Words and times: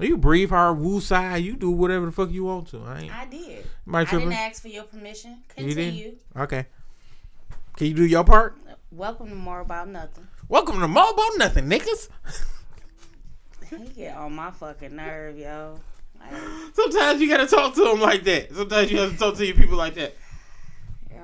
You 0.00 0.16
breathe 0.16 0.48
hard, 0.48 0.78
woo 0.78 1.00
side. 1.00 1.44
You 1.44 1.56
do 1.56 1.70
whatever 1.70 2.06
the 2.06 2.12
fuck 2.12 2.30
you 2.30 2.44
want 2.44 2.68
to. 2.68 2.82
I 2.84 3.00
ain't. 3.00 3.14
I 3.14 3.26
did. 3.26 3.66
I 3.92 4.04
didn't 4.04 4.32
ask 4.32 4.62
for 4.62 4.68
your 4.68 4.84
permission. 4.84 5.42
You? 5.58 5.64
Continue. 5.66 6.16
Okay. 6.36 6.66
Can 7.76 7.86
you 7.88 7.94
do 7.94 8.06
your 8.06 8.24
part? 8.24 8.56
Welcome 8.90 9.28
to 9.28 9.34
More 9.34 9.60
About 9.60 9.88
Nothing. 9.88 10.26
Welcome 10.48 10.80
to 10.80 10.88
More 10.88 11.10
About 11.10 11.32
Nothing, 11.36 11.66
niggas. 11.66 12.08
He 13.70 13.86
get 13.86 14.16
on 14.16 14.34
my 14.34 14.50
fucking 14.50 14.96
nerve, 14.96 15.38
yo. 15.38 15.78
Like, 16.18 16.42
Sometimes 16.74 17.20
you 17.20 17.28
gotta 17.28 17.46
talk 17.46 17.72
to 17.76 17.84
them 17.84 18.00
like 18.00 18.24
that. 18.24 18.52
Sometimes 18.52 18.90
you 18.90 18.98
have 18.98 19.12
to 19.12 19.16
talk 19.16 19.36
to 19.36 19.46
your 19.46 19.54
people 19.54 19.76
like 19.76 19.94
that. 19.94 20.16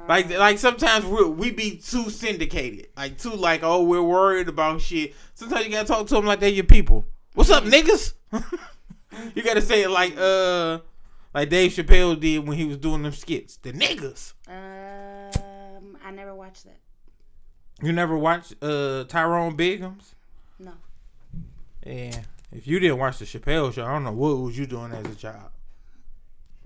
Like, 0.08 0.30
like 0.30 0.58
sometimes 0.58 1.04
we 1.04 1.24
we 1.24 1.50
be 1.50 1.78
too 1.78 2.08
syndicated, 2.08 2.86
like 2.96 3.18
too 3.18 3.32
like 3.32 3.64
oh 3.64 3.82
we're 3.82 4.00
worried 4.00 4.48
about 4.48 4.80
shit. 4.80 5.14
Sometimes 5.34 5.66
you 5.66 5.72
gotta 5.72 5.88
talk 5.88 6.06
to 6.06 6.14
them 6.14 6.24
like 6.24 6.38
they're 6.38 6.48
your 6.48 6.62
people. 6.62 7.04
What's 7.36 7.50
up, 7.50 7.64
niggas? 7.64 8.14
you 9.34 9.42
gotta 9.42 9.60
say 9.60 9.82
it 9.82 9.90
like 9.90 10.16
uh 10.16 10.78
like 11.34 11.50
Dave 11.50 11.70
Chappelle 11.70 12.18
did 12.18 12.48
when 12.48 12.56
he 12.56 12.64
was 12.64 12.78
doing 12.78 13.02
them 13.02 13.12
skits. 13.12 13.58
The 13.58 13.74
niggas. 13.74 14.32
Um, 14.48 15.98
I 16.02 16.12
never 16.12 16.34
watched 16.34 16.64
that. 16.64 16.78
You 17.82 17.92
never 17.92 18.16
watched 18.16 18.54
uh 18.62 19.04
Tyrone 19.04 19.54
Biggums? 19.54 20.14
No. 20.58 20.72
Yeah. 21.84 22.22
If 22.52 22.66
you 22.66 22.80
didn't 22.80 22.96
watch 22.96 23.18
the 23.18 23.26
Chappelle 23.26 23.70
show, 23.70 23.84
I 23.84 23.92
don't 23.92 24.04
know 24.04 24.12
what 24.12 24.38
was 24.38 24.58
you 24.58 24.64
doing 24.64 24.92
as 24.92 25.04
a 25.04 25.14
child. 25.14 25.50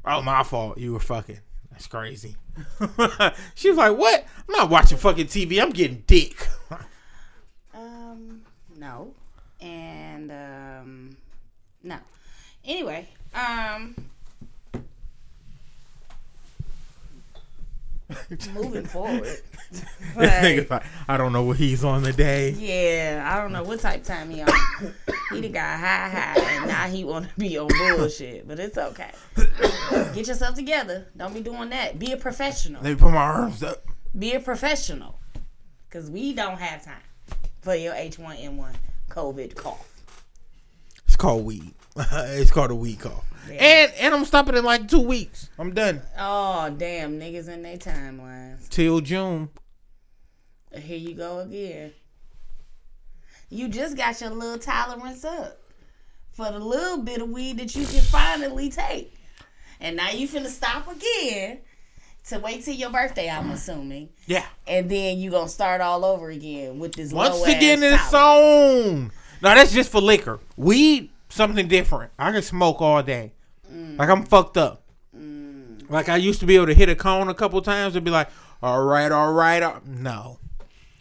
Oh, 0.05 0.23
my 0.23 0.45
fault. 0.45 0.79
You 0.79 0.93
were 0.93 1.01
fucking. 1.01 1.41
That's 1.73 1.89
crazy. 1.89 2.37
she 3.57 3.71
was 3.71 3.77
like, 3.77 3.99
"What? 3.99 4.25
I'm 4.49 4.53
not 4.57 4.71
watching 4.71 4.99
fucking 4.99 5.27
TV. 5.27 5.61
I'm 5.61 5.71
getting 5.71 6.05
dick." 6.07 6.47
Um, 7.73 8.43
no. 8.77 9.15
And 9.61 10.31
um, 10.31 11.17
no. 11.83 11.97
Anyway, 12.65 13.09
um, 13.35 13.95
moving 18.55 18.87
forward. 18.87 19.39
This 20.17 20.69
Like, 20.69 20.83
I 21.07 21.17
don't 21.17 21.33
know 21.33 21.45
what 21.45 21.57
he's 21.57 21.85
on 21.85 22.03
today. 22.03 22.51
yeah, 22.51 23.31
I 23.33 23.41
don't 23.41 23.53
know 23.53 23.63
what 23.63 23.79
type 23.79 24.01
of 24.01 24.07
time 24.07 24.29
he 24.31 24.43
on. 24.43 24.49
he 25.31 25.41
done 25.41 25.53
got 25.53 25.79
high 25.79 26.09
high, 26.09 26.41
and 26.57 26.67
now 26.67 26.89
he 26.89 27.05
want 27.05 27.29
to 27.29 27.35
be 27.39 27.57
on 27.57 27.69
bullshit. 27.69 28.49
But 28.49 28.59
it's 28.59 28.77
okay. 28.77 29.13
Get 30.13 30.27
yourself 30.27 30.57
together. 30.57 31.07
Don't 31.17 31.33
be 31.33 31.41
doing 31.41 31.71
that. 31.71 32.01
Be 32.01 32.11
a 32.11 32.17
professional. 32.17 32.83
Let 32.83 32.91
me 32.91 32.97
put 32.97 33.13
my 33.13 33.19
arms 33.23 33.63
up. 33.63 33.85
Be 34.19 34.33
a 34.35 34.41
professional. 34.41 35.21
Cause 35.91 36.11
we 36.11 36.33
don't 36.33 36.59
have 36.59 36.85
time 36.85 37.03
for 37.63 37.77
your 37.77 37.95
H1N1 37.95 38.75
COVID 39.11 39.55
cough. 39.55 39.87
It's 41.07 41.17
called 41.17 41.45
weed. 41.45 41.75
it's 41.97 42.51
called 42.51 42.71
a 42.71 42.75
weed 42.75 43.01
call. 43.01 43.25
Yeah. 43.49 43.55
And 43.55 43.93
and 43.99 44.15
I'm 44.15 44.25
stopping 44.25 44.57
in 44.57 44.65
like 44.65 44.89
two 44.89 45.01
weeks. 45.01 45.51
I'm 45.59 45.75
done 45.75 46.03
Oh 46.19 46.71
damn, 46.71 47.19
niggas 47.19 47.49
in 47.49 47.63
their 47.63 47.77
timelines. 47.77 48.69
till 48.69 49.01
June. 49.01 49.51
Here 50.73 50.97
you 50.99 51.15
go 51.15 51.41
again. 51.41 51.93
You 53.49 53.69
just 53.69 53.97
got 53.97 54.21
your 54.21 54.31
little 54.31 54.59
tolerance 54.59 55.25
up 55.25 55.59
for 56.31 56.53
the 56.53 56.61
little 56.61 56.99
bit 56.99 57.21
of 57.21 57.29
weed 57.29 57.59
that 57.59 57.75
you 57.75 57.85
can 57.85 58.03
finally 58.03 58.71
take. 58.71 59.13
And 59.81 59.97
now 59.97 60.11
you 60.11 60.29
finna 60.29 60.47
stop 60.47 60.87
again 60.89 61.59
to 62.29 62.39
wait 62.39 62.65
till 62.65 62.75
your 62.75 62.91
birthday, 62.91 63.29
I'm 63.29 63.51
assuming. 63.51 64.11
Yeah. 64.27 64.45
And 64.67 64.91
then 64.91 65.19
you 65.19 65.31
gonna 65.31 65.49
start 65.49 65.81
all 65.81 66.05
over 66.05 66.31
again 66.31 66.79
with 66.79 66.93
this 66.95 67.13
Once 67.13 67.37
low 67.37 67.45
again, 67.45 67.83
ass 67.83 68.01
it's 68.03 68.11
tolerance. 68.11 68.87
on. 68.91 69.13
No, 69.43 69.55
that's 69.55 69.73
just 69.73 69.91
for 69.91 70.01
liquor. 70.01 70.39
Weed, 70.57 71.11
something 71.29 71.67
different. 71.69 72.13
I 72.19 72.31
can 72.33 72.43
smoke 72.43 72.81
all 72.81 73.03
day. 73.03 73.33
Like 73.73 74.09
I'm 74.09 74.25
fucked 74.25 74.57
up. 74.57 74.83
Like 75.89 76.09
I 76.09 76.17
used 76.17 76.41
to 76.41 76.47
be 76.47 76.55
able 76.57 76.67
to 76.67 76.75
hit 76.75 76.89
a 76.89 76.95
cone 76.95 77.29
a 77.29 77.35
couple 77.35 77.61
times 77.63 77.97
and 77.97 78.05
be 78.05 78.11
like, 78.11 78.29
all 78.63 78.83
right, 78.85 79.11
all 79.11 79.33
right. 79.33 79.63
uh," 79.63 79.81
No. 79.87 80.39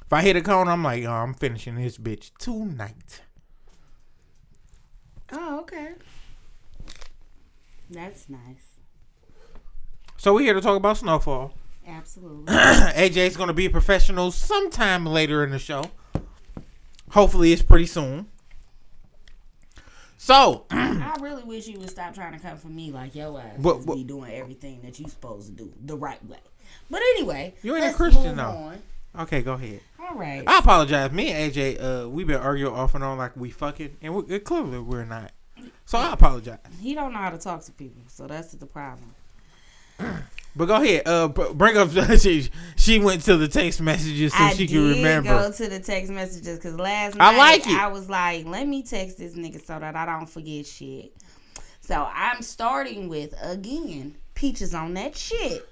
If 0.06 0.14
I 0.14 0.22
hit 0.22 0.36
a 0.36 0.42
cone, 0.42 0.68
I'm 0.68 0.84
like, 0.84 1.04
oh, 1.06 1.12
I'm 1.12 1.36
finishing 1.36 1.76
this 1.76 1.98
bitch 2.00 2.32
tonight. 2.40 3.22
Oh, 5.32 5.60
okay. 5.60 5.94
That's 7.92 8.28
nice. 8.30 8.69
So 10.20 10.34
we're 10.34 10.42
here 10.42 10.54
to 10.54 10.60
talk 10.60 10.76
about 10.76 10.98
Snowfall. 10.98 11.54
Absolutely. 11.88 12.54
AJ's 12.54 13.38
going 13.38 13.48
to 13.48 13.54
be 13.54 13.68
a 13.68 13.70
professional 13.70 14.32
sometime 14.32 15.06
later 15.06 15.46
in 15.46 15.52
the 15.52 15.60
show. 15.60 15.86
Hopefully, 17.12 17.54
it's 17.54 17.62
pretty 17.62 17.86
soon. 17.86 18.28
So, 20.18 20.66
I 20.72 21.16
really 21.22 21.44
wish 21.44 21.68
you 21.68 21.80
would 21.80 21.90
stop 21.90 22.14
trying 22.14 22.34
to 22.34 22.40
come 22.40 22.58
for 22.58 22.68
me 22.68 22.92
like 22.92 23.16
your 23.16 23.40
ass 23.40 23.54
just 23.64 23.88
what- 23.88 23.96
be 23.96 24.04
doing 24.04 24.34
everything 24.34 24.82
that 24.84 25.00
you 25.00 25.08
supposed 25.08 25.48
to 25.48 25.54
do 25.54 25.72
the 25.86 25.96
right 25.96 26.24
way. 26.28 26.40
But 26.90 27.00
anyway, 27.16 27.56
You 27.64 27.78
ain't 27.78 27.86
a 27.86 27.94
Christian, 27.96 28.36
though. 28.36 28.44
on. 28.44 28.82
okay, 29.22 29.42
go 29.42 29.54
ahead. 29.54 29.80
All 30.02 30.16
right. 30.16 30.44
I 30.46 30.58
apologize. 30.60 31.14
Me 31.14 31.30
and 31.30 31.54
AJ, 31.54 31.82
uh, 32.04 32.10
we've 32.10 32.28
been 32.28 32.42
arguing 32.42 32.74
off 32.76 32.94
and 32.94 33.06
on 33.06 33.18
like 33.18 33.38
we 33.38 33.52
fucking, 33.52 33.96
and 34.02 34.14
we, 34.14 34.40
clearly 34.40 34.80
we're 34.80 35.06
not. 35.06 35.32
So 35.86 35.98
I 35.98 36.12
apologize. 36.12 36.60
He 36.82 36.94
don't 36.94 37.14
know 37.14 37.20
how 37.20 37.30
to 37.30 37.38
talk 37.38 37.64
to 37.64 37.72
people, 37.72 38.02
so 38.08 38.28
that's 38.28 38.52
the 38.52 38.66
problem. 38.66 39.16
But 40.56 40.66
go 40.66 40.76
ahead. 40.76 41.04
Uh, 41.06 41.28
bring 41.28 41.78
up. 41.78 41.90
she, 42.20 42.50
she 42.76 43.00
went 43.00 43.22
to 43.24 43.38
the 43.38 43.48
text 43.48 43.82
messages 43.82 44.34
so 44.34 44.44
I 44.44 44.54
she 44.54 44.68
can 44.68 44.90
remember. 44.90 45.30
go 45.30 45.52
to 45.52 45.70
the 45.70 45.80
text 45.80 46.12
messages 46.12 46.58
because 46.58 46.78
last 46.78 47.16
night 47.16 47.34
I 47.34 47.38
like 47.38 47.68
it. 47.68 47.74
I 47.74 47.88
was 47.88 48.10
like, 48.10 48.46
let 48.46 48.68
me 48.68 48.84
text 48.84 49.18
this 49.18 49.36
nigga 49.36 49.66
so 49.66 49.80
that 49.80 49.96
I 49.96 50.06
don't 50.06 50.28
forget 50.28 50.66
shit. 50.66 51.14
So 51.80 52.08
I'm 52.14 52.42
starting 52.42 53.08
with 53.08 53.34
again, 53.42 54.18
peaches 54.34 54.74
on 54.74 54.96
that 54.96 55.16
shit. 55.16 55.68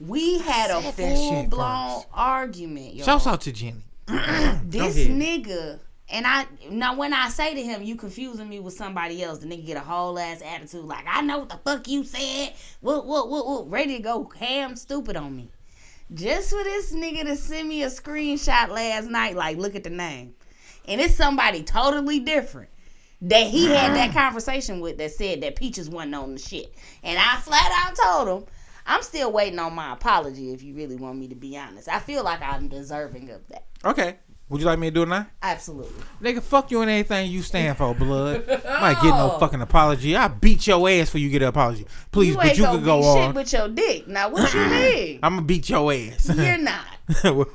We 0.00 0.38
had 0.38 0.70
a 0.70 0.80
full 0.80 1.44
blown 1.44 2.02
argument. 2.14 3.00
Shouts 3.00 3.26
out 3.26 3.42
to 3.42 3.52
Jenny. 3.52 3.82
this 4.06 4.96
nigga 4.96 5.78
and 6.12 6.26
I 6.26 6.46
now 6.70 6.94
when 6.94 7.14
I 7.14 7.30
say 7.30 7.54
to 7.54 7.62
him, 7.62 7.82
you 7.82 7.96
confusing 7.96 8.48
me 8.48 8.60
with 8.60 8.74
somebody 8.74 9.22
else, 9.22 9.38
the 9.38 9.46
nigga 9.46 9.66
get 9.66 9.76
a 9.78 9.80
whole 9.80 10.18
ass 10.18 10.42
attitude 10.42 10.84
like 10.84 11.06
I 11.08 11.22
know 11.22 11.38
what 11.40 11.48
the 11.48 11.56
fuck 11.56 11.88
you 11.88 12.04
said. 12.04 12.52
What 12.80 13.06
what 13.06 13.30
what 13.30 13.46
what 13.46 13.70
ready 13.70 13.96
to 13.96 14.02
go 14.02 14.30
ham 14.38 14.76
stupid 14.76 15.16
on 15.16 15.34
me. 15.34 15.48
Just 16.12 16.50
for 16.50 16.62
this 16.62 16.92
nigga 16.92 17.22
to 17.24 17.36
send 17.36 17.68
me 17.68 17.82
a 17.82 17.86
screenshot 17.86 18.68
last 18.68 19.08
night, 19.08 19.34
like 19.34 19.56
look 19.56 19.74
at 19.74 19.84
the 19.84 19.90
name. 19.90 20.34
And 20.86 21.00
it's 21.00 21.14
somebody 21.14 21.62
totally 21.62 22.20
different 22.20 22.68
that 23.22 23.46
he 23.46 23.66
had 23.66 23.94
that 23.94 24.10
mm-hmm. 24.10 24.18
conversation 24.18 24.80
with 24.80 24.98
that 24.98 25.12
said 25.12 25.40
that 25.42 25.56
Peaches 25.56 25.88
wasn't 25.88 26.14
on 26.14 26.34
the 26.34 26.40
shit. 26.40 26.74
And 27.02 27.18
I 27.18 27.36
flat 27.36 27.70
out 27.72 27.96
told 27.96 28.42
him, 28.42 28.48
I'm 28.84 29.02
still 29.02 29.32
waiting 29.32 29.60
on 29.60 29.74
my 29.74 29.94
apology 29.94 30.52
if 30.52 30.62
you 30.62 30.74
really 30.74 30.96
want 30.96 31.18
me 31.18 31.28
to 31.28 31.36
be 31.36 31.56
honest. 31.56 31.88
I 31.88 32.00
feel 32.00 32.24
like 32.24 32.42
I'm 32.42 32.68
deserving 32.68 33.30
of 33.30 33.46
that. 33.48 33.64
Okay. 33.84 34.18
Would 34.52 34.60
you 34.60 34.66
like 34.66 34.78
me 34.78 34.88
to 34.88 34.90
do 34.90 35.02
it 35.04 35.08
now? 35.08 35.26
Absolutely. 35.42 36.04
Nigga, 36.20 36.42
fuck 36.42 36.70
you 36.70 36.82
and 36.82 36.90
anything 36.90 37.30
you 37.30 37.40
stand 37.40 37.78
for, 37.78 37.94
blood. 37.94 38.44
I 38.68 38.80
might 38.82 39.02
get 39.02 39.16
no 39.16 39.38
fucking 39.40 39.62
apology. 39.62 40.14
I 40.14 40.28
beat 40.28 40.66
your 40.66 40.86
ass 40.90 41.08
for 41.08 41.16
you 41.16 41.30
get 41.30 41.40
an 41.40 41.48
apology. 41.48 41.86
Please, 42.10 42.32
you 42.32 42.36
but 42.36 42.58
you 42.58 42.66
could 42.66 42.84
go 42.84 43.00
beat 43.00 43.06
on. 43.06 43.28
shit 43.28 43.34
with 43.34 43.52
your 43.54 43.68
dick. 43.68 44.08
Now 44.08 44.28
what 44.28 44.52
you 44.52 44.60
mean? 44.66 45.20
I'm 45.22 45.36
gonna 45.36 45.46
beat 45.46 45.70
your 45.70 45.90
ass. 45.90 46.28
You're 46.36 46.58
not. 46.58 46.84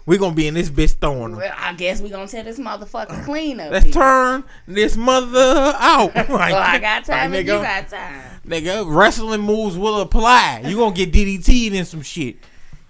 We're 0.08 0.18
gonna 0.18 0.34
be 0.34 0.48
in 0.48 0.56
this 0.56 0.72
bitch 0.72 0.96
throwing 1.00 1.34
them. 1.34 1.40
Well, 1.40 1.54
I 1.56 1.74
guess 1.74 2.02
we're 2.02 2.10
gonna 2.10 2.28
tear 2.28 2.42
this 2.42 2.58
motherfucker 2.58 3.24
clean 3.26 3.60
up. 3.60 3.72
Let's 3.72 3.86
here. 3.86 3.94
turn 3.94 4.44
this 4.68 4.98
mother 4.98 5.76
out. 5.78 6.16
like, 6.16 6.30
Well, 6.30 6.56
I 6.56 6.80
got 6.80 7.06
time 7.06 7.30
like, 7.30 7.42
and 7.42 7.48
you 7.48 7.54
got 7.62 7.90
time. 7.90 8.24
Nigga, 8.44 8.86
wrestling 8.92 9.42
moves 9.42 9.78
will 9.78 10.02
apply. 10.02 10.64
You 10.66 10.78
gonna 10.78 10.96
get 10.96 11.12
DDT'd 11.12 11.76
in 11.76 11.86
some 11.86 12.02
shit. 12.02 12.38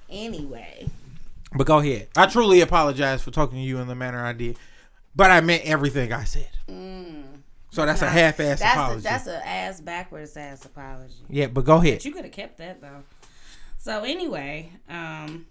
Anyway, 0.10 0.88
But 1.58 1.68
go 1.68 1.80
ahead. 1.80 2.08
I 2.16 2.28
truly 2.28 2.62
apologize 2.62 3.22
for 3.22 3.32
talking 3.32 3.58
to 3.58 3.64
you 3.64 3.80
in 3.80 3.88
the 3.88 3.96
manner 3.96 4.24
I 4.24 4.34
did, 4.34 4.58
but 5.16 5.32
I 5.32 5.42
meant 5.42 5.64
everything 5.66 6.14
I 6.14 6.24
said. 6.24 6.50
So 7.70 7.86
that's 7.86 8.02
a 8.02 8.08
half-ass 8.10 8.58
Mm. 8.58 8.60
that's 8.60 8.74
apology. 8.74 9.00
a, 9.00 9.04
that's 9.04 9.28
an 9.28 9.42
ass 9.46 9.82
backwards 9.82 10.38
ass 10.38 10.66
apology. 10.66 11.14
yeah, 11.30 11.48
but 11.48 11.66
go 11.66 11.76
ahead. 11.76 11.96
But 11.98 12.06
you 12.06 12.12
could 12.14 12.24
have 12.24 12.32
kept 12.34 12.58
that 12.58 12.82
though. 12.82 13.04
So 13.78 14.04
anyway, 14.04 14.72
um, 14.90 15.46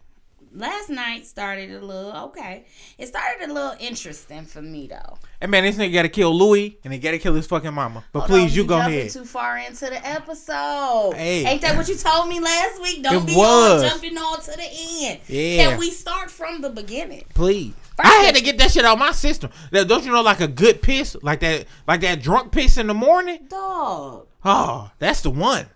last 0.57 0.89
night 0.91 1.27
started 1.27 1.71
a 1.71 1.81
little 1.81 2.13
okay. 2.29 2.65
It 2.99 3.07
started 3.09 3.49
a 3.49 3.53
little 3.53 3.75
interesting 3.79 4.45
for 4.47 4.63
me 4.63 4.87
though. 4.89 5.19
Hey 5.41 5.47
man, 5.47 5.65
this 5.65 5.77
nigga 5.77 5.93
gotta 5.93 6.09
kill 6.09 6.37
Louie 6.37 6.79
and 6.83 6.93
he 6.93 6.99
gotta 6.99 7.19
kill 7.19 7.35
his 7.35 7.47
fucking 7.47 7.75
mama. 7.75 8.05
But 8.13 8.21
Hold 8.21 8.31
please, 8.31 8.53
on, 8.53 8.57
you 8.57 8.65
go 8.65 8.79
ahead. 8.79 9.11
Too 9.11 9.25
far 9.25 9.59
into 9.59 9.87
the 9.87 10.05
episode. 10.07 11.13
Hey. 11.17 11.45
Ain't 11.45 11.61
that 11.63 11.77
what 11.77 11.89
you 11.89 11.97
told 11.97 12.29
me 12.29 12.41
last 12.41 12.81
week? 12.83 13.03
Don't 13.03 13.23
It 13.23 13.27
be 13.27 13.37
was. 13.37 13.83
all 13.83 13.89
jumping 13.89 14.17
on 14.17 14.41
to 14.41 14.51
the 14.53 14.69
end. 15.07 15.21
Yeah. 15.29 15.57
Can 15.71 15.79
we 15.79 15.91
start 15.91 16.31
from 16.31 16.61
the 16.63 16.71
beginning? 16.71 17.25
Please. 17.35 17.75
First 17.97 18.09
I 18.09 18.15
had 18.25 18.35
to 18.35 18.43
get 18.43 18.59
that 18.59 18.71
shit 18.73 18.85
out 18.85 18.99
my 18.99 19.13
system. 19.13 19.51
Don't 19.73 20.05
you 20.05 20.13
know, 20.13 20.21
like 20.21 20.41
a 20.41 20.49
good 20.49 20.83
piss, 20.83 21.17
like 21.23 21.41
that, 21.41 21.65
like 21.89 22.03
that 22.03 22.23
drunk 22.23 22.53
piss 22.53 22.77
in 22.77 22.89
the 22.89 22.95
morning. 22.95 23.47
Dog. 23.49 24.27
Oh, 24.45 24.91
that's 24.99 25.23
the 25.23 25.31
one. 25.31 25.67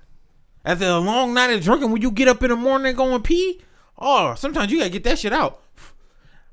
After 0.63 0.85
a 0.85 0.99
long 0.99 1.33
night 1.33 1.51
of 1.51 1.63
drinking, 1.63 1.91
when 1.91 2.03
you 2.03 2.11
get 2.11 2.29
up 2.29 2.43
in 2.43 2.51
the 2.51 2.57
morning 2.57 2.89
and 2.89 2.97
go 2.97 3.15
and 3.15 3.25
pee, 3.25 3.63
oh, 4.01 4.35
sometimes 4.35 4.73
you 4.73 4.79
gotta 4.79 4.91
get 4.91 5.05
that 5.05 5.19
shit 5.19 5.33
out. 5.33 5.61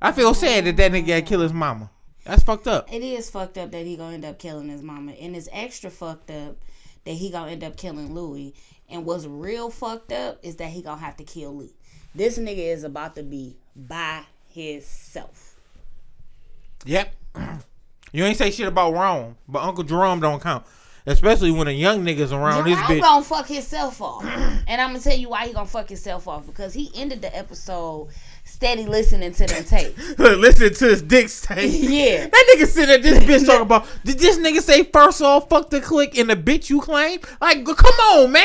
I 0.00 0.12
feel 0.12 0.34
sad 0.34 0.64
that 0.64 0.76
that 0.76 0.92
nigga 0.92 1.06
gotta 1.06 1.22
kill 1.22 1.40
his 1.40 1.52
mama. 1.52 1.90
That's 2.24 2.42
fucked 2.42 2.68
up. 2.68 2.92
It 2.92 3.02
is 3.02 3.30
fucked 3.30 3.58
up 3.58 3.70
that 3.70 3.86
he 3.86 3.96
gonna 3.96 4.14
end 4.14 4.24
up 4.24 4.38
killing 4.38 4.68
his 4.68 4.82
mama, 4.82 5.12
and 5.12 5.34
it's 5.34 5.48
extra 5.52 5.90
fucked 5.90 6.30
up 6.30 6.56
that 7.04 7.12
he 7.12 7.30
gonna 7.30 7.50
end 7.50 7.64
up 7.64 7.76
killing 7.76 8.14
Louie. 8.14 8.54
And 8.90 9.04
what's 9.04 9.26
real 9.26 9.70
fucked 9.70 10.12
up 10.12 10.38
is 10.42 10.56
that 10.56 10.70
he 10.70 10.82
gonna 10.82 11.00
have 11.00 11.16
to 11.16 11.24
kill 11.24 11.56
Lee. 11.56 11.74
This 12.14 12.38
nigga 12.38 12.72
is 12.72 12.84
about 12.84 13.14
to 13.16 13.22
be 13.22 13.56
by 13.74 14.24
himself. 14.48 15.56
Yep. 16.84 17.14
You 18.10 18.24
ain't 18.24 18.38
say 18.38 18.50
shit 18.50 18.66
about 18.66 18.94
Rome, 18.94 19.36
but 19.46 19.62
Uncle 19.62 19.84
Jerome 19.84 20.18
don't 20.20 20.40
count. 20.40 20.64
Especially 21.08 21.50
when 21.50 21.68
a 21.68 21.72
young 21.72 22.04
niggas 22.04 22.32
around 22.32 22.64
this 22.64 22.74
Jerome 22.74 22.90
bitch. 22.90 23.00
gonna 23.00 23.24
fuck 23.24 23.46
himself 23.48 24.00
off, 24.02 24.24
and 24.66 24.80
I'm 24.80 24.90
gonna 24.90 25.00
tell 25.00 25.16
you 25.16 25.30
why 25.30 25.46
he 25.46 25.52
gonna 25.52 25.66
fuck 25.66 25.88
himself 25.88 26.28
off 26.28 26.46
because 26.46 26.74
he 26.74 26.90
ended 26.94 27.22
the 27.22 27.34
episode 27.36 28.08
steady 28.44 28.86
listening 28.86 29.32
to 29.32 29.46
them 29.46 29.64
tapes. 29.64 30.18
Listen 30.18 30.72
to 30.72 30.84
his 30.86 31.02
dick's 31.02 31.40
tape. 31.46 31.70
Yeah. 31.72 32.26
That 32.26 32.54
nigga 32.56 32.66
sitting 32.66 32.94
at 32.94 33.02
this 33.02 33.18
bitch 33.20 33.46
talking 33.46 33.62
about, 33.66 33.86
did 34.04 34.18
this 34.18 34.38
nigga 34.38 34.60
say 34.60 34.84
first 34.84 35.22
off, 35.22 35.48
fuck 35.48 35.70
the 35.70 35.80
click 35.80 36.18
and 36.18 36.30
the 36.30 36.36
bitch 36.36 36.68
you 36.70 36.80
claim? 36.80 37.20
Like, 37.40 37.64
come 37.64 37.76
on, 37.76 38.32
man. 38.32 38.44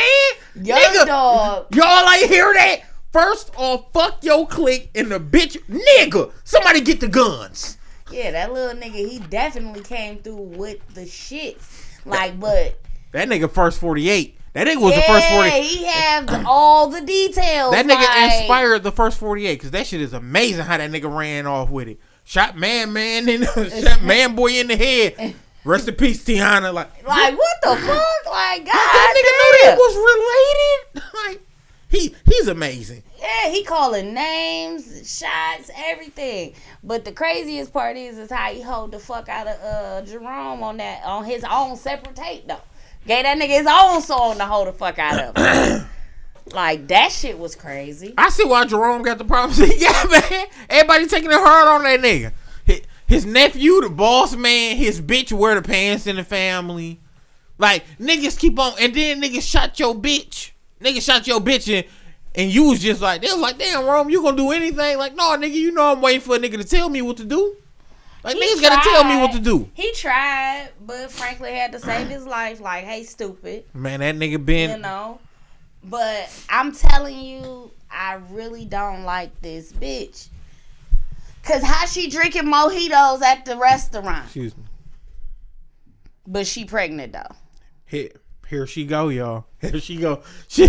Young 0.55 0.79
Nigga, 0.79 1.05
dog. 1.07 1.75
Y'all 1.75 2.09
ain't 2.09 2.29
hear 2.29 2.53
that? 2.53 2.81
First 3.11 3.51
off, 3.57 3.91
fuck 3.93 4.23
your 4.23 4.47
click 4.47 4.89
and 4.95 5.11
the 5.11 5.19
bitch. 5.19 5.57
Nigga, 5.67 6.31
somebody 6.43 6.81
get 6.81 6.99
the 6.99 7.07
guns. 7.07 7.77
Yeah, 8.11 8.31
that 8.31 8.53
little 8.53 8.79
nigga, 8.79 9.09
he 9.09 9.19
definitely 9.19 9.81
came 9.81 10.17
through 10.17 10.35
with 10.35 10.77
the 10.93 11.05
shit. 11.05 11.57
Like, 12.05 12.39
but 12.39 12.79
That 13.11 13.27
nigga 13.29 13.49
first 13.51 13.79
48. 13.79 14.37
That 14.53 14.67
nigga 14.67 14.81
was 14.81 14.91
yeah, 14.93 14.99
the 14.99 15.05
first 15.07 15.27
48. 15.29 15.63
he 15.63 15.85
have 15.85 16.27
the- 16.27 16.43
all 16.45 16.87
the 16.87 17.01
details. 17.01 17.71
That 17.71 17.85
nigga 17.85 17.95
like, 18.05 18.39
inspired 18.39 18.83
the 18.83 18.91
first 18.91 19.17
48 19.17 19.53
because 19.55 19.71
that 19.71 19.87
shit 19.87 19.99
is 20.01 20.13
amazing 20.13 20.65
how 20.65 20.77
that 20.77 20.91
nigga 20.91 21.13
ran 21.15 21.47
off 21.47 21.69
with 21.71 21.87
it. 21.87 21.99
Shot 22.23 22.55
man, 22.57 22.93
man, 22.93 23.27
in 23.27 23.43
shot 23.83 24.03
man 24.03 24.35
boy 24.35 24.51
in 24.51 24.67
the 24.67 24.77
head. 24.77 25.35
Rest 25.65 25.87
in 25.87 25.95
peace, 25.95 26.23
Tiana. 26.23 26.73
Like, 26.73 27.07
Like, 27.07 27.37
what 27.37 27.57
the 27.63 27.69
fuck? 27.69 28.25
Like, 28.31 28.65
God 28.65 28.73
that 28.73 29.13
nigga 29.15 29.31
damn. 29.31 29.41
knew 29.51 29.69
that 29.69 29.77
was 29.77 29.95
related. 29.95 31.09
Like, 31.27 31.41
he 31.93 32.15
he's 32.25 32.47
amazing. 32.47 33.03
Yeah, 33.19 33.49
he 33.51 33.63
calling 33.63 34.13
names, 34.15 34.85
shots, 35.07 35.69
everything. 35.75 36.55
But 36.83 37.05
the 37.05 37.11
craziest 37.11 37.71
part 37.71 37.97
is 37.97 38.17
is 38.17 38.31
how 38.31 38.51
he 38.51 38.61
hold 38.61 38.91
the 38.91 38.99
fuck 38.99 39.29
out 39.29 39.47
of 39.47 39.61
uh 39.61 40.01
Jerome 40.01 40.63
on 40.63 40.77
that 40.77 41.03
on 41.05 41.23
his 41.23 41.45
own 41.49 41.77
separate 41.77 42.15
tape 42.15 42.47
though. 42.47 42.61
Gave 43.05 43.23
that 43.23 43.37
nigga 43.37 43.59
his 43.59 43.67
own 43.69 44.01
song 44.01 44.37
to 44.37 44.45
hold 44.45 44.69
the 44.69 44.73
fuck 44.73 44.97
out 44.97 45.37
of. 45.37 45.87
like 46.53 46.87
that 46.87 47.11
shit 47.11 47.37
was 47.37 47.55
crazy. 47.55 48.15
I 48.17 48.29
see 48.29 48.45
why 48.45 48.65
Jerome 48.65 49.03
got 49.03 49.19
the 49.19 49.25
problems 49.25 49.59
got, 49.79 50.09
man. 50.11 50.47
Everybody 50.69 51.05
taking 51.05 51.29
it 51.29 51.37
hard 51.37 51.67
on 51.67 51.83
that 51.83 51.99
nigga. 51.99 52.33
His, 52.65 52.81
his 53.05 53.25
nephew, 53.25 53.81
the 53.81 53.89
boss 53.89 54.35
man, 54.35 54.77
his 54.77 54.99
bitch 54.99 55.31
wear 55.31 55.53
the 55.53 55.61
pants 55.61 56.07
in 56.07 56.15
the 56.15 56.23
family. 56.23 56.99
Like 57.59 57.83
niggas 57.99 58.39
keep 58.39 58.57
on, 58.57 58.73
and 58.79 58.95
then 58.95 59.21
niggas 59.21 59.47
shot 59.47 59.79
your 59.79 59.93
bitch. 59.93 60.52
Niggas 60.83 61.01
shot 61.03 61.25
your 61.27 61.39
bitch 61.39 61.73
and. 61.73 61.85
And 62.35 62.49
you 62.51 62.63
was 62.63 62.79
just 62.79 62.99
like, 62.99 63.21
they 63.21 63.27
was 63.27 63.37
like, 63.37 63.59
damn, 63.59 63.85
Rome, 63.85 64.09
you 64.09 64.23
gonna 64.23 64.35
do 64.35 64.49
anything? 64.53 64.97
Like, 64.97 65.13
no, 65.15 65.37
nigga, 65.37 65.53
you 65.53 65.71
know 65.71 65.91
I'm 65.91 66.01
waiting 66.01 66.19
for 66.21 66.35
a 66.35 66.39
nigga 66.39 66.57
to 66.57 66.63
tell 66.63 66.89
me 66.89 66.99
what 67.03 67.17
to 67.17 67.25
do. 67.25 67.55
Like, 68.23 68.35
He 68.35 68.41
niggas 68.41 68.59
gotta 68.59 68.89
tell 68.89 69.03
me 69.03 69.17
what 69.21 69.33
to 69.33 69.39
do. 69.39 69.69
He 69.75 69.91
tried, 69.91 70.69
but 70.81 71.11
frankly 71.11 71.51
had 71.51 71.73
to 71.73 71.79
save 71.79 72.07
his 72.07 72.25
life. 72.25 72.59
Like, 72.59 72.85
hey, 72.85 73.03
stupid, 73.03 73.65
Man, 73.75 73.99
that 73.99 74.15
nigga 74.15 74.43
been. 74.43 74.71
you 74.71 74.77
know. 74.79 75.19
But 75.83 76.27
I'm 76.49 76.71
telling 76.71 77.19
you, 77.19 77.69
I 77.91 78.15
really 78.31 78.65
don't 78.65 79.03
like 79.03 79.39
this 79.41 79.71
bitch. 79.71 80.29
Cause 81.43 81.61
how 81.61 81.85
she 81.85 82.09
drinking 82.09 82.45
mojitos 82.45 83.21
at 83.21 83.45
the 83.45 83.57
restaurant, 83.57 84.25
Excuse 84.25 84.57
me. 84.57 84.63
but 86.25 86.47
she 86.47 86.65
pregnant 86.65 87.13
though. 87.13 87.35
Here, 87.85 88.09
here 88.47 88.67
she 88.67 88.85
go, 88.85 89.09
y'all. 89.09 89.45
Here 89.63 89.79
she 89.79 89.97
go. 89.97 90.21
She, 90.49 90.67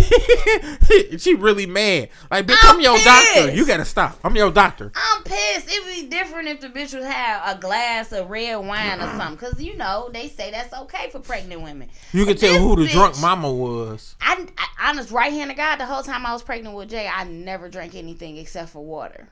she 1.17 1.35
really 1.35 1.65
mad. 1.65 2.09
Like, 2.31 2.47
bitch, 2.47 2.55
I'm, 2.61 2.75
I'm 2.77 2.81
your 2.81 2.97
doctor. 2.99 3.51
You 3.53 3.65
gotta 3.67 3.83
stop. 3.85 4.17
I'm 4.23 4.35
your 4.35 4.51
doctor. 4.51 4.91
I'm 4.95 5.23
pissed. 5.23 5.67
It'd 5.67 5.85
be 5.85 6.07
different 6.07 6.47
if 6.47 6.61
the 6.61 6.69
bitch 6.69 6.93
would 6.93 7.03
have 7.03 7.57
a 7.57 7.59
glass 7.59 8.11
of 8.11 8.29
red 8.29 8.55
wine 8.55 9.01
or 9.01 9.07
something. 9.17 9.37
Cause 9.37 9.61
you 9.61 9.75
know 9.75 10.09
they 10.13 10.29
say 10.29 10.51
that's 10.51 10.73
okay 10.73 11.09
for 11.09 11.19
pregnant 11.19 11.61
women. 11.61 11.89
You 12.13 12.25
can 12.25 12.37
tell 12.37 12.57
who 12.57 12.75
the 12.77 12.87
bitch- 12.87 12.93
drunk 12.93 13.19
mama 13.19 13.51
was. 13.51 14.15
I, 14.21 14.45
I 14.57 14.89
honest 14.89 15.11
right 15.11 15.33
hand 15.33 15.51
of 15.51 15.57
God, 15.57 15.75
the 15.77 15.85
whole 15.85 16.03
time 16.03 16.25
I 16.25 16.31
was 16.31 16.41
pregnant 16.43 16.75
with 16.75 16.89
Jay, 16.89 17.07
I 17.07 17.25
never 17.25 17.67
drank 17.69 17.95
anything 17.95 18.37
except 18.37 18.69
for 18.69 18.83
water. 18.83 19.27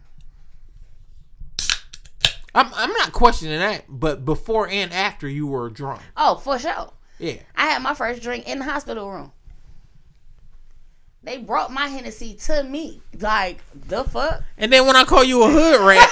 I'm, 2.55 2.71
I'm 2.75 2.91
not 2.91 3.13
questioning 3.13 3.59
that, 3.59 3.85
but 3.87 4.25
before 4.25 4.67
and 4.67 4.93
after 4.93 5.27
you 5.27 5.47
were 5.47 5.69
drunk. 5.69 6.01
Oh, 6.15 6.35
for 6.35 6.59
sure. 6.59 6.91
Yeah. 7.19 7.37
I 7.55 7.67
had 7.67 7.81
my 7.81 7.93
first 7.93 8.21
drink 8.21 8.47
in 8.47 8.59
the 8.59 8.65
hospital 8.65 9.11
room. 9.11 9.31
They 11.23 11.37
brought 11.37 11.71
my 11.71 11.87
Hennessy 11.87 12.33
to 12.33 12.63
me. 12.63 13.01
Like, 13.17 13.59
the 13.73 14.03
fuck? 14.03 14.43
And 14.57 14.73
then 14.73 14.85
when 14.85 14.97
I 14.97 15.05
call 15.05 15.23
you 15.23 15.43
a 15.43 15.49
hood 15.49 15.79
rat, 15.79 16.09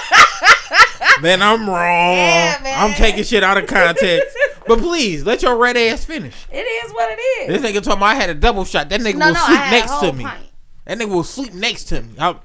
then 1.21 1.41
I'm 1.41 1.67
wrong. 1.67 2.15
Yeah. 2.15 2.75
I'm 2.77 2.93
taking 2.93 3.25
shit 3.25 3.43
out 3.43 3.57
of 3.57 3.67
context. 3.67 4.37
but 4.67 4.79
please, 4.79 5.25
let 5.25 5.41
your 5.41 5.57
red 5.57 5.75
ass 5.75 6.05
finish. 6.05 6.45
It 6.49 6.59
is 6.59 6.93
what 6.93 7.09
it 7.11 7.21
is. 7.21 7.61
This 7.61 7.71
nigga 7.71 7.83
told 7.83 7.99
me 7.99 8.05
I 8.05 8.15
had 8.15 8.29
a 8.29 8.33
double 8.33 8.63
shot. 8.63 8.87
That 8.87 9.01
nigga 9.01 9.15
no, 9.15 9.27
will 9.27 9.33
no, 9.33 9.45
sleep 9.45 9.59
next 9.59 9.99
to 9.99 10.13
me. 10.13 10.23
pint. 10.23 10.45
That 10.85 10.97
nigga 10.97 11.09
will 11.09 11.23
sleep 11.25 11.53
next 11.53 11.83
to 11.85 12.01
me. 12.01 12.13
I, 12.17 12.37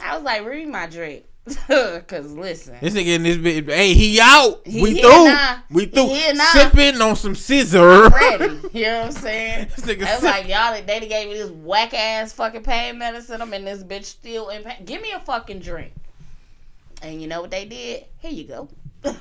I 0.00 0.14
was 0.14 0.24
like, 0.24 0.46
read 0.46 0.68
my 0.68 0.86
drink. 0.86 1.24
Cause 2.06 2.30
listen. 2.32 2.76
this 2.80 2.94
nigga 2.94 3.16
in 3.16 3.22
this 3.24 3.36
bitch, 3.36 3.68
hey, 3.68 3.94
he 3.94 4.20
out. 4.20 4.60
He 4.64 4.80
we 4.80 5.00
through. 5.00 5.24
now. 5.24 5.62
We 5.70 5.86
He 5.86 5.90
through. 5.90 6.34
now. 6.34 6.44
Sipping 6.52 7.00
on 7.00 7.16
some 7.16 7.34
scissor. 7.34 8.08
ready. 8.08 8.60
You 8.72 8.82
know 8.84 8.98
what 9.00 9.06
I'm 9.06 9.12
saying? 9.12 9.68
This 9.74 9.84
nigga 9.84 10.00
was 10.14 10.22
like, 10.22 10.48
y'all, 10.48 10.80
they 10.80 11.00
gave 11.08 11.28
me 11.28 11.34
this 11.34 11.50
whack 11.50 11.94
ass 11.94 12.32
fucking 12.32 12.62
pain 12.62 12.96
medicine. 12.98 13.42
I'm 13.42 13.52
in 13.54 13.64
this 13.64 13.82
bitch 13.82 14.04
still 14.04 14.50
in 14.50 14.62
pain. 14.62 14.84
Give 14.84 15.02
me 15.02 15.10
a 15.12 15.18
fucking 15.18 15.58
drink. 15.60 15.92
And 17.02 17.20
you 17.20 17.26
know 17.26 17.40
what 17.40 17.50
they 17.50 17.64
did? 17.64 18.04
Here 18.20 18.30
you 18.30 18.44
go. 18.44 18.68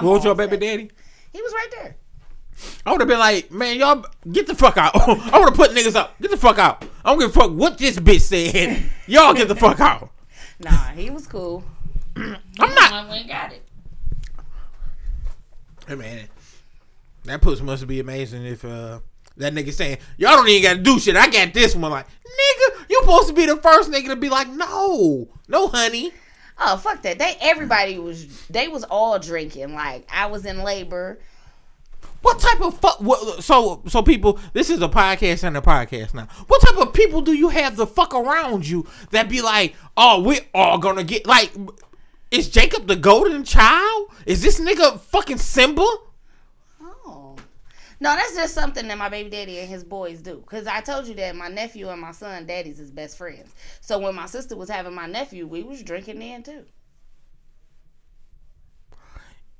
What 0.00 0.14
was 0.14 0.24
your 0.24 0.36
baby 0.36 0.56
daddy? 0.56 0.88
He 1.32 1.42
was 1.42 1.52
right 1.52 1.68
there. 1.72 1.96
I 2.86 2.92
would 2.92 3.00
have 3.00 3.08
been 3.08 3.18
like, 3.18 3.50
man, 3.50 3.76
y'all 3.76 4.04
get 4.30 4.46
the 4.46 4.54
fuck 4.54 4.76
out. 4.76 4.94
I 4.94 5.38
would 5.38 5.48
have 5.48 5.54
put 5.54 5.72
niggas 5.72 5.96
up. 5.96 6.16
Get 6.20 6.30
the 6.30 6.36
fuck 6.36 6.58
out. 6.60 6.84
I 7.04 7.10
don't 7.10 7.18
give 7.18 7.30
a 7.30 7.32
fuck 7.32 7.50
what 7.50 7.76
this 7.76 7.98
bitch 7.98 8.20
said. 8.20 8.88
Y'all 9.08 9.34
get 9.34 9.48
the 9.48 9.56
fuck 9.56 9.80
out. 9.80 10.10
Nah, 10.60 10.90
he 10.92 11.08
was 11.10 11.26
cool. 11.26 11.64
I'm 12.16 12.34
not. 12.58 12.92
I 12.92 13.08
went 13.08 13.28
got 13.28 13.52
it. 13.52 13.64
Hey 15.88 15.94
man, 15.94 16.28
that 17.24 17.40
pussy 17.40 17.62
must 17.62 17.86
be 17.86 17.98
amazing 17.98 18.44
if 18.44 18.64
uh 18.64 19.00
that 19.38 19.54
nigga 19.54 19.72
saying 19.72 19.98
y'all 20.18 20.36
don't 20.36 20.48
even 20.48 20.62
gotta 20.62 20.82
do 20.82 20.98
shit. 20.98 21.16
I 21.16 21.30
got 21.30 21.54
this 21.54 21.74
one. 21.74 21.90
Like 21.90 22.06
nigga, 22.06 22.84
you 22.90 23.00
supposed 23.00 23.28
to 23.28 23.34
be 23.34 23.46
the 23.46 23.56
first 23.56 23.90
nigga 23.90 24.08
to 24.08 24.16
be 24.16 24.28
like, 24.28 24.48
no, 24.48 25.28
no, 25.48 25.68
honey. 25.68 26.12
Oh 26.58 26.76
fuck 26.76 27.00
that! 27.02 27.18
They 27.18 27.36
everybody 27.40 27.98
was 27.98 28.46
they 28.48 28.68
was 28.68 28.84
all 28.84 29.18
drinking. 29.18 29.74
Like 29.74 30.06
I 30.12 30.26
was 30.26 30.44
in 30.44 30.62
labor. 30.62 31.18
What 32.22 32.38
type 32.38 32.60
of 32.60 32.78
fuck? 32.78 32.98
So 33.42 33.82
so 33.86 34.02
people, 34.02 34.38
this 34.52 34.68
is 34.70 34.82
a 34.82 34.88
podcast 34.88 35.44
and 35.44 35.56
a 35.56 35.60
podcast 35.60 36.14
now. 36.14 36.28
What 36.48 36.60
type 36.60 36.76
of 36.76 36.92
people 36.92 37.22
do 37.22 37.32
you 37.32 37.48
have 37.48 37.76
the 37.76 37.86
fuck 37.86 38.14
around 38.14 38.68
you 38.68 38.86
that 39.10 39.28
be 39.28 39.40
like, 39.40 39.74
oh, 39.96 40.22
we 40.22 40.40
all 40.54 40.78
gonna 40.78 41.04
get 41.04 41.26
like? 41.26 41.52
Is 42.30 42.48
Jacob 42.48 42.86
the 42.86 42.96
golden 42.96 43.42
child? 43.42 44.08
Is 44.26 44.42
this 44.42 44.60
nigga 44.60 45.00
fucking 45.00 45.38
Simba? 45.38 45.84
Oh. 46.80 47.34
No, 47.98 48.14
that's 48.14 48.36
just 48.36 48.54
something 48.54 48.86
that 48.86 48.98
my 48.98 49.08
baby 49.08 49.30
daddy 49.30 49.58
and 49.58 49.68
his 49.68 49.82
boys 49.82 50.22
do. 50.22 50.42
Cause 50.46 50.66
I 50.66 50.80
told 50.80 51.08
you 51.08 51.14
that 51.14 51.34
my 51.34 51.48
nephew 51.48 51.88
and 51.88 52.00
my 52.00 52.12
son, 52.12 52.46
daddy's 52.46 52.78
his 52.78 52.90
best 52.90 53.18
friends. 53.18 53.52
So 53.80 53.98
when 53.98 54.14
my 54.14 54.26
sister 54.26 54.56
was 54.56 54.70
having 54.70 54.94
my 54.94 55.06
nephew, 55.06 55.46
we 55.46 55.62
was 55.62 55.82
drinking 55.82 56.20
then 56.20 56.42
too. 56.42 56.64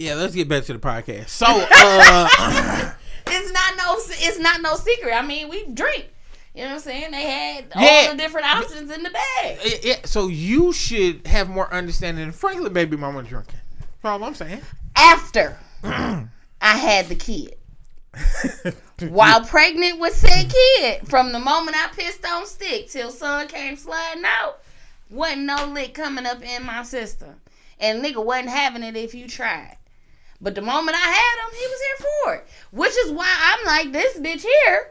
Yeah, 0.01 0.15
let's 0.15 0.35
get 0.35 0.49
back 0.49 0.65
to 0.65 0.73
the 0.73 0.79
podcast. 0.79 1.29
So, 1.29 1.47
uh, 1.47 2.93
It's 3.27 3.53
not 3.53 3.77
no, 3.77 3.95
it's 3.97 4.39
not 4.39 4.61
no 4.63 4.75
secret. 4.77 5.13
I 5.15 5.23
mean, 5.23 5.49
we 5.51 5.67
drink. 5.67 6.09
You 6.55 6.63
know 6.63 6.69
what 6.71 6.75
I'm 6.77 6.81
saying? 6.81 7.11
They 7.13 7.23
had 7.23 7.65
Yeah. 7.77 8.07
all 8.09 8.13
the 8.13 8.17
different 8.17 8.47
options 8.47 8.91
in 8.91 9.03
the 9.03 9.11
bag. 9.11 9.59
yeah, 9.85 9.97
so 10.05 10.27
you 10.29 10.73
should 10.73 11.27
have 11.27 11.49
more 11.49 11.73
understanding 11.73 12.25
than 12.25 12.33
Franklin 12.33 12.73
baby 12.73 12.97
mama 12.97 13.23
drinking. 13.23 13.61
That's 14.03 14.05
all 14.05 14.25
I'm 14.25 14.35
saying. 14.35 14.63
After 14.97 15.57
I 15.85 16.27
had 16.61 17.07
the 17.09 17.15
kid. 17.15 17.55
While 19.09 19.45
pregnant 19.45 20.01
with 20.01 20.15
said 20.17 20.51
kid, 20.51 21.07
from 21.09 21.33
the 21.33 21.39
moment 21.39 21.77
I 21.77 21.89
pissed 21.95 22.27
on 22.27 22.47
stick 22.47 22.89
till 22.89 23.11
son 23.11 23.47
came 23.49 23.77
sliding 23.77 24.25
out, 24.25 24.61
wasn't 25.11 25.43
no 25.43 25.67
lick 25.67 25.95
coming 25.95 26.27
up 26.27 26.43
in 26.43 26.65
my 26.65 26.83
system. 26.83 27.35
And 27.79 28.03
nigga 28.05 28.25
wasn't 28.25 28.49
having 28.49 28.83
it 28.83 28.97
if 28.97 29.15
you 29.15 29.29
tried. 29.29 29.77
But 30.41 30.55
the 30.55 30.63
moment 30.63 30.97
I 30.97 31.01
had 31.01 31.47
him, 31.47 31.55
he 31.55 31.67
was 31.67 31.81
here 31.81 32.07
for 32.07 32.35
it. 32.35 32.47
Which 32.71 32.97
is 33.05 33.13
why 33.13 33.29
I'm 33.29 33.67
like, 33.67 33.93
this 33.93 34.19
bitch 34.19 34.43
here 34.43 34.91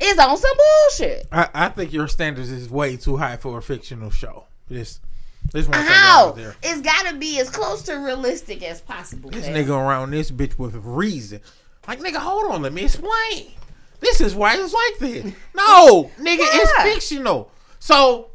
is 0.00 0.18
on 0.18 0.36
some 0.36 0.56
bullshit. 0.56 1.26
I, 1.30 1.48
I 1.54 1.68
think 1.68 1.92
your 1.92 2.08
standards 2.08 2.50
is 2.50 2.68
way 2.68 2.96
too 2.96 3.16
high 3.16 3.36
for 3.36 3.58
a 3.58 3.62
fictional 3.62 4.10
show. 4.10 4.44
Just 4.68 5.00
This 5.52 5.68
one 5.68 5.78
How? 5.80 6.32
there. 6.32 6.56
It's 6.62 6.80
gotta 6.80 7.16
be 7.16 7.38
as 7.40 7.48
close 7.48 7.82
to 7.84 7.94
realistic 7.94 8.62
as 8.62 8.80
possible. 8.80 9.30
This 9.30 9.46
fam. 9.46 9.54
nigga 9.54 9.70
around 9.70 10.10
this 10.10 10.30
bitch 10.30 10.58
with 10.58 10.74
reason. 10.74 11.40
Like 11.86 12.00
nigga, 12.00 12.16
hold 12.16 12.52
on, 12.52 12.62
let 12.62 12.72
me 12.72 12.84
explain. 12.84 13.52
This 14.00 14.20
is 14.20 14.34
why 14.34 14.56
it's 14.56 14.72
like 14.72 14.98
this. 14.98 15.32
No, 15.54 16.10
nigga, 16.18 16.38
it's 16.40 16.82
fictional. 16.82 17.50
So 17.78 18.30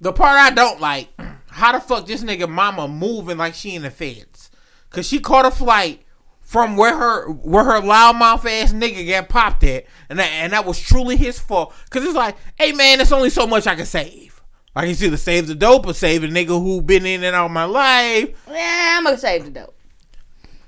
the 0.00 0.12
part 0.12 0.38
I 0.38 0.50
don't 0.50 0.80
like, 0.80 1.08
how 1.48 1.72
the 1.72 1.80
fuck 1.80 2.06
this 2.06 2.22
nigga 2.22 2.48
mama 2.48 2.86
moving 2.88 3.38
like 3.38 3.54
she 3.54 3.74
in 3.74 3.82
the 3.82 3.90
feds? 3.90 4.50
Cause 4.94 5.06
she 5.06 5.18
caught 5.20 5.44
a 5.44 5.50
flight 5.50 6.02
from 6.40 6.76
where 6.76 6.96
her 6.96 7.30
where 7.30 7.64
her 7.64 7.80
loudmouth 7.80 8.44
ass 8.48 8.72
nigga 8.72 9.06
got 9.08 9.28
popped 9.28 9.64
at, 9.64 9.84
and 10.08 10.18
that, 10.18 10.30
and 10.30 10.52
that 10.52 10.64
was 10.64 10.78
truly 10.80 11.16
his 11.16 11.38
fault. 11.38 11.74
Cause 11.90 12.04
it's 12.04 12.14
like, 12.14 12.36
hey 12.56 12.72
man, 12.72 13.00
it's 13.00 13.12
only 13.12 13.30
so 13.30 13.46
much 13.46 13.66
I 13.66 13.74
can 13.74 13.86
save. 13.86 14.40
I 14.76 14.82
can 14.82 14.90
either 15.04 15.16
save 15.16 15.46
the 15.46 15.54
dope 15.54 15.86
or 15.86 15.94
save 15.94 16.24
a 16.24 16.28
nigga 16.28 16.48
who 16.48 16.82
been 16.82 17.06
in 17.06 17.22
and 17.24 17.34
out 17.36 17.50
my 17.50 17.64
life. 17.64 18.30
Yeah, 18.48 18.96
I'm 18.98 19.04
gonna 19.04 19.18
save 19.18 19.44
the 19.44 19.50
dope. 19.50 19.76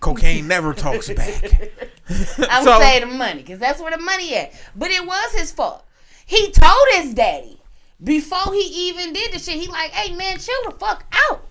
Cocaine 0.01 0.47
never 0.47 0.75
talks 0.75 1.09
back. 1.09 1.43
I'm 2.09 2.65
So- 2.65 2.65
gonna 2.65 2.85
save 2.85 3.01
the 3.03 3.07
money 3.15 3.43
because 3.43 3.59
that's 3.59 3.81
where 3.81 3.91
the 3.91 3.99
money 4.03 4.35
at. 4.37 4.53
But 4.77 4.91
it 4.91 5.05
was 5.05 5.33
his 5.33 5.51
fault. 5.53 5.85
He 6.27 6.51
told 6.51 6.87
his 6.95 7.15
daddy 7.15 7.61
before 8.03 8.53
he 8.53 8.89
even 8.91 9.13
did 9.13 9.33
the 9.33 9.39
shit. 9.39 9.55
He 9.57 9.67
like, 9.69 9.91
hey 9.91 10.15
man, 10.15 10.39
chill 10.39 10.55
the 10.67 10.73
fuck 10.73 11.05
out. 11.31 11.49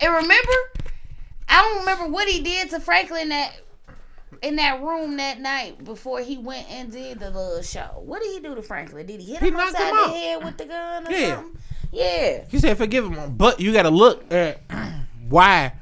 And 0.00 0.12
remember, 0.12 0.52
I 1.48 1.62
don't 1.62 1.80
remember 1.80 2.06
what 2.12 2.28
he 2.28 2.40
did 2.42 2.70
to 2.70 2.80
Franklin 2.80 3.28
that 3.30 3.52
in 4.42 4.56
that 4.56 4.82
room 4.82 5.16
that 5.18 5.40
night 5.40 5.82
before 5.84 6.20
he 6.20 6.36
went 6.36 6.68
and 6.70 6.90
did 6.92 7.20
the 7.20 7.30
little 7.30 7.62
show. 7.62 8.02
What 8.04 8.20
did 8.22 8.32
he 8.34 8.40
do 8.40 8.54
to 8.54 8.62
Franklin? 8.62 9.06
Did 9.06 9.20
he 9.20 9.32
hit 9.32 9.40
He 9.42 9.48
him 9.48 9.54
knocked 9.54 9.74
upside 9.76 9.88
him 9.92 9.96
the 9.96 10.08
head 10.16 10.44
with 10.44 10.58
the 10.58 10.64
gun 10.66 11.06
or 11.06 11.10
Yeah. 11.10 11.34
something? 11.36 11.60
Yeah. 11.92 12.44
He 12.50 12.58
said 12.58 12.76
forgive 12.76 13.06
him, 13.10 13.36
but 13.36 13.60
you 13.60 13.72
got 13.72 13.82
to 13.82 13.90
look 13.90 14.30
at 14.32 14.60
why, 15.28 15.72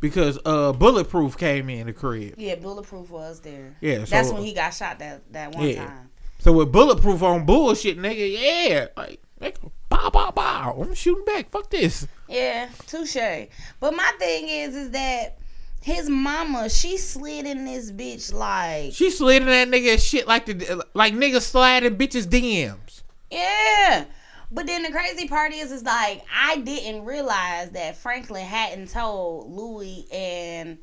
because 0.00 0.38
uh, 0.44 0.72
bulletproof 0.72 1.36
came 1.36 1.68
in 1.68 1.86
the 1.88 1.92
crib. 1.92 2.34
Yeah, 2.38 2.54
bulletproof 2.54 3.10
was 3.10 3.40
there. 3.40 3.76
Yeah, 3.80 3.98
so- 4.04 4.10
that's 4.10 4.32
when 4.32 4.42
he 4.42 4.54
got 4.54 4.72
shot 4.72 5.00
that 5.00 5.30
that 5.32 5.54
one 5.54 5.68
Yeah. 5.68 5.86
time. 5.86 6.10
So 6.38 6.52
with 6.52 6.70
bulletproof 6.70 7.20
on 7.24 7.44
bullshit, 7.44 7.98
nigga, 7.98 8.32
yeah, 8.68 8.86
like 8.96 9.20
nigga, 9.40 9.70
bow 9.98 10.10
bow 10.10 10.30
bow. 10.30 10.82
I'm 10.82 10.94
shooting 10.94 11.24
back. 11.24 11.50
Fuck 11.50 11.70
this. 11.70 12.06
Yeah, 12.28 12.68
touche. 12.86 13.16
But 13.80 13.94
my 13.94 14.12
thing 14.18 14.48
is, 14.48 14.76
is 14.76 14.90
that 14.90 15.38
his 15.82 16.08
mama, 16.08 16.68
she 16.68 16.96
slid 16.98 17.46
in 17.46 17.64
this 17.64 17.90
bitch 17.92 18.32
like, 18.32 18.92
She 18.92 19.10
slid 19.10 19.42
in 19.42 19.48
that 19.48 19.68
nigga 19.68 19.98
shit 20.00 20.26
like 20.26 20.46
the 20.46 20.84
like 20.94 21.14
niggas 21.14 21.42
sliding 21.42 21.96
bitches 21.96 22.26
DMs. 22.26 23.02
yeah. 23.30 24.04
But 24.50 24.66
then 24.66 24.82
the 24.82 24.90
crazy 24.90 25.28
part 25.28 25.52
is, 25.52 25.70
is 25.70 25.82
like 25.82 26.24
I 26.34 26.56
didn't 26.58 27.04
realize 27.04 27.70
that 27.72 27.96
Franklin 27.96 28.46
hadn't 28.46 28.88
told 28.88 29.50
Louie 29.52 30.06
and 30.10 30.78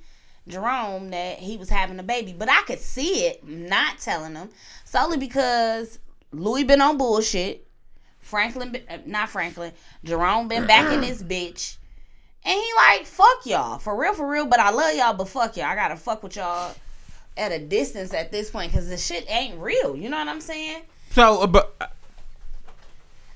Jerome 0.47 1.09
that 1.09 1.39
he 1.39 1.57
was 1.57 1.69
having 1.69 1.97
a 1.99 2.03
baby, 2.03 2.31
but 2.37 2.47
I 2.47 2.61
could 2.67 2.79
see 2.79 3.25
it 3.25 3.47
not 3.47 3.97
telling 3.97 4.33
them 4.33 4.49
solely 4.83 5.17
because 5.17 5.97
Louie 6.31 6.63
been 6.63 6.79
on 6.81 6.97
bullshit. 6.99 7.64
Franklin, 8.25 8.75
uh, 8.89 8.97
not 9.05 9.29
Franklin, 9.29 9.71
Jerome 10.03 10.47
been 10.47 10.65
back 10.65 10.91
in 10.91 11.01
this 11.01 11.21
bitch. 11.21 11.77
And 12.43 12.59
he 12.59 12.71
like, 12.75 13.05
fuck 13.05 13.45
y'all. 13.45 13.77
For 13.77 13.95
real, 13.95 14.13
for 14.13 14.27
real. 14.27 14.47
But 14.47 14.59
I 14.59 14.71
love 14.71 14.95
y'all, 14.95 15.13
but 15.13 15.29
fuck 15.29 15.55
y'all. 15.57 15.65
I 15.65 15.75
gotta 15.75 15.95
fuck 15.95 16.23
with 16.23 16.35
y'all 16.35 16.75
at 17.37 17.51
a 17.51 17.59
distance 17.59 18.15
at 18.15 18.31
this 18.31 18.49
point 18.49 18.71
because 18.71 18.89
the 18.89 18.97
shit 18.97 19.29
ain't 19.29 19.59
real. 19.59 19.95
You 19.95 20.09
know 20.09 20.17
what 20.17 20.27
I'm 20.27 20.41
saying? 20.41 20.81
So, 21.11 21.43
uh, 21.43 21.47
but 21.47 21.75
uh, 21.79 21.85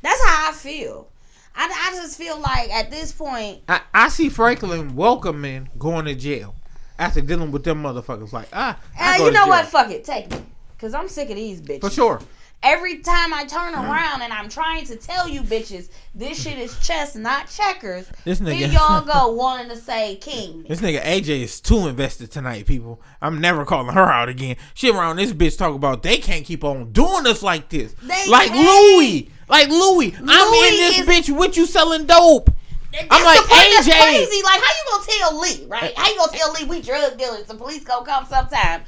That's 0.01 0.25
how 0.25 0.49
I 0.49 0.53
feel. 0.53 1.07
I, 1.55 1.91
I 1.91 1.95
just 1.95 2.17
feel 2.17 2.39
like 2.39 2.71
at 2.71 2.89
this 2.89 3.11
point, 3.11 3.61
I, 3.69 3.81
I 3.93 4.09
see 4.09 4.29
Franklin 4.29 4.95
welcoming 4.95 5.69
going 5.77 6.05
to 6.05 6.15
jail 6.15 6.55
after 6.97 7.21
dealing 7.21 7.51
with 7.51 7.63
them 7.63 7.83
motherfuckers. 7.83 8.33
Like 8.33 8.47
ah, 8.53 8.79
uh, 8.99 9.23
you 9.23 9.31
know 9.31 9.45
what? 9.45 9.67
Fuck 9.67 9.91
it. 9.91 10.03
Take 10.03 10.31
me. 10.31 10.41
Because 10.75 10.95
I'm 10.95 11.07
sick 11.07 11.29
of 11.29 11.35
these 11.35 11.61
bitches. 11.61 11.81
For 11.81 11.89
sure. 11.91 12.21
Every 12.61 12.99
time 12.99 13.33
I 13.33 13.45
turn 13.45 13.73
around 13.73 14.21
and 14.21 14.33
I'm 14.33 14.49
trying 14.49 14.85
to 14.87 14.97
tell 14.97 15.29
you 15.29 15.41
bitches 15.43 15.89
this 16.13 16.41
shit 16.43 16.57
is 16.57 16.77
chess, 16.85 17.15
not 17.15 17.49
checkers, 17.49 18.11
This 18.25 18.39
nigga- 18.41 18.53
here 18.55 18.67
y'all 18.67 19.01
go 19.05 19.31
wanting 19.31 19.69
to 19.69 19.77
say 19.77 20.17
king. 20.17 20.65
This 20.67 20.81
nigga 20.81 21.01
AJ 21.01 21.41
is 21.43 21.61
too 21.61 21.87
invested 21.87 22.31
tonight, 22.31 22.65
people. 22.65 23.01
I'm 23.21 23.39
never 23.39 23.63
calling 23.63 23.93
her 23.95 24.03
out 24.11 24.27
again. 24.27 24.57
She 24.73 24.89
around 24.91 25.15
this 25.15 25.31
bitch 25.31 25.57
talk 25.57 25.73
about 25.73 26.03
they 26.03 26.17
can't 26.17 26.45
keep 26.45 26.65
on 26.65 26.91
doing 26.91 27.25
us 27.27 27.41
like 27.41 27.69
this. 27.69 27.93
They 28.03 28.27
like 28.29 28.49
can't. 28.49 28.67
Louie. 28.97 29.29
Like 29.47 29.69
Louie. 29.69 30.13
I'm 30.17 30.53
in 30.53 30.77
this 30.77 30.99
is- 30.99 31.07
bitch 31.07 31.29
with 31.37 31.55
you 31.55 31.65
selling 31.65 32.05
dope. 32.07 32.49
That's 32.91 33.05
I'm 33.09 33.23
like, 33.23 33.39
the 33.41 33.47
that's 33.49 33.87
AJ. 33.87 34.01
crazy. 34.01 34.43
Like, 34.43 34.61
how 34.61 34.71
you 34.71 34.91
gonna 34.91 35.05
tell 35.19 35.39
Lee, 35.39 35.65
right? 35.67 35.93
How 35.95 36.09
you 36.09 36.17
gonna 36.17 36.31
tell 36.37 36.51
Lee 36.53 36.63
we 36.65 36.81
drug 36.81 37.17
dealers? 37.17 37.45
The 37.45 37.53
police 37.55 37.83
gonna 37.83 38.05
come 38.05 38.25
sometime. 38.25 38.81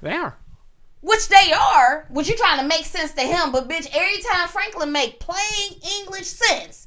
They 0.00 0.12
are. 0.14 0.36
Which 1.02 1.28
they 1.28 1.52
are, 1.52 2.06
which 2.10 2.28
you're 2.28 2.36
trying 2.36 2.60
to 2.60 2.66
make 2.66 2.84
sense 2.84 3.12
to 3.12 3.22
him, 3.22 3.52
but 3.52 3.68
bitch, 3.68 3.88
every 3.94 4.22
time 4.22 4.48
Franklin 4.48 4.92
make 4.92 5.18
plain 5.18 5.80
English 6.00 6.26
sense, 6.26 6.86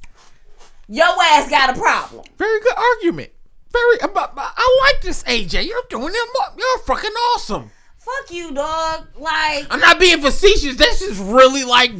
your 0.87 1.07
ass 1.07 1.49
got 1.49 1.75
a 1.75 1.79
problem. 1.79 2.23
Very 2.37 2.59
good 2.59 2.75
argument. 2.77 3.31
Very 3.71 3.97
about 4.03 4.33
I 4.35 4.91
like 4.91 5.01
this 5.01 5.23
AJ. 5.23 5.65
You're 5.65 5.81
doing 5.89 6.13
it. 6.13 6.29
You're 6.57 6.79
fucking 6.85 7.11
awesome. 7.33 7.71
Fuck 7.97 8.31
you, 8.31 8.53
dog. 8.53 9.07
Like, 9.17 9.65
I'm 9.71 9.79
not 9.79 9.97
being 9.97 10.19
facetious. 10.19 10.75
This 10.75 11.01
is 11.01 11.17
really 11.19 11.63
like 11.63 11.91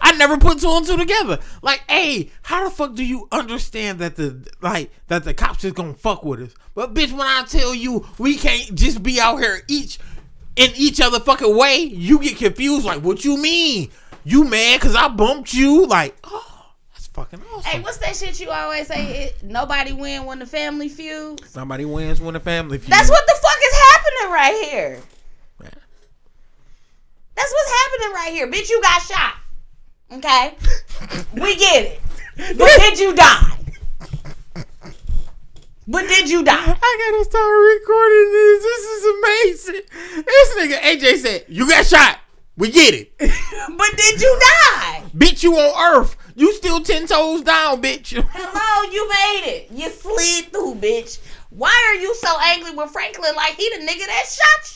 I 0.00 0.12
never 0.16 0.36
put 0.36 0.60
two 0.60 0.68
and 0.68 0.84
two 0.84 0.96
together. 0.96 1.38
Like, 1.62 1.84
hey, 1.88 2.30
how 2.42 2.64
the 2.64 2.70
fuck 2.74 2.94
do 2.94 3.04
you 3.04 3.28
understand 3.30 4.00
that 4.00 4.16
the 4.16 4.44
like 4.60 4.90
that 5.06 5.24
the 5.24 5.32
cops 5.32 5.62
is 5.64 5.72
gonna 5.72 5.94
fuck 5.94 6.24
with 6.24 6.40
us? 6.40 6.54
But 6.74 6.94
bitch, 6.94 7.12
when 7.12 7.28
I 7.28 7.44
tell 7.44 7.74
you 7.74 8.06
we 8.18 8.36
can't 8.36 8.74
just 8.74 9.02
be 9.04 9.20
out 9.20 9.38
here 9.38 9.62
each 9.68 10.00
in 10.56 10.70
each 10.76 11.00
other 11.00 11.20
fucking 11.20 11.56
way, 11.56 11.76
you 11.76 12.18
get 12.18 12.36
confused. 12.36 12.84
Like, 12.84 13.02
what 13.02 13.24
you 13.24 13.36
mean? 13.36 13.90
You 14.24 14.44
mad 14.44 14.80
because 14.80 14.94
I 14.94 15.08
bumped 15.08 15.52
you? 15.54 15.86
Like, 15.86 16.16
oh, 16.24 16.66
that's 16.92 17.06
fucking 17.08 17.40
awesome. 17.52 17.62
hey, 17.62 17.80
what's 17.80 17.98
that 17.98 18.14
shit 18.14 18.40
you 18.40 18.50
always 18.50 18.86
say? 18.86 19.24
It, 19.24 19.42
nobody 19.42 19.92
win 19.92 20.24
when 20.26 20.38
the 20.38 20.46
family 20.46 20.88
feuds. 20.88 21.48
Somebody 21.50 21.84
wins 21.84 22.20
when 22.20 22.34
the 22.34 22.40
family 22.40 22.78
feud. 22.78 22.92
That's 22.92 23.10
what 23.10 23.24
the 23.26 23.38
fuck 23.42 23.58
is 23.66 23.78
happening 23.90 24.32
right 24.32 24.68
here. 24.70 25.00
Yeah. 25.62 25.68
That's 27.34 27.52
what's 27.52 27.72
happening 27.82 28.14
right 28.14 28.32
here. 28.32 28.46
Bitch, 28.46 28.70
you 28.70 28.80
got 28.82 29.02
shot. 29.02 29.34
Okay? 30.12 30.56
we 31.42 31.56
get 31.56 31.84
it. 31.84 32.00
But 32.36 32.78
did 32.78 32.98
you 32.98 33.14
die? 33.14 33.61
But 35.88 36.06
did 36.08 36.30
you 36.30 36.44
die? 36.44 36.54
I 36.54 37.10
gotta 37.10 37.24
start 37.24 37.52
recording 37.74 38.32
this. 38.32 38.62
This 38.62 38.84
is 38.86 39.04
amazing. 39.74 40.24
This 40.24 40.56
nigga 40.56 40.78
AJ 40.80 41.16
said, 41.18 41.44
You 41.48 41.68
got 41.68 41.86
shot. 41.86 42.18
We 42.56 42.70
get 42.70 42.94
it. 42.94 43.12
But 43.76 43.96
did 43.96 44.20
you 44.20 44.38
die? 44.40 45.02
bitch, 45.16 45.42
you 45.42 45.54
on 45.56 45.96
earth. 46.00 46.16
You 46.36 46.52
still 46.54 46.80
ten 46.80 47.06
toes 47.06 47.42
down, 47.42 47.80
bitch. 47.82 48.12
Hello, 48.12 48.92
you 48.92 49.08
made 49.08 49.50
it. 49.50 49.68
You 49.72 49.88
slid 49.90 50.52
through, 50.52 50.76
bitch. 50.76 51.18
Why 51.50 51.74
are 51.90 52.00
you 52.00 52.14
so 52.14 52.34
angry 52.40 52.70
with 52.72 52.90
Franklin 52.90 53.34
like 53.36 53.54
he 53.54 53.68
the 53.70 53.84
nigga 53.84 54.06
that 54.06 54.24
shot 54.26 54.74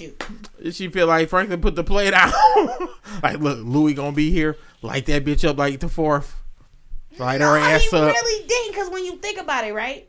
you? 0.64 0.72
she 0.72 0.88
feel 0.88 1.06
like 1.06 1.28
Franklin 1.28 1.60
put 1.60 1.74
the 1.74 1.84
plate 1.84 2.12
out. 2.14 2.32
like, 3.22 3.38
look, 3.40 3.58
Louie 3.62 3.94
gonna 3.94 4.12
be 4.12 4.30
here. 4.30 4.56
Light 4.82 5.06
that 5.06 5.24
bitch 5.24 5.46
up 5.48 5.56
like 5.58 5.80
the 5.80 5.88
fourth. 5.88 6.34
Light 7.18 7.40
her 7.40 7.58
No, 7.58 7.64
ass 7.64 7.82
he 7.82 7.96
up. 7.96 8.12
really 8.14 8.46
didn't, 8.46 8.72
because 8.72 8.90
when 8.90 9.04
you 9.04 9.16
think 9.16 9.38
about 9.40 9.64
it, 9.64 9.72
right? 9.72 10.08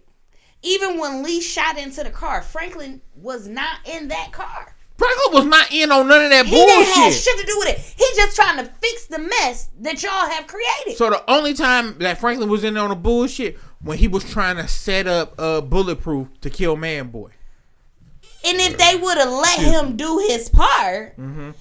Even 0.63 0.97
when 0.99 1.23
Lee 1.23 1.39
shot 1.41 1.77
into 1.77 2.03
the 2.03 2.09
car, 2.09 2.41
Franklin 2.41 3.01
was 3.15 3.47
not 3.47 3.79
in 3.85 4.07
that 4.09 4.31
car. 4.31 4.75
Franklin 4.97 5.33
was 5.35 5.45
not 5.45 5.71
in 5.71 5.91
on 5.91 6.07
none 6.07 6.23
of 6.25 6.31
that 6.31 6.47
He 6.47 6.55
didn't 6.55 6.85
have 6.85 6.95
bullshit. 6.95 7.21
shit 7.21 7.39
to 7.39 7.45
do 7.45 7.55
with 7.59 7.69
it. 7.69 7.77
He 7.79 8.05
just 8.15 8.35
trying 8.35 8.57
to 8.57 8.65
fix 8.81 9.05
the 9.05 9.19
mess 9.19 9.69
that 9.81 10.01
y'all 10.01 10.27
have 10.27 10.47
created. 10.47 10.97
So 10.97 11.11
the 11.11 11.23
only 11.29 11.53
time 11.53 11.99
that 11.99 12.17
Franklin 12.19 12.49
was 12.49 12.63
in 12.63 12.75
on 12.77 12.89
the 12.89 12.95
bullshit 12.95 13.59
when 13.81 13.99
he 13.99 14.07
was 14.07 14.23
trying 14.29 14.55
to 14.55 14.67
set 14.67 15.05
up 15.05 15.35
uh, 15.37 15.61
bulletproof 15.61 16.27
to 16.41 16.49
kill 16.49 16.75
Man 16.75 17.09
Boy. 17.09 17.29
and 18.43 18.57
if 18.59 18.75
they 18.79 18.95
would 18.99 19.17
have 19.19 19.29
let 19.29 19.59
him 19.59 19.95
do 19.97 20.17
his 20.27 20.49
part, 20.49 21.15
Mm-hmm. 21.17 21.51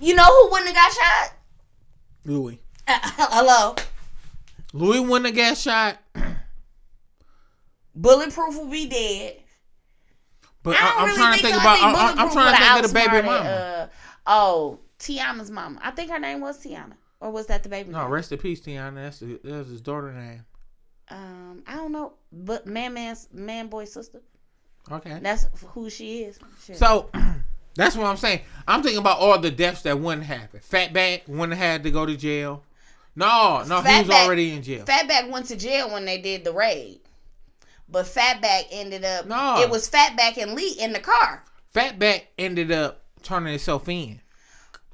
you 0.00 0.14
know 0.14 0.24
who 0.24 0.50
wouldn't 0.50 0.74
have 0.74 0.76
got 0.76 0.92
shot? 0.92 1.32
Louie. 2.24 2.58
Uh, 2.88 2.98
hello. 3.02 3.74
Louie 4.72 5.00
wouldn't 5.00 5.26
have 5.26 5.36
got 5.36 5.58
shot. 5.58 5.98
Bulletproof 7.94 8.56
will 8.56 8.70
be 8.70 8.86
dead. 8.86 9.36
But 10.62 10.76
I 10.76 11.02
am 11.02 11.06
really 11.06 11.16
trying 11.16 11.36
to 11.36 11.42
think 11.42 11.54
so. 11.54 11.60
About. 11.60 11.76
think 11.76 11.84
I, 11.84 11.88
am 11.88 11.92
Bulletproof 11.92 12.32
trying 12.32 12.54
to 12.54 12.62
think 12.62 12.84
of 12.84 12.88
the 12.88 12.94
baby 12.94 13.26
mama. 13.26 13.48
Uh, 13.48 13.88
oh, 14.26 14.78
Tiana's 14.98 15.50
mama. 15.50 15.78
I 15.82 15.90
think 15.90 16.10
her 16.10 16.18
name 16.18 16.40
was 16.40 16.64
Tiana, 16.64 16.94
or 17.20 17.30
was 17.30 17.46
that 17.46 17.62
the 17.62 17.68
baby? 17.68 17.90
no, 17.90 17.98
mama? 17.98 18.10
rest 18.10 18.32
in 18.32 18.38
peace, 18.38 18.60
Tiana. 18.60 18.94
That's, 18.94 19.18
the, 19.18 19.38
that's 19.44 19.68
his 19.68 19.80
daughter 19.80 20.12
name. 20.12 20.44
Um, 21.08 21.62
I 21.66 21.74
don't 21.74 21.92
know, 21.92 22.14
but 22.32 22.66
man, 22.66 22.94
man's 22.94 23.28
man, 23.32 23.68
boy, 23.68 23.84
sister. 23.84 24.22
Okay. 24.90 25.18
That's 25.22 25.46
who 25.68 25.88
she 25.90 26.24
is. 26.24 26.38
Shit. 26.64 26.76
So 26.76 27.10
that's 27.74 27.96
what 27.96 28.06
I'm 28.06 28.16
saying. 28.16 28.40
I'm 28.66 28.82
thinking 28.82 29.00
about 29.00 29.18
all 29.18 29.38
the 29.38 29.50
deaths 29.50 29.82
that 29.82 29.98
wouldn't 29.98 30.26
happen. 30.26 30.60
Fatback 30.60 31.28
wouldn't 31.28 31.58
have 31.58 31.72
had 31.72 31.82
to 31.84 31.90
go 31.90 32.06
to 32.06 32.16
jail. 32.16 32.62
No, 33.16 33.62
no, 33.68 33.80
he 33.80 33.98
was 33.98 34.08
Fatback- 34.08 34.24
already 34.24 34.52
in 34.52 34.62
jail. 34.62 34.84
Fatback 34.84 35.30
went 35.30 35.46
to 35.46 35.56
jail 35.56 35.90
when 35.90 36.04
they 36.04 36.18
did 36.18 36.44
the 36.44 36.52
raid. 36.52 37.00
But 37.88 38.06
Fatback 38.06 38.64
ended 38.70 39.04
up 39.04 39.26
No. 39.26 39.60
it 39.60 39.70
was 39.70 39.88
Fatback 39.88 40.36
and 40.38 40.54
Lee 40.54 40.76
in 40.80 40.92
the 40.92 41.00
car. 41.00 41.44
Fatback 41.74 42.22
ended 42.38 42.72
up 42.72 43.02
turning 43.22 43.50
himself 43.52 43.88
in. 43.88 44.20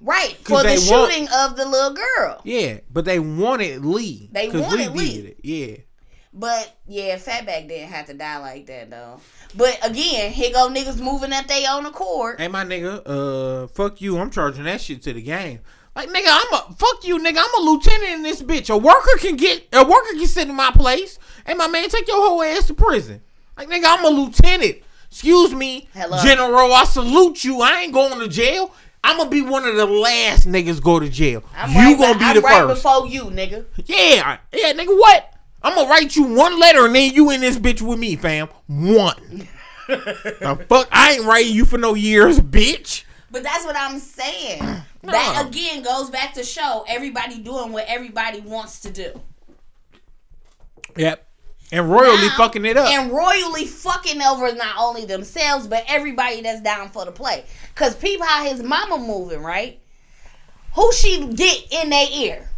Right 0.00 0.36
For 0.44 0.62
the 0.62 0.68
they 0.70 0.78
want- 0.90 1.12
shooting 1.12 1.28
of 1.28 1.56
the 1.56 1.66
little 1.66 1.92
girl. 1.94 2.40
Yeah, 2.44 2.78
but 2.90 3.04
they 3.04 3.18
wanted 3.18 3.84
Lee. 3.84 4.30
They 4.32 4.48
wanted 4.48 4.92
Lee. 4.96 5.14
did 5.16 5.24
it. 5.26 5.36
Yeah. 5.42 5.76
But 6.32 6.76
yeah, 6.86 7.16
Fatback 7.16 7.68
didn't 7.68 7.90
have 7.90 8.06
to 8.06 8.14
die 8.14 8.38
like 8.38 8.66
that 8.66 8.88
though. 8.90 9.20
But 9.56 9.78
again, 9.84 10.32
here 10.32 10.52
go 10.52 10.68
niggas 10.70 11.00
moving 11.00 11.32
at 11.32 11.48
their 11.48 11.66
own 11.72 11.86
accord. 11.86 12.40
Hey, 12.40 12.48
my 12.48 12.64
nigga, 12.64 13.02
uh, 13.04 13.66
fuck 13.68 14.00
you. 14.00 14.16
I'm 14.18 14.30
charging 14.30 14.64
that 14.64 14.80
shit 14.80 15.02
to 15.02 15.12
the 15.12 15.22
game. 15.22 15.60
Like, 15.96 16.08
nigga, 16.08 16.28
I'm 16.28 16.54
a 16.54 16.74
fuck 16.78 17.04
you, 17.04 17.18
nigga. 17.18 17.38
I'm 17.38 17.62
a 17.62 17.70
lieutenant 17.70 18.12
in 18.12 18.22
this 18.22 18.40
bitch. 18.42 18.70
A 18.70 18.78
worker 18.78 19.18
can 19.18 19.36
get 19.36 19.66
a 19.72 19.84
worker 19.84 20.12
can 20.12 20.26
sit 20.28 20.48
in 20.48 20.54
my 20.54 20.70
place. 20.70 21.18
Hey, 21.50 21.56
my 21.56 21.66
man, 21.66 21.88
take 21.88 22.06
your 22.06 22.24
whole 22.24 22.44
ass 22.44 22.68
to 22.68 22.74
prison. 22.74 23.20
Like, 23.58 23.68
nigga, 23.68 23.82
I'm 23.84 24.04
a 24.04 24.08
lieutenant. 24.08 24.76
Excuse 25.10 25.52
me, 25.52 25.88
Hello. 25.92 26.22
General. 26.22 26.72
I 26.72 26.84
salute 26.84 27.42
you. 27.42 27.60
I 27.60 27.80
ain't 27.80 27.92
going 27.92 28.20
to 28.20 28.28
jail. 28.28 28.72
I'm 29.02 29.16
gonna 29.16 29.30
be 29.30 29.42
one 29.42 29.64
of 29.64 29.74
the 29.74 29.84
last 29.84 30.46
niggas 30.46 30.80
go 30.80 31.00
to 31.00 31.08
jail. 31.08 31.42
I'm 31.56 31.70
you 31.72 31.76
right, 31.76 31.98
gonna 31.98 32.14
be 32.14 32.18
be 32.20 32.24
I'm 32.26 32.34
the 32.36 32.40
right 32.42 32.68
first. 32.68 32.84
before 32.84 33.08
you, 33.08 33.24
nigga. 33.24 33.64
Yeah, 33.86 34.38
yeah, 34.52 34.72
nigga. 34.74 34.96
What? 34.96 35.34
I'm 35.60 35.74
gonna 35.74 35.90
write 35.90 36.14
you 36.14 36.22
one 36.22 36.60
letter 36.60 36.86
and 36.86 36.94
then 36.94 37.12
you 37.14 37.30
in 37.30 37.40
this 37.40 37.58
bitch 37.58 37.82
with 37.82 37.98
me, 37.98 38.14
fam. 38.14 38.46
One. 38.68 39.48
the 39.88 40.64
fuck? 40.68 40.86
I 40.92 41.14
ain't 41.14 41.24
writing 41.24 41.52
you 41.52 41.64
for 41.64 41.78
no 41.78 41.94
years, 41.94 42.38
bitch. 42.38 43.02
But 43.32 43.42
that's 43.42 43.64
what 43.64 43.74
I'm 43.74 43.98
saying. 43.98 44.62
No. 44.62 44.82
That 45.02 45.46
again 45.48 45.82
goes 45.82 46.10
back 46.10 46.34
to 46.34 46.44
show 46.44 46.84
everybody 46.86 47.40
doing 47.40 47.72
what 47.72 47.86
everybody 47.88 48.38
wants 48.40 48.82
to 48.82 48.90
do. 48.90 49.20
Yep. 50.96 51.26
And 51.72 51.90
royally 51.90 52.26
Now- 52.28 52.36
fucking 52.36 52.64
it 52.64 52.76
up. 52.76 52.88
And 52.88 53.12
royally 53.12 53.64
fucking 53.66 54.20
over 54.22 54.52
not 54.54 54.76
only 54.78 55.04
themselves, 55.04 55.66
but 55.68 55.84
everybody 55.86 56.40
that's 56.42 56.60
down 56.60 56.90
for 56.90 57.04
the 57.04 57.12
play. 57.12 57.44
Cause 57.76 57.94
peep 57.94 58.20
how 58.22 58.42
his 58.44 58.62
mama 58.62 58.98
moving, 58.98 59.42
right? 59.42 59.78
Who 60.74 60.92
she 60.92 61.26
get 61.28 61.72
in 61.72 61.90
their 61.90 62.06
ear? 62.12 62.48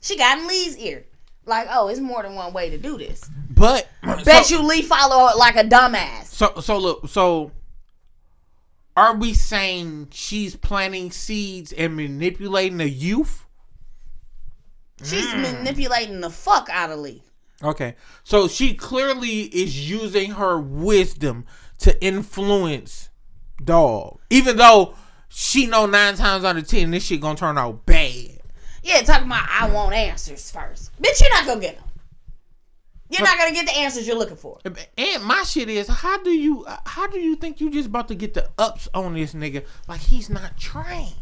She 0.00 0.16
got 0.16 0.38
in 0.38 0.46
Lee's 0.48 0.76
ear. 0.78 1.04
Like, 1.44 1.68
oh, 1.70 1.88
it's 1.88 2.00
more 2.00 2.22
than 2.22 2.34
one 2.34 2.52
way 2.52 2.70
to 2.70 2.78
do 2.78 2.98
this. 2.98 3.28
but 3.50 3.86
Bet 4.24 4.46
so, 4.46 4.56
you 4.56 4.62
Lee 4.66 4.82
follow 4.82 5.28
her 5.28 5.36
like 5.36 5.56
a 5.56 5.62
dumbass. 5.64 6.24
So 6.26 6.54
so 6.60 6.78
look 6.78 7.08
so. 7.08 7.52
Are 8.96 9.14
we 9.14 9.34
saying 9.34 10.08
she's 10.12 10.56
planting 10.56 11.10
seeds 11.12 11.72
and 11.72 11.94
manipulating 11.96 12.78
the 12.78 12.88
youth? 12.88 13.44
She's 15.04 15.26
Mm. 15.26 15.42
manipulating 15.42 16.20
the 16.20 16.30
fuck 16.30 16.68
out 16.70 16.90
of 16.90 16.98
Lee. 17.00 17.22
Okay, 17.62 17.96
so 18.22 18.48
she 18.48 18.74
clearly 18.74 19.42
is 19.42 19.88
using 19.88 20.32
her 20.32 20.60
wisdom 20.60 21.46
to 21.78 22.02
influence 22.04 23.08
dog, 23.64 24.20
even 24.28 24.56
though 24.56 24.94
she 25.28 25.66
know 25.66 25.86
nine 25.86 26.16
times 26.16 26.44
out 26.44 26.56
of 26.56 26.68
ten 26.68 26.90
this 26.90 27.06
shit 27.06 27.20
gonna 27.20 27.36
turn 27.36 27.56
out 27.56 27.86
bad. 27.86 28.40
Yeah, 28.82 29.00
talking 29.02 29.26
about 29.26 29.48
I 29.48 29.70
want 29.70 29.94
answers 29.94 30.50
first. 30.50 30.92
Bitch, 31.00 31.20
you're 31.20 31.34
not 31.34 31.46
gonna 31.46 31.60
get 31.60 31.76
them. 31.76 31.84
You're 33.08 33.22
not 33.22 33.38
gonna 33.38 33.52
get 33.52 33.66
the 33.66 33.76
answers 33.76 34.06
you're 34.06 34.18
looking 34.18 34.36
for. 34.36 34.58
And 34.98 35.24
my 35.24 35.42
shit 35.44 35.68
is, 35.68 35.88
how 35.88 36.22
do 36.22 36.30
you, 36.30 36.66
how 36.84 37.06
do 37.06 37.18
you 37.18 37.36
think 37.36 37.60
you 37.60 37.70
just 37.70 37.88
about 37.88 38.08
to 38.08 38.14
get 38.14 38.34
the 38.34 38.48
ups 38.58 38.88
on 38.94 39.14
this 39.14 39.32
nigga? 39.32 39.64
Like 39.88 40.00
he's 40.00 40.28
not 40.28 40.56
trained. 40.56 41.14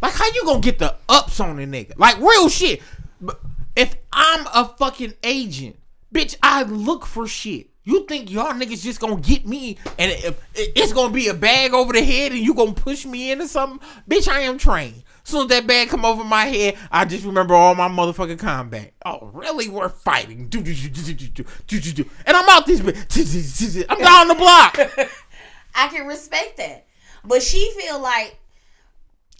Like 0.00 0.14
how 0.14 0.26
you 0.34 0.44
gonna 0.44 0.60
get 0.60 0.78
the 0.78 0.96
ups 1.08 1.38
on 1.40 1.58
a 1.58 1.66
nigga? 1.66 1.92
Like 1.98 2.18
real 2.18 2.48
shit. 2.48 2.82
But 3.20 3.40
if 3.76 3.96
I'm 4.12 4.46
a 4.54 4.66
fucking 4.78 5.14
agent, 5.22 5.76
bitch, 6.12 6.36
I 6.42 6.62
look 6.62 7.06
for 7.06 7.26
shit. 7.26 7.68
You 7.86 8.06
think 8.06 8.30
y'all 8.30 8.52
niggas 8.52 8.82
just 8.82 8.98
gonna 8.98 9.20
get 9.20 9.46
me 9.46 9.76
and 9.98 10.34
it's 10.54 10.92
gonna 10.94 11.12
be 11.12 11.28
a 11.28 11.34
bag 11.34 11.74
over 11.74 11.92
the 11.92 12.02
head 12.02 12.32
and 12.32 12.40
you 12.40 12.54
gonna 12.54 12.72
push 12.72 13.04
me 13.04 13.30
into 13.30 13.46
something? 13.46 13.86
Bitch, 14.08 14.26
I 14.26 14.40
am 14.40 14.56
trained. 14.56 15.02
Soon 15.22 15.42
as 15.42 15.48
that 15.48 15.66
bag 15.66 15.88
come 15.88 16.04
over 16.04 16.24
my 16.24 16.44
head, 16.44 16.76
I 16.90 17.04
just 17.04 17.24
remember 17.24 17.54
all 17.54 17.74
my 17.74 17.88
motherfucking 17.88 18.38
combat. 18.38 18.92
Oh, 19.04 19.30
really? 19.32 19.68
We're 19.68 19.88
fighting. 19.88 20.48
Do, 20.48 20.62
do, 20.62 20.74
do, 20.74 22.10
and 22.26 22.36
I'm 22.36 22.48
out 22.48 22.66
this 22.66 22.80
bitch. 22.80 23.86
I'm 23.90 23.98
down 23.98 24.28
the 24.28 24.34
block. 24.34 24.78
I 25.74 25.88
can 25.88 26.06
respect 26.06 26.58
that. 26.58 26.86
But 27.24 27.42
she 27.42 27.72
feel 27.78 28.00
like 28.00 28.38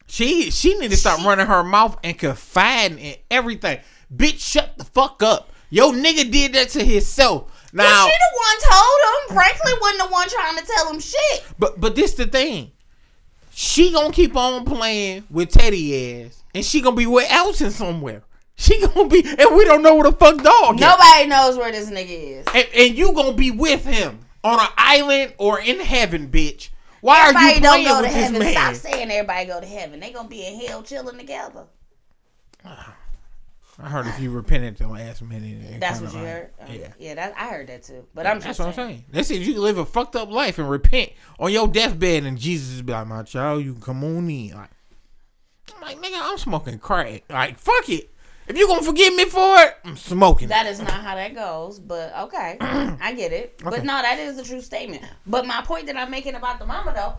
she 0.06 0.50
she 0.50 0.78
need 0.78 0.90
to 0.90 0.96
stop 0.96 1.20
she, 1.20 1.26
running 1.26 1.46
her 1.46 1.62
mouth 1.62 1.98
and 2.02 2.18
confiding 2.18 2.98
in 2.98 3.16
everything. 3.30 3.80
Bitch, 4.14 4.40
shut 4.40 4.76
the 4.78 4.84
fuck 4.84 5.22
up. 5.22 5.50
Yo, 5.70 5.92
nigga 5.92 6.30
did 6.30 6.52
that 6.54 6.68
to 6.70 6.84
himself. 6.84 7.50
Now, 7.72 8.06
she 8.06 8.12
the 8.12 8.36
one 8.36 8.72
told 8.72 9.00
him. 9.30 9.36
Franklin 9.36 9.74
wasn't 9.80 10.02
the 10.02 10.12
one 10.12 10.28
trying 10.28 10.56
to 10.58 10.64
tell 10.64 10.92
him 10.92 11.00
shit. 11.00 11.44
but 11.58 11.80
but 11.80 11.94
this 11.96 12.14
the 12.14 12.26
thing. 12.26 12.70
She 13.50 13.92
gonna 13.92 14.12
keep 14.12 14.36
on 14.36 14.64
playing 14.64 15.24
with 15.30 15.50
Teddy 15.50 16.24
ass, 16.24 16.42
and 16.54 16.64
she 16.64 16.80
gonna 16.80 16.96
be 16.96 17.06
with 17.06 17.30
Alton 17.32 17.70
somewhere. 17.70 18.22
She 18.56 18.80
gonna 18.86 19.08
be, 19.08 19.18
and 19.26 19.56
we 19.56 19.64
don't 19.64 19.82
know 19.82 19.94
where 19.96 20.10
the 20.10 20.16
fuck 20.16 20.40
dog. 20.42 20.76
is. 20.76 20.80
Nobody 20.80 21.26
knows 21.26 21.56
where 21.56 21.72
this 21.72 21.90
nigga 21.90 22.40
is. 22.40 22.46
And, 22.54 22.68
and 22.74 22.96
you 22.96 23.12
gonna 23.12 23.32
be 23.32 23.50
with 23.50 23.84
him 23.84 24.20
on 24.44 24.60
an 24.60 24.68
island 24.76 25.34
or 25.38 25.60
in 25.60 25.80
heaven, 25.80 26.28
bitch. 26.28 26.68
Why 27.00 27.18
are 27.20 27.28
Everybody 27.30 27.54
you 27.56 27.60
don't 27.60 27.70
playing 27.72 27.86
go 27.88 27.96
to 27.96 28.02
with 28.02 28.12
this 28.14 28.22
heaven. 28.24 28.38
man? 28.40 28.52
Stop 28.52 28.74
saying 28.92 29.10
everybody 29.10 29.46
go 29.46 29.60
to 29.60 29.66
heaven. 29.66 30.00
They 30.00 30.10
gonna 30.12 30.28
be 30.28 30.46
in 30.46 30.60
hell 30.66 30.82
chilling 30.84 31.18
together. 31.18 31.64
Ah. 32.64 32.94
I 33.82 33.88
heard 33.88 34.06
if 34.06 34.20
you 34.20 34.30
repent 34.30 34.62
at 34.64 34.78
the 34.78 34.86
last 34.86 35.20
minute. 35.22 35.80
That's 35.80 36.00
what 36.00 36.12
you 36.12 36.18
like- 36.20 36.28
heard. 36.28 36.50
Uh, 36.60 36.66
Yeah. 36.70 36.88
yeah, 36.98 37.14
that 37.16 37.34
I 37.36 37.48
heard 37.48 37.66
that 37.68 37.82
too. 37.82 38.06
But 38.14 38.26
I'm 38.26 38.36
That's 38.38 38.46
just 38.46 38.60
what 38.60 38.68
I'm 38.68 38.74
saying. 38.74 38.88
saying. 38.88 39.04
They 39.10 39.22
said 39.24 39.38
you 39.38 39.54
can 39.54 39.62
live 39.62 39.78
a 39.78 39.84
fucked 39.84 40.14
up 40.14 40.30
life 40.30 40.58
and 40.58 40.70
repent 40.70 41.10
on 41.40 41.50
your 41.52 41.66
deathbed, 41.66 42.24
and 42.24 42.38
Jesus 42.38 42.80
be 42.82 42.92
like, 42.92 43.06
"My 43.08 43.22
child, 43.24 43.64
you 43.64 43.72
can 43.72 43.82
come 43.82 44.04
on 44.04 44.30
in." 44.30 44.54
Like, 44.54 44.70
I'm 45.74 45.80
like, 45.82 45.98
nigga, 46.00 46.20
I'm 46.22 46.38
smoking 46.38 46.78
crack. 46.78 47.24
Like, 47.28 47.58
fuck 47.58 47.88
it. 47.88 48.10
If 48.46 48.58
you 48.58 48.68
gonna 48.68 48.82
forgive 48.82 49.14
me 49.14 49.24
for 49.24 49.56
it, 49.62 49.74
I'm 49.84 49.96
smoking. 49.96 50.48
That 50.48 50.66
is 50.66 50.78
not 50.78 50.90
how 50.92 51.14
that 51.14 51.34
goes, 51.34 51.78
but 51.80 52.14
okay, 52.24 52.58
I 52.60 53.14
get 53.16 53.32
it. 53.32 53.54
Okay. 53.64 53.70
But 53.78 53.84
no, 53.84 54.00
that 54.02 54.18
is 54.18 54.38
a 54.38 54.44
true 54.44 54.60
statement. 54.60 55.02
But 55.26 55.46
my 55.46 55.62
point 55.62 55.86
that 55.86 55.96
I'm 55.96 56.10
making 56.10 56.34
about 56.34 56.58
the 56.58 56.66
mama 56.66 56.92
though 56.94 57.16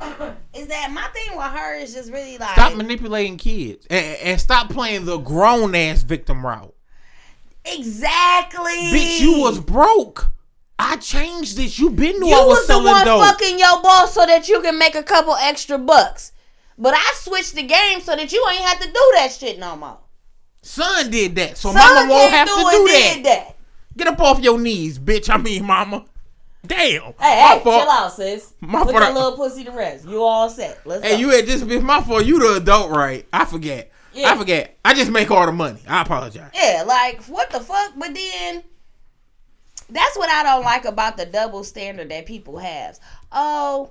is 0.54 0.66
that 0.68 0.90
my 0.92 1.06
thing 1.08 1.36
with 1.36 1.46
her 1.46 1.74
is 1.76 1.94
just 1.94 2.12
really 2.12 2.38
like 2.38 2.50
stop 2.50 2.74
manipulating 2.74 3.36
kids 3.36 3.86
and, 3.88 4.16
and 4.22 4.40
stop 4.40 4.68
playing 4.70 5.04
the 5.04 5.18
grown 5.18 5.74
ass 5.74 6.02
victim 6.02 6.44
route. 6.44 6.74
exactly. 7.64 8.72
Bitch, 8.92 9.20
you 9.20 9.40
was 9.40 9.60
broke. 9.60 10.30
I 10.78 10.96
changed 10.96 11.56
this. 11.56 11.78
You 11.78 11.90
been 11.90 12.18
knew 12.18 12.28
you 12.28 12.34
I 12.34 12.44
was, 12.44 12.58
was 12.58 12.66
the 12.66 12.72
selling 12.74 12.86
one 12.86 13.04
dope. 13.04 13.22
fucking 13.24 13.58
your 13.58 13.80
boss 13.82 14.12
so 14.14 14.26
that 14.26 14.48
you 14.48 14.60
can 14.60 14.78
make 14.78 14.94
a 14.94 15.02
couple 15.02 15.34
extra 15.36 15.78
bucks. 15.78 16.32
But 16.76 16.94
I 16.94 17.12
switched 17.14 17.54
the 17.54 17.62
game 17.62 18.00
so 18.00 18.16
that 18.16 18.32
you 18.32 18.44
ain't 18.50 18.64
have 18.64 18.80
to 18.80 18.86
do 18.88 19.12
that 19.14 19.28
shit 19.38 19.58
no 19.58 19.76
more. 19.76 19.98
Son 20.62 21.10
did 21.10 21.36
that, 21.36 21.56
so 21.56 21.72
Son 21.72 21.76
mama 21.76 22.10
won't 22.10 22.32
have 22.32 22.48
to 22.48 22.54
do 22.54 22.86
that. 22.88 23.20
that. 23.24 23.56
Get 23.96 24.08
up 24.08 24.20
off 24.20 24.40
your 24.40 24.58
knees, 24.58 24.98
bitch. 24.98 25.30
I 25.30 25.36
mean, 25.36 25.64
mama. 25.64 26.04
Damn. 26.66 27.12
Hey, 27.20 27.40
hey, 27.40 27.60
fault. 27.62 27.82
chill 27.82 27.90
out, 27.90 28.12
sis. 28.12 28.54
My 28.60 28.82
Put 28.84 28.92
fault. 28.92 29.00
that 29.02 29.14
little 29.14 29.32
pussy 29.36 29.64
to 29.64 29.70
rest. 29.70 30.06
You 30.06 30.22
all 30.22 30.48
set. 30.48 30.80
Let's 30.86 31.04
Hey, 31.04 31.12
go. 31.12 31.16
you 31.18 31.30
had 31.30 31.46
just 31.46 31.68
been 31.68 31.84
my 31.84 32.00
fault. 32.02 32.24
You 32.24 32.38
the 32.38 32.56
adult, 32.62 32.90
right? 32.90 33.26
I 33.32 33.44
forget. 33.44 33.90
Yeah. 34.14 34.32
I 34.32 34.36
forget. 34.36 34.78
I 34.84 34.94
just 34.94 35.10
make 35.10 35.30
all 35.30 35.44
the 35.44 35.52
money. 35.52 35.80
I 35.88 36.02
apologize. 36.02 36.50
Yeah, 36.54 36.84
like 36.86 37.22
what 37.24 37.50
the 37.50 37.60
fuck? 37.60 37.92
But 37.98 38.14
then 38.14 38.62
that's 39.90 40.16
what 40.16 40.30
I 40.30 40.42
don't 40.42 40.62
like 40.64 40.84
about 40.84 41.16
the 41.16 41.26
double 41.26 41.64
standard 41.64 42.08
that 42.10 42.24
people 42.26 42.58
have. 42.58 42.98
Oh, 43.32 43.90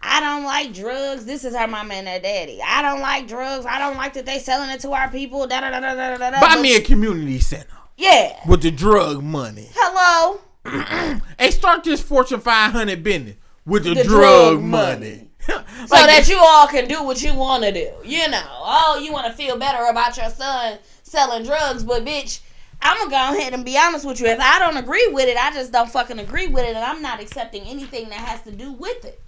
I 0.00 0.20
don't 0.20 0.44
like 0.44 0.72
drugs. 0.72 1.24
This 1.26 1.44
is 1.44 1.54
her 1.56 1.66
mama 1.66 1.94
and 1.94 2.06
her 2.08 2.20
daddy. 2.20 2.60
I 2.64 2.82
don't 2.82 3.00
like 3.00 3.26
drugs. 3.26 3.66
I 3.66 3.78
don't 3.78 3.96
like 3.96 4.14
that 4.14 4.26
they 4.26 4.38
selling 4.38 4.70
it 4.70 4.80
to 4.80 4.92
our 4.92 5.10
people. 5.10 5.46
Da 5.46 5.60
da 5.60 5.70
da 5.70 5.80
da 5.80 5.94
da 5.94 6.16
da. 6.16 6.30
da. 6.30 6.40
Buy 6.40 6.54
But- 6.54 6.60
me 6.62 6.76
a 6.76 6.80
community 6.80 7.38
center 7.40 7.66
yeah. 7.96 8.38
with 8.46 8.62
the 8.62 8.70
drug 8.70 9.22
money. 9.22 9.68
Hello. 9.74 10.40
Hey, 11.38 11.50
start 11.50 11.84
this 11.84 12.00
Fortune 12.00 12.40
500 12.40 13.02
business 13.02 13.36
with 13.66 13.84
the, 13.84 13.94
The 13.94 14.04
drug, 14.04 14.58
drug 14.58 14.62
money. 14.62 15.28
So 15.86 15.96
that 15.96 16.26
you 16.28 16.38
all 16.38 16.66
can 16.66 16.88
do 16.88 17.02
what 17.02 17.22
you 17.22 17.34
want 17.34 17.64
to 17.64 17.70
do. 17.70 17.90
You 18.02 18.30
know, 18.30 18.42
oh, 18.48 18.98
you 19.02 19.12
want 19.12 19.26
to 19.26 19.32
feel 19.34 19.58
better 19.58 19.84
about 19.84 20.16
your 20.16 20.30
son 20.30 20.78
selling 21.02 21.44
drugs, 21.44 21.84
but 21.84 22.02
bitch, 22.04 22.40
I'm 22.80 22.96
gonna 22.96 23.10
go 23.10 23.38
ahead 23.38 23.52
and 23.52 23.64
be 23.64 23.76
honest 23.76 24.06
with 24.06 24.20
you. 24.20 24.26
If 24.26 24.40
I 24.40 24.58
don't 24.58 24.78
agree 24.78 25.06
with 25.12 25.28
it, 25.28 25.36
I 25.36 25.52
just 25.52 25.70
don't 25.70 25.90
fucking 25.90 26.18
agree 26.18 26.46
with 26.46 26.64
it, 26.64 26.74
and 26.74 26.84
I'm 26.84 27.02
not 27.02 27.20
accepting 27.20 27.62
anything 27.64 28.08
that 28.08 28.18
has 28.20 28.40
to 28.42 28.52
do 28.52 28.72
with 28.72 29.04
it. 29.04 29.20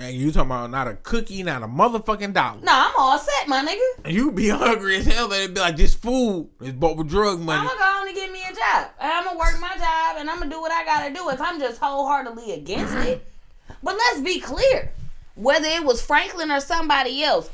And 0.00 0.16
you 0.16 0.32
talking 0.32 0.50
about 0.50 0.70
not 0.70 0.88
a 0.88 0.94
cookie, 0.94 1.42
not 1.42 1.62
a 1.62 1.66
motherfucking 1.66 2.32
dollar. 2.32 2.60
No, 2.62 2.72
I'm 2.72 2.92
all 2.98 3.18
set, 3.18 3.48
my 3.48 3.64
nigga. 3.64 4.04
And 4.04 4.14
you 4.14 4.32
be 4.32 4.48
hungry 4.50 4.96
as 4.96 5.06
hell. 5.06 5.28
They'd 5.28 5.52
be 5.52 5.60
like, 5.60 5.76
this 5.76 5.94
food 5.94 6.48
is 6.60 6.72
bought 6.72 6.96
with 6.96 7.08
drug 7.08 7.40
money. 7.40 7.60
I'm 7.60 7.66
gonna 7.66 7.78
go 7.78 8.00
on 8.00 8.06
and 8.06 8.16
get 8.16 8.32
me 8.32 8.40
a 8.40 8.54
job. 8.54 8.90
And 8.98 9.12
I'm 9.12 9.24
gonna 9.24 9.38
work 9.38 9.60
my 9.60 9.74
job, 9.76 10.16
and 10.18 10.30
I'm 10.30 10.38
gonna 10.38 10.50
do 10.50 10.60
what 10.60 10.72
I 10.72 10.84
gotta 10.84 11.12
do. 11.14 11.28
If 11.28 11.40
I'm 11.40 11.60
just 11.60 11.80
wholeheartedly 11.80 12.52
against 12.52 12.94
it, 13.06 13.26
but 13.82 13.94
let's 13.94 14.20
be 14.20 14.40
clear, 14.40 14.90
whether 15.34 15.68
it 15.68 15.84
was 15.84 16.00
Franklin 16.00 16.50
or 16.50 16.60
somebody 16.60 17.22
else, 17.22 17.50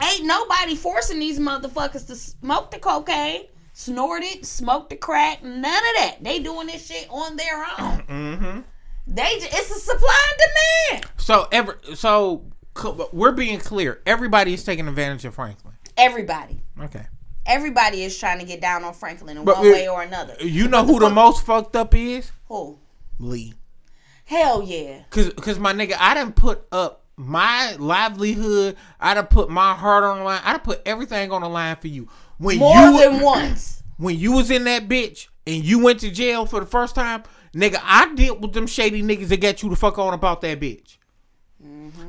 Ain't 0.00 0.24
nobody 0.24 0.76
forcing 0.76 1.18
these 1.18 1.40
motherfuckers 1.40 2.06
to 2.06 2.14
smoke 2.14 2.70
the 2.70 2.78
cocaine, 2.78 3.46
snort 3.72 4.22
it, 4.22 4.46
smoke 4.46 4.88
the 4.88 4.96
crack, 4.96 5.42
none 5.42 5.64
of 5.64 5.94
that. 5.96 6.18
They 6.20 6.38
doing 6.38 6.68
this 6.68 6.86
shit 6.86 7.08
on 7.10 7.36
their 7.36 7.56
own. 7.56 8.02
Mm-hmm. 8.02 8.60
They 9.08 9.22
it's 9.24 9.70
a 9.70 9.80
supply 9.80 10.18
and 10.30 11.00
demand. 11.00 11.12
So 11.16 11.48
ever 11.50 11.78
so 11.94 12.44
we're 13.12 13.32
being 13.32 13.58
clear. 13.58 14.00
Everybody 14.06 14.52
is 14.54 14.62
taking 14.64 14.86
advantage 14.86 15.24
of 15.24 15.34
Franklin. 15.34 15.74
Everybody. 15.96 16.62
Okay. 16.80 17.06
Everybody 17.46 18.04
is 18.04 18.16
trying 18.18 18.38
to 18.40 18.44
get 18.44 18.60
down 18.60 18.84
on 18.84 18.92
Franklin 18.92 19.38
in 19.38 19.44
But 19.44 19.56
one 19.56 19.66
it- 19.66 19.72
way 19.72 19.88
or 19.88 20.02
another. 20.02 20.36
You 20.40 20.68
know 20.68 20.84
who 20.84 21.00
the 21.00 21.08
most 21.10 21.44
fucked 21.44 21.74
up 21.74 21.94
is? 21.94 22.30
Who? 22.48 22.78
Lee. 23.18 23.54
Hell 24.26 24.62
yeah. 24.62 25.04
Cause, 25.10 25.32
cause 25.40 25.58
my 25.58 25.72
nigga, 25.72 25.96
I 25.98 26.12
didn't 26.12 26.36
put 26.36 26.62
up 26.70 27.06
my 27.16 27.74
livelihood. 27.78 28.76
I 29.00 29.14
done 29.14 29.26
put 29.26 29.48
my 29.48 29.72
heart 29.74 30.04
on 30.04 30.18
the 30.18 30.24
line. 30.24 30.42
I 30.44 30.52
done 30.52 30.60
put 30.60 30.82
everything 30.84 31.32
on 31.32 31.40
the 31.40 31.48
line 31.48 31.76
for 31.76 31.88
you. 31.88 32.08
When 32.36 32.58
More 32.58 32.76
you 32.76 32.98
than 33.10 33.20
once. 33.22 33.82
when 33.96 34.18
you 34.18 34.32
was 34.32 34.50
in 34.50 34.64
that 34.64 34.86
bitch 34.86 35.28
and 35.46 35.64
you 35.64 35.78
went 35.82 36.00
to 36.00 36.10
jail 36.10 36.44
for 36.44 36.60
the 36.60 36.66
first 36.66 36.94
time, 36.94 37.22
nigga, 37.54 37.80
I 37.82 38.14
dealt 38.14 38.40
with 38.40 38.52
them 38.52 38.66
shady 38.66 39.02
niggas 39.02 39.28
that 39.28 39.40
got 39.40 39.62
you 39.62 39.70
the 39.70 39.76
fuck 39.76 39.98
on 39.98 40.14
about 40.14 40.40
that 40.42 40.60
bitch. 40.60 40.96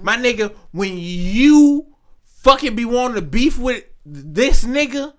My 0.01 0.15
nigga, 0.15 0.53
when 0.71 0.93
you 0.97 1.87
fucking 2.23 2.75
be 2.75 2.85
wanting 2.85 3.15
to 3.15 3.21
beef 3.21 3.57
with 3.57 3.83
this 4.05 4.63
nigga 4.63 5.13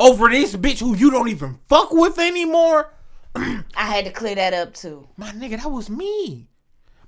over 0.00 0.28
this 0.28 0.56
bitch 0.56 0.80
who 0.80 0.96
you 0.96 1.10
don't 1.10 1.28
even 1.28 1.58
fuck 1.68 1.92
with 1.92 2.18
anymore, 2.18 2.92
I 3.36 3.62
had 3.74 4.04
to 4.06 4.10
clear 4.10 4.34
that 4.34 4.54
up 4.54 4.74
too. 4.74 5.08
my 5.16 5.30
nigga, 5.30 5.62
that 5.62 5.70
was 5.70 5.90
me. 5.90 6.48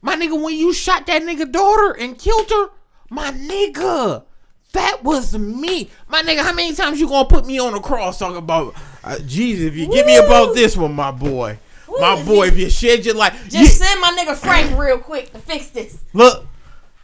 My 0.01 0.15
nigga, 0.15 0.41
when 0.43 0.55
you 0.55 0.73
shot 0.73 1.07
that 1.07 1.23
nigga 1.23 1.51
daughter 1.51 1.97
and 1.99 2.19
killed 2.19 2.51
her, 2.51 2.69
my 3.11 3.31
nigga, 3.33 4.25
that 4.73 5.03
was 5.03 5.37
me. 5.37 5.91
My 6.09 6.23
nigga, 6.23 6.43
how 6.43 6.53
many 6.53 6.75
times 6.75 7.01
you 7.01 7.09
gonna 7.09 7.29
put 7.29 7.47
me 7.47 7.59
on 7.59 7.73
the 7.73 7.81
cross 7.81 8.19
talking 8.19 8.37
about 8.37 8.75
uh, 9.03 9.19
Jesus? 9.27 9.67
If 9.67 9.77
you 9.77 9.89
give 9.89 10.07
me 10.07 10.17
about 10.17 10.55
this 10.55 10.77
one, 10.77 10.93
my 10.95 11.11
boy, 11.11 11.59
my 12.01 12.23
boy, 12.25 12.47
if 12.49 12.59
you 12.59 12.71
shed 12.71 13.05
your 13.07 13.15
life, 13.15 13.35
Just 13.49 13.55
you- 13.57 13.67
send 13.87 14.01
my 14.01 14.11
nigga 14.13 14.37
Frank 14.37 14.79
real 14.79 14.99
quick 14.99 15.33
to 15.33 15.39
fix 15.39 15.69
this. 15.69 15.99
look. 16.13 16.47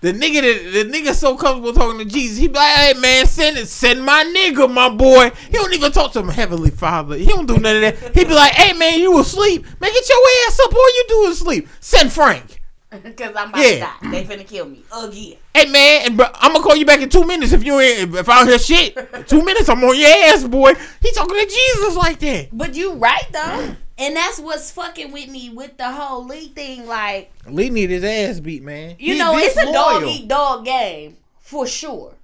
The 0.01 0.13
nigga 0.13 0.43
that 0.43 0.71
the 0.73 0.85
nigga 0.93 1.15
so 1.15 1.35
comfortable 1.35 1.73
talking 1.73 1.99
to 1.99 2.05
Jesus, 2.05 2.37
he 2.37 2.47
be 2.49 2.53
like, 2.55 2.77
hey 2.77 2.93
man, 3.01 3.25
send 3.27 3.57
it, 3.57 3.69
send 3.69 4.05
my 4.05 4.23
nigga, 4.37 4.71
my 4.71 4.91
boy. 4.91 5.31
He 5.47 5.53
don't 5.53 5.73
even 5.73 5.93
talk 5.93 6.13
to 6.13 6.21
him, 6.21 6.29
Heavenly 6.29 6.69
Father. 6.71 7.17
He 7.17 7.25
don't 7.25 7.47
do 7.47 7.57
none 7.57 7.77
of 7.77 7.81
that. 8.01 8.15
He 8.15 8.25
be 8.27 8.35
like, 8.35 8.53
hey 8.53 8.75
man, 8.75 8.99
you 9.01 9.19
asleep. 9.19 9.65
Man, 9.81 9.91
get 9.91 10.07
your 10.07 10.19
ass 10.47 10.61
up. 10.63 10.75
All 10.75 10.95
you 10.97 11.05
do 11.09 11.15
is 11.31 11.39
sleep. 11.39 11.69
Send 11.81 12.13
Frank. 12.13 12.61
Cause 12.91 13.01
I'm 13.35 13.49
about 13.49 13.57
Yeah. 13.63 13.71
to 13.71 13.81
die. 13.81 14.11
They 14.11 14.25
finna 14.25 14.47
kill 14.47 14.67
me 14.67 14.83
again. 14.95 15.37
Hey 15.55 15.71
man, 15.71 16.03
and 16.05 16.17
bro, 16.19 16.27
I'm 16.35 16.53
gonna 16.53 16.63
call 16.63 16.77
you 16.77 16.85
back 16.85 17.01
in 17.01 17.09
two 17.09 17.25
minutes 17.25 17.53
if 17.53 17.65
you 17.65 17.81
ain't 17.81 18.15
if 18.15 18.29
I 18.29 18.41
don't 18.41 18.49
hear 18.49 18.59
shit. 18.59 18.95
Two 19.27 19.43
minutes, 19.43 19.71
I'm 19.71 19.83
on 19.83 19.99
your 19.99 20.11
ass, 20.27 20.45
boy. 20.45 20.75
He 21.01 21.13
talking 21.13 21.35
to 21.35 21.47
Jesus 21.47 21.97
like 21.97 22.19
that. 22.19 22.49
But 22.53 22.75
you 22.75 22.93
right 22.93 23.25
though. 23.33 23.75
And 23.97 24.17
that's 24.17 24.41
what's 24.41 24.73
fucking 24.73 25.13
with 25.13 25.29
me 25.29 25.51
with 25.51 25.77
the 25.77 25.91
whole 25.91 26.25
Lee 26.25 26.49
thing. 26.49 26.87
Like, 26.87 27.31
Lee 27.47 27.71
need 27.71 27.91
his 27.91 28.03
ass 28.03 28.41
beat, 28.41 28.63
man. 28.63 28.97
you 28.99 29.13
He 29.13 29.19
know, 29.19 29.37
it's 29.37 29.57
a 29.57 29.73
dog 29.73 30.03
eat 30.03 30.27
dog 30.27 30.65
game 30.65 31.17
for 31.39 31.67
sure. 31.67 32.15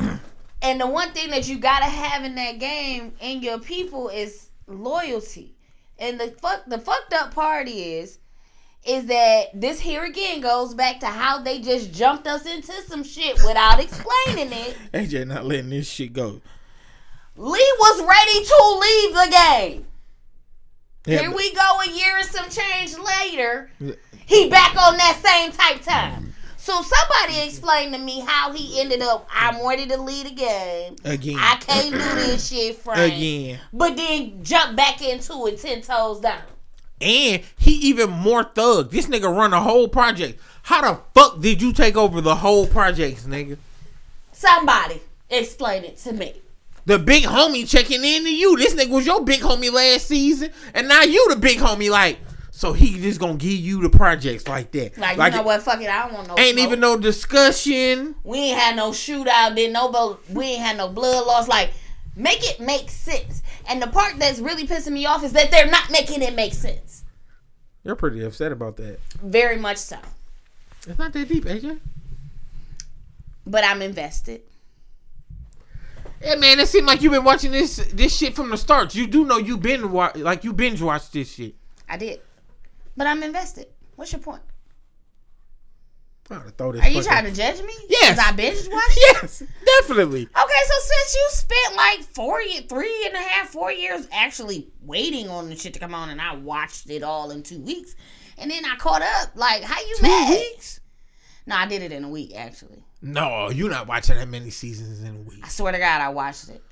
and 0.00 0.80
the 0.80 0.86
one 0.86 1.12
thing 1.12 1.30
that 1.30 1.48
you 1.48 1.58
gotta 1.58 1.84
have 1.84 2.24
in 2.24 2.34
that 2.34 2.58
game 2.58 3.12
in 3.20 3.42
your 3.42 3.58
people 3.60 4.08
is 4.08 4.48
loyalty. 4.66 5.54
And 5.98 6.18
the 6.18 6.28
fuck 6.42 6.64
the 6.66 6.78
fucked 6.78 7.12
up 7.12 7.32
part 7.32 7.68
is 7.68 8.18
is 8.84 9.06
that 9.06 9.48
this 9.54 9.80
here 9.80 10.04
again 10.04 10.40
goes 10.40 10.74
back 10.74 11.00
to 11.00 11.06
how 11.06 11.38
they 11.38 11.60
just 11.60 11.92
jumped 11.92 12.26
us 12.26 12.44
into 12.44 12.72
some 12.82 13.02
shit 13.02 13.36
without 13.44 13.80
explaining 13.80 14.52
it. 14.52 14.76
AJ 14.92 15.26
not 15.28 15.46
letting 15.46 15.70
this 15.70 15.88
shit 15.88 16.12
go. 16.12 16.40
Lee 17.36 17.74
was 17.78 18.02
ready 18.02 18.44
to 18.44 18.78
leave 18.80 19.14
the 19.14 19.36
game. 19.36 19.86
Yeah, 21.06 21.20
Here 21.20 21.30
we 21.30 21.52
go 21.54 21.80
a 21.86 21.90
year 21.90 22.16
and 22.16 22.26
some 22.26 22.48
change 22.48 22.96
later. 22.98 23.70
He 24.26 24.48
back 24.48 24.74
on 24.76 24.96
that 24.96 25.20
same 25.22 25.52
type 25.52 25.82
time. 25.82 26.32
So 26.56 26.80
somebody 26.80 27.40
explain 27.46 27.92
to 27.92 27.98
me 27.98 28.20
how 28.20 28.50
he 28.52 28.80
ended 28.80 29.02
up. 29.02 29.28
I'm 29.30 29.66
ready 29.66 29.86
to 29.86 30.00
lead 30.00 30.26
the 30.26 30.30
game. 30.30 30.96
again. 31.04 31.36
I 31.38 31.56
can't 31.56 31.90
do 31.90 31.98
this 31.98 32.48
shit, 32.48 32.76
Frank. 32.76 33.12
again. 33.12 33.60
But 33.70 33.96
then 33.98 34.42
jump 34.42 34.74
back 34.74 35.02
into 35.02 35.46
it 35.46 35.60
ten 35.60 35.82
toes 35.82 36.20
down. 36.20 36.40
And 37.02 37.42
he 37.58 37.72
even 37.88 38.08
more 38.08 38.44
thug. 38.44 38.90
This 38.90 39.06
nigga 39.06 39.24
run 39.24 39.52
a 39.52 39.60
whole 39.60 39.88
project. 39.88 40.40
How 40.62 40.80
the 40.80 41.00
fuck 41.14 41.40
did 41.40 41.60
you 41.60 41.74
take 41.74 41.98
over 41.98 42.22
the 42.22 42.36
whole 42.36 42.66
project, 42.66 43.26
nigga? 43.26 43.58
Somebody 44.32 45.02
explain 45.28 45.84
it 45.84 45.98
to 45.98 46.12
me. 46.14 46.40
The 46.86 46.98
big 46.98 47.24
homie 47.24 47.68
checking 47.68 48.04
in 48.04 48.24
to 48.24 48.34
you. 48.34 48.56
This 48.56 48.74
nigga 48.74 48.90
was 48.90 49.06
your 49.06 49.24
big 49.24 49.40
homie 49.40 49.72
last 49.72 50.06
season, 50.06 50.50
and 50.74 50.86
now 50.86 51.02
you 51.02 51.26
the 51.30 51.36
big 51.36 51.58
homie. 51.58 51.90
Like, 51.90 52.18
so 52.50 52.72
he 52.72 53.00
just 53.00 53.18
gonna 53.18 53.34
give 53.34 53.52
you 53.52 53.82
the 53.82 53.88
projects 53.88 54.46
like 54.46 54.70
that. 54.72 54.98
Like, 54.98 55.16
you 55.16 55.38
know 55.38 55.44
what? 55.44 55.62
Fuck 55.62 55.80
it. 55.80 55.88
I 55.88 56.04
don't 56.06 56.14
want 56.14 56.28
no. 56.28 56.38
Ain't 56.38 56.56
smoke. 56.56 56.66
even 56.66 56.80
no 56.80 56.98
discussion. 56.98 58.14
We 58.22 58.38
ain't 58.38 58.58
had 58.58 58.76
no 58.76 58.90
shootout. 58.90 59.56
Didn't 59.56 59.72
no. 59.72 60.18
We 60.30 60.44
ain't 60.44 60.62
had 60.62 60.76
no 60.76 60.88
blood 60.88 61.26
loss. 61.26 61.48
Like, 61.48 61.70
make 62.16 62.48
it 62.48 62.60
make 62.60 62.90
sense. 62.90 63.42
And 63.66 63.80
the 63.80 63.86
part 63.86 64.18
that's 64.18 64.38
really 64.38 64.66
pissing 64.66 64.92
me 64.92 65.06
off 65.06 65.24
is 65.24 65.32
that 65.32 65.50
they're 65.50 65.70
not 65.70 65.90
making 65.90 66.22
it 66.22 66.34
make 66.34 66.52
sense. 66.52 67.04
You're 67.82 67.96
pretty 67.96 68.22
upset 68.22 68.52
about 68.52 68.76
that. 68.76 68.98
Very 69.22 69.56
much 69.56 69.78
so. 69.78 69.98
It's 70.86 70.98
not 70.98 71.12
that 71.14 71.28
deep, 71.28 71.44
AJ. 71.44 71.80
But 73.46 73.64
I'm 73.64 73.82
invested. 73.82 74.42
Yeah, 76.24 76.36
man. 76.36 76.58
It 76.60 76.68
seemed 76.68 76.86
like 76.86 77.02
you've 77.02 77.12
been 77.12 77.24
watching 77.24 77.52
this 77.52 77.76
this 77.92 78.16
shit 78.16 78.34
from 78.34 78.50
the 78.50 78.56
start. 78.56 78.94
You 78.94 79.06
do 79.06 79.24
know 79.26 79.38
you 79.38 79.56
been 79.58 79.92
wa- 79.92 80.12
like 80.16 80.44
you 80.44 80.52
binge 80.52 80.80
watched 80.80 81.12
this 81.12 81.32
shit. 81.34 81.54
I 81.88 81.96
did. 81.96 82.20
But 82.96 83.06
I'm 83.06 83.22
invested. 83.22 83.66
What's 83.96 84.12
your 84.12 84.20
point? 84.20 84.42
I 86.30 86.36
oughta 86.36 86.50
throw 86.52 86.72
this 86.72 86.80
Are 86.82 86.88
you 86.88 87.02
fucking- 87.02 87.08
trying 87.10 87.24
to 87.24 87.32
judge 87.32 87.60
me? 87.62 87.74
Yes. 87.88 88.16
'Cause 88.18 88.26
I 88.26 88.32
binge 88.32 88.68
watched? 88.72 88.96
Yes, 88.96 89.42
definitely. 89.82 90.22
Okay, 90.22 90.62
so 90.66 90.74
since 90.80 91.14
you 91.14 91.28
spent 91.30 91.76
like 91.76 92.02
four, 92.14 92.40
ye- 92.40 92.66
three 92.66 93.04
and 93.06 93.14
a 93.14 93.18
half, 93.18 93.50
four 93.50 93.70
years 93.70 94.08
actually 94.10 94.68
waiting 94.80 95.28
on 95.28 95.50
the 95.50 95.56
shit 95.56 95.74
to 95.74 95.80
come 95.80 95.94
on, 95.94 96.08
and 96.08 96.20
I 96.22 96.34
watched 96.34 96.88
it 96.88 97.02
all 97.02 97.30
in 97.30 97.42
two 97.42 97.60
weeks, 97.60 97.94
and 98.38 98.50
then 98.50 98.64
I 98.64 98.76
caught 98.76 99.02
up. 99.02 99.32
Like, 99.34 99.62
how 99.64 99.78
you 99.80 99.96
Two 99.96 100.02
mad? 100.02 100.30
weeks? 100.30 100.80
No, 101.46 101.56
I 101.56 101.66
did 101.66 101.82
it 101.82 101.92
in 101.92 102.04
a 102.04 102.08
week 102.08 102.32
actually. 102.34 102.82
No, 103.04 103.50
you're 103.50 103.70
not 103.70 103.86
watching 103.86 104.16
that 104.16 104.28
many 104.28 104.48
seasons 104.48 105.02
in 105.02 105.14
a 105.14 105.18
week. 105.18 105.40
I 105.42 105.48
swear 105.48 105.72
to 105.72 105.78
God, 105.78 106.00
I 106.00 106.08
watched 106.08 106.48
it 106.48 106.62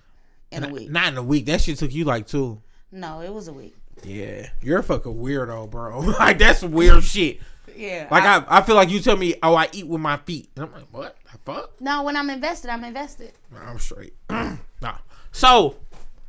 in 0.50 0.64
a 0.64 0.68
week. 0.68 0.90
Not 0.90 1.08
in 1.08 1.18
a 1.18 1.22
week. 1.22 1.44
That 1.46 1.60
shit 1.60 1.78
took 1.78 1.92
you 1.92 2.04
like 2.04 2.26
two. 2.26 2.62
No, 2.90 3.20
it 3.20 3.32
was 3.32 3.48
a 3.48 3.52
week. 3.52 3.76
Yeah, 4.02 4.48
you're 4.62 4.78
a 4.78 4.82
fucking 4.82 5.14
weirdo, 5.14 5.70
bro. 5.70 5.98
like 6.18 6.38
that's 6.38 6.62
weird 6.62 7.04
shit. 7.04 7.38
Yeah. 7.76 8.08
Like 8.10 8.24
I, 8.24 8.38
I, 8.38 8.58
I 8.58 8.62
feel 8.62 8.76
like 8.76 8.88
you 8.88 9.00
tell 9.00 9.16
me, 9.16 9.34
oh, 9.42 9.54
I 9.54 9.68
eat 9.72 9.86
with 9.86 10.00
my 10.00 10.16
feet, 10.16 10.48
and 10.56 10.64
I'm 10.64 10.72
like, 10.72 10.86
what 10.90 11.16
the 11.30 11.38
fuck? 11.44 11.80
no, 11.80 12.02
when 12.02 12.16
I'm 12.16 12.30
invested, 12.30 12.70
I'm 12.70 12.84
invested. 12.84 13.32
I'm 13.54 13.78
straight. 13.78 14.14
nah. 14.30 14.96
So, 15.32 15.76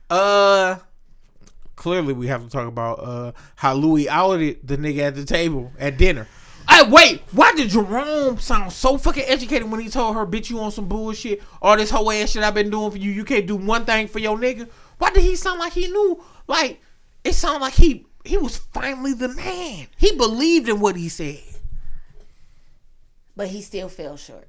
uh, 0.10 0.78
clearly 1.78 2.14
we 2.14 2.28
have 2.28 2.44
to 2.44 2.50
talk 2.50 2.68
about 2.68 3.00
uh 3.00 3.32
how 3.56 3.74
Louie 3.74 4.10
outed 4.10 4.66
the 4.68 4.78
nigga 4.78 5.00
at 5.00 5.16
the 5.16 5.26
table 5.26 5.72
at 5.80 5.98
dinner. 5.98 6.28
Hey, 6.70 6.90
wait, 6.90 7.22
why 7.32 7.54
did 7.54 7.70
Jerome 7.70 8.40
sound 8.40 8.72
so 8.72 8.98
fucking 8.98 9.26
educated 9.28 9.70
when 9.70 9.82
he 9.82 9.90
told 9.90 10.16
her, 10.16 10.26
bitch, 10.26 10.50
you 10.50 10.60
on 10.60 10.72
some 10.72 10.88
bullshit? 10.88 11.42
All 11.62 11.78
this 11.78 11.90
whole 11.90 12.12
ass 12.12 12.32
shit 12.32 12.44
I've 12.44 12.54
been 12.54 12.70
doing 12.70 12.92
for 12.92 12.98
you, 12.98 13.12
you 13.12 13.24
can't 13.24 13.46
do 13.46 13.56
one 13.56 13.86
thing 13.86 14.08
for 14.08 14.20
your 14.20 14.38
nigga? 14.38 14.70
Why 14.98 15.12
did 15.12 15.24
he 15.24 15.36
sound 15.36 15.60
like 15.60 15.74
he 15.74 15.88
knew? 15.88 16.24
Like, 16.48 16.82
it 17.24 17.34
sounded 17.34 17.62
like 17.62 17.74
he 17.74 18.06
he 18.24 18.38
was 18.38 18.58
finally 18.58 19.14
the 19.14 19.28
man. 19.30 19.88
He 19.98 20.16
believed 20.16 20.70
in 20.70 20.80
what 20.80 20.96
he 20.96 21.10
said. 21.10 21.42
But 23.36 23.50
he 23.50 23.62
still 23.62 23.90
fell 23.90 24.16
short. 24.16 24.48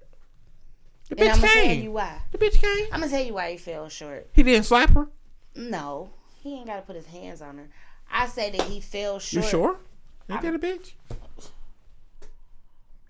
The 1.08 1.18
And 1.18 1.30
bitch 1.30 1.34
I'm 1.34 1.40
gonna 1.40 1.52
tell 1.52 1.76
you 1.76 1.92
why. 1.92 2.18
The 2.32 2.38
bitch 2.38 2.60
came. 2.60 2.86
I'm 2.92 3.00
gonna 3.00 3.10
tell 3.10 3.24
you 3.24 3.34
why 3.34 3.52
he 3.52 3.56
fell 3.56 3.88
short. 3.88 4.28
He 4.32 4.42
didn't 4.42 4.66
slap 4.66 4.90
her. 4.90 5.08
No, 5.56 6.10
he 6.42 6.54
ain't 6.54 6.66
gotta 6.66 6.82
put 6.82 6.96
his 6.96 7.06
hands 7.06 7.42
on 7.42 7.58
her. 7.58 7.68
I 8.10 8.26
say 8.26 8.50
that 8.50 8.62
he 8.62 8.80
fell 8.80 9.18
short. 9.18 9.44
You 9.44 9.50
sure? 9.50 9.76
Ain't 10.30 10.42
that 10.42 10.54
a 10.54 10.58
bitch? 10.58 10.92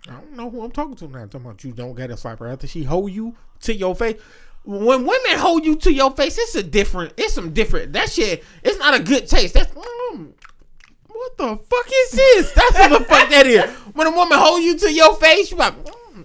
I 0.08 0.12
don't 0.12 0.32
know 0.32 0.50
who 0.50 0.62
I'm 0.62 0.70
talking 0.70 0.94
to 0.96 1.08
now. 1.08 1.20
I'm 1.20 1.28
talking 1.28 1.46
about 1.46 1.64
you 1.64 1.72
don't 1.72 1.94
get 1.94 2.10
a 2.10 2.14
slapper 2.14 2.52
after 2.52 2.66
she 2.66 2.82
hold 2.84 3.10
you 3.10 3.34
to 3.60 3.74
your 3.74 3.94
face. 3.94 4.20
When 4.64 5.04
women 5.06 5.38
hold 5.38 5.64
you 5.64 5.76
to 5.76 5.92
your 5.92 6.10
face, 6.12 6.38
it's 6.38 6.54
a 6.54 6.62
different. 6.62 7.14
It's 7.16 7.34
some 7.34 7.52
different. 7.52 7.92
That 7.94 8.10
shit. 8.10 8.44
It's 8.62 8.78
not 8.78 8.94
a 8.94 9.02
good 9.02 9.26
taste. 9.28 9.54
That's. 9.54 9.72
Mm, 9.74 10.32
what 11.06 11.36
the 11.38 11.56
fuck 11.56 11.86
is 11.86 12.10
this? 12.12 12.52
That's 12.52 12.74
what 12.74 12.98
the 12.98 13.04
fuck 13.04 13.28
that 13.30 13.46
is. 13.46 13.64
When 13.94 14.06
a 14.06 14.10
woman 14.10 14.38
hold 14.38 14.62
you 14.62 14.76
to 14.78 14.92
your 14.92 15.14
face, 15.16 15.50
you 15.50 15.56
like. 15.58 15.74
Mm, 15.84 16.24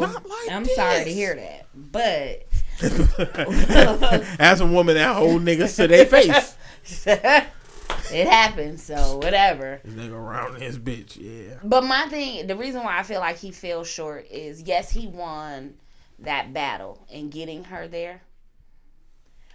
like 0.00 0.50
I'm 0.50 0.64
sorry 0.64 1.04
to 1.04 1.12
hear 1.12 1.34
that, 1.34 1.66
but 1.74 2.46
As 4.40 4.60
a 4.60 4.66
woman 4.66 4.96
that 4.96 5.16
hold 5.16 5.42
niggas 5.42 5.76
to 5.76 5.88
their 5.88 6.06
face. 6.06 6.56
it 8.12 8.26
happens. 8.28 8.82
So 8.82 9.18
whatever. 9.18 9.80
This 9.84 9.94
nigga 9.94 10.12
around 10.12 10.60
his 10.60 10.78
bitch, 10.78 11.16
yeah. 11.20 11.56
But 11.64 11.84
my 11.84 12.06
thing, 12.08 12.46
the 12.46 12.56
reason 12.56 12.82
why 12.82 12.98
I 12.98 13.02
feel 13.02 13.20
like 13.20 13.36
he 13.38 13.50
fell 13.50 13.84
short 13.84 14.26
is 14.30 14.62
yes, 14.62 14.90
he 14.90 15.06
won 15.06 15.74
that 16.18 16.52
battle 16.54 17.06
and 17.12 17.30
getting 17.30 17.64
her 17.64 17.86
there. 17.88 18.22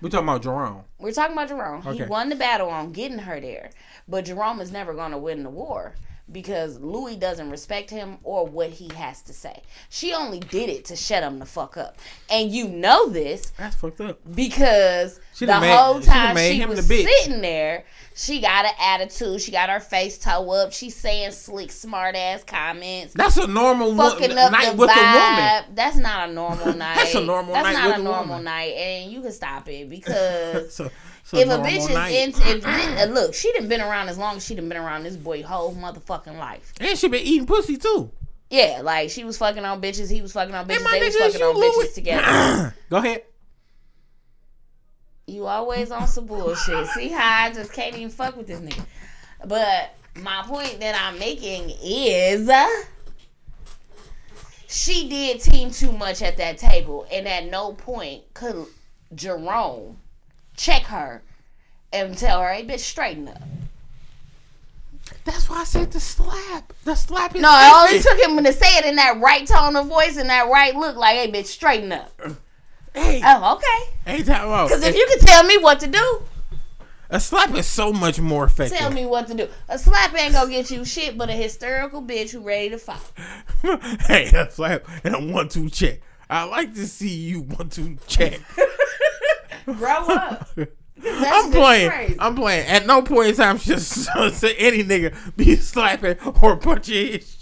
We're 0.01 0.09
talking 0.09 0.27
about 0.27 0.41
Jerome. 0.41 0.83
We're 0.99 1.11
talking 1.11 1.33
about 1.33 1.47
Jerome. 1.49 1.85
Okay. 1.85 1.97
He 1.97 2.03
won 2.03 2.29
the 2.29 2.35
battle 2.35 2.69
on 2.69 2.91
getting 2.91 3.19
her 3.19 3.39
there, 3.39 3.69
but 4.07 4.25
Jerome 4.25 4.59
is 4.59 4.71
never 4.71 4.93
going 4.95 5.11
to 5.11 5.17
win 5.19 5.43
the 5.43 5.49
war 5.51 5.93
because 6.31 6.79
Louie 6.79 7.17
doesn't 7.17 7.51
respect 7.51 7.89
him 7.91 8.17
or 8.23 8.47
what 8.47 8.69
he 8.71 8.89
has 8.95 9.21
to 9.23 9.33
say. 9.33 9.61
She 9.89 10.11
only 10.13 10.39
did 10.39 10.69
it 10.69 10.85
to 10.85 10.95
shut 10.95 11.21
him 11.23 11.37
the 11.37 11.45
fuck 11.45 11.77
up, 11.77 11.97
and 12.31 12.49
you 12.51 12.67
know 12.67 13.09
this 13.09 13.51
That's 13.57 13.75
fucked 13.75 14.01
up. 14.01 14.19
because 14.33 15.19
She 15.35 15.45
the 15.45 15.59
made- 15.59 15.75
whole 15.75 15.99
time 15.99 16.33
made 16.35 16.57
she 16.59 16.65
was 16.65 16.87
sitting 16.87 17.41
there, 17.41 17.83
she 18.21 18.39
got 18.39 18.65
an 18.65 18.71
attitude. 18.79 19.41
She 19.41 19.51
got 19.51 19.69
her 19.69 19.79
face 19.79 20.17
toe 20.17 20.49
up. 20.51 20.71
She's 20.73 20.95
saying 20.95 21.31
slick, 21.31 21.71
smart 21.71 22.15
ass 22.15 22.43
comments. 22.43 23.13
That's 23.15 23.37
a 23.37 23.47
normal 23.47 23.93
wo- 23.95 24.11
Fucking 24.11 24.37
up 24.37 24.51
night 24.51 24.71
the 24.71 24.77
with 24.77 24.89
a 24.89 24.93
woman. 24.93 25.03
vibe. 25.03 25.63
That's 25.75 25.97
not 25.97 26.29
a 26.29 26.31
normal 26.31 26.73
night. 26.75 26.95
That's 26.95 27.15
a 27.15 27.21
normal 27.25 27.53
night. 27.53 27.63
That's 27.63 27.77
night 27.77 27.81
not 27.81 27.87
with 27.87 27.97
a 27.97 27.99
a 27.99 28.03
normal 28.03 28.39
night, 28.41 28.73
and 28.73 29.11
you 29.11 29.21
can 29.21 29.31
stop 29.31 29.67
it 29.69 29.89
because 30.15 30.73
So, 30.75 30.89
so 31.23 31.37
if 31.37 31.47
a 31.47 31.57
bitch 31.57 31.89
is 31.89 32.37
into, 32.37 32.57
if 32.57 32.65
uh, 33.09 33.11
look, 33.11 33.33
she 33.33 33.51
done 33.53 33.67
been 33.67 33.81
around 33.81 34.09
as 34.09 34.17
long 34.17 34.37
as 34.37 34.45
she 34.45 34.55
done 34.55 34.69
been 34.69 34.77
around 34.77 35.03
this 35.03 35.15
boy 35.15 35.41
whole 35.43 35.73
motherfucking 35.73 36.37
life. 36.37 36.73
and 36.79 36.97
she 36.97 37.07
been 37.07 37.23
eating 37.25 37.47
pussy 37.47 37.77
too. 37.77 38.11
Yeah, 38.49 38.81
like 38.83 39.09
she 39.09 39.23
was 39.23 39.37
fucking 39.37 39.63
on 39.63 39.81
bitches, 39.81 40.11
he 40.11 40.21
was 40.21 40.33
fucking 40.33 40.53
on 40.53 40.67
bitches, 40.67 40.83
they 40.91 40.99
was 41.05 41.15
fucking 41.15 41.41
on 41.41 41.55
Louie- 41.55 41.85
bitches 41.87 41.93
together. 41.95 42.75
Go 42.89 42.97
ahead. 42.97 43.23
You 45.31 45.47
always 45.47 45.91
on 45.91 46.07
some 46.09 46.25
bullshit. 46.25 46.87
See 46.87 47.07
how 47.07 47.45
I 47.45 47.53
just 47.53 47.71
can't 47.71 47.95
even 47.95 48.09
fuck 48.09 48.35
with 48.35 48.47
this 48.47 48.59
nigga. 48.59 48.85
But 49.45 49.95
my 50.21 50.43
point 50.45 50.81
that 50.81 50.93
I'm 51.01 51.17
making 51.17 51.69
is 51.81 52.49
she 54.67 55.07
did 55.07 55.39
team 55.39 55.71
too 55.71 55.93
much 55.93 56.21
at 56.21 56.35
that 56.35 56.57
table, 56.57 57.07
and 57.09 57.27
at 57.29 57.45
no 57.49 57.71
point 57.71 58.23
could 58.33 58.65
Jerome 59.15 59.97
check 60.57 60.83
her 60.83 61.21
and 61.93 62.17
tell 62.17 62.41
her, 62.41 62.51
"Hey, 62.51 62.65
bitch, 62.65 62.79
straighten 62.79 63.29
up." 63.29 63.41
That's 65.23 65.49
why 65.49 65.61
I 65.61 65.63
said 65.63 65.91
the 65.91 66.01
slap. 66.01 66.73
The 66.83 66.95
slap 66.95 67.35
is 67.35 67.41
No, 67.41 67.49
it 67.49 67.89
only 67.89 68.01
took 68.01 68.19
him 68.19 68.43
to 68.43 68.51
say 68.51 68.77
it 68.77 68.85
in 68.85 68.97
that 68.97 69.21
right 69.21 69.47
tone 69.47 69.77
of 69.77 69.87
voice 69.87 70.17
and 70.17 70.29
that 70.29 70.49
right 70.49 70.75
look, 70.75 70.97
like, 70.97 71.15
"Hey, 71.15 71.31
bitch, 71.31 71.45
straighten 71.45 71.93
up." 71.93 72.11
Hey, 72.93 73.21
Oh, 73.23 73.55
okay. 73.55 73.93
hey, 74.17 74.23
time 74.23 74.49
out. 74.49 74.67
Because 74.69 74.83
if 74.83 74.95
you 74.95 75.05
can 75.09 75.19
tell 75.19 75.43
me 75.43 75.57
what 75.57 75.79
to 75.81 75.87
do, 75.87 76.23
a 77.09 77.19
slap 77.19 77.53
is 77.55 77.67
so 77.67 77.91
much 77.91 78.19
more 78.19 78.45
effective. 78.45 78.77
Tell 78.77 78.91
me 78.91 79.05
what 79.05 79.27
to 79.27 79.33
do. 79.33 79.47
A 79.69 79.77
slap 79.77 80.13
ain't 80.17 80.33
gonna 80.33 80.49
get 80.49 80.71
you 80.71 80.85
shit, 80.85 81.17
but 81.17 81.29
a 81.29 81.33
hysterical 81.33 82.01
bitch 82.01 82.31
who 82.31 82.39
ready 82.41 82.69
to 82.69 82.77
fight. 82.77 82.99
hey, 84.07 84.27
a 84.27 84.49
slap 84.49 84.85
and 85.03 85.15
a 85.15 85.19
one-two 85.19 85.69
check. 85.69 85.99
I 86.29 86.43
like 86.45 86.73
to 86.75 86.87
see 86.87 87.09
you 87.09 87.41
one-two 87.41 87.97
check. 88.07 88.39
Grow 89.65 90.05
up. 90.07 90.49
I'm 91.03 91.51
playing. 91.51 91.89
crazy. 91.89 92.15
I'm 92.19 92.35
playing. 92.35 92.67
At 92.67 92.85
no 92.85 93.01
point 93.01 93.29
in 93.29 93.35
time 93.35 93.57
should 93.57 93.73
any 93.73 94.83
nigga 94.83 95.35
be 95.35 95.55
slapping 95.55 96.15
or 96.41 96.55
punching 96.57 97.13
his 97.13 97.37
shit. 97.39 97.40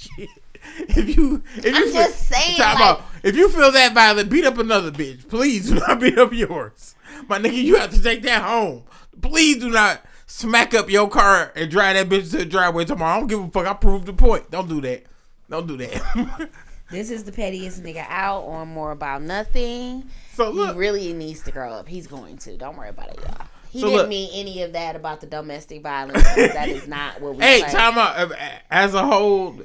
If 0.98 1.16
you, 1.18 1.44
if 1.58 1.66
you 1.66 1.72
I'm 1.76 1.84
feel, 1.84 1.94
just 1.94 2.28
saying, 2.28 2.58
Time 2.58 2.76
like- 2.76 2.84
out. 2.84 3.02
if 3.24 3.36
you 3.36 3.50
feel 3.50 3.72
that 3.72 3.94
violent, 3.94 4.30
beat 4.30 4.46
up 4.46 4.58
another 4.58 4.92
bitch. 4.92 5.28
Please 5.28 5.70
do 5.70 5.76
not 5.76 6.00
beat 6.02 6.18
up 6.18 6.32
yours. 6.34 6.96
My 7.28 7.38
nigga, 7.40 7.54
you 7.62 7.76
have 7.78 7.92
to 7.94 8.02
take 8.02 8.22
that 8.24 8.44
home. 8.44 8.84
Please 9.22 9.58
do 9.58 9.70
not 9.70 10.02
smack 10.26 10.74
up 10.74 10.90
your 10.90 11.10
car 11.10 11.52
and 11.56 11.70
drive 11.70 11.96
that 11.96 12.08
bitch 12.10 12.32
to 12.32 12.38
the 12.38 12.46
driveway 12.46 12.86
tomorrow. 12.86 13.16
I 13.16 13.20
don't 13.20 13.28
give 13.28 13.40
a 13.44 13.50
fuck. 13.50 13.68
I 13.68 13.74
proved 13.74 14.06
the 14.06 14.14
point. 14.14 14.50
Don't 14.52 14.70
do 14.70 14.80
that. 14.82 15.04
Don't 15.50 15.68
do 15.68 15.78
that. 15.78 16.50
This 16.92 17.12
is 17.12 17.24
the 17.24 17.32
pettiest 17.32 17.84
nigga 17.84 18.04
out 18.10 18.46
on 18.46 18.68
more 18.70 18.90
about 18.92 19.22
nothing. 19.22 20.10
so 20.34 20.50
look, 20.50 20.74
He 20.74 20.80
really 20.80 21.14
needs 21.14 21.44
to 21.44 21.52
grow 21.52 21.72
up. 21.72 21.88
He's 21.88 22.08
going 22.08 22.40
to. 22.40 22.58
Don't 22.58 22.76
worry 22.76 22.90
about 22.90 23.10
it, 23.10 23.20
y'all. 23.22 23.46
He 23.70 23.80
So 23.82 23.86
didn't 23.90 23.98
look. 24.00 24.10
mean 24.10 24.30
any 24.34 24.64
of 24.64 24.74
that 24.74 24.96
about 24.96 25.22
the 25.22 25.28
domestic 25.28 25.84
violence. 25.84 26.24
that 26.24 26.68
is 26.68 26.88
not 26.88 27.22
what 27.22 27.36
we 27.36 27.44
hey, 27.44 27.60
say. 27.62 27.72
time 27.74 27.96
out. 27.96 28.32
As 28.72 28.96
a 28.96 29.06
whole, 29.06 29.62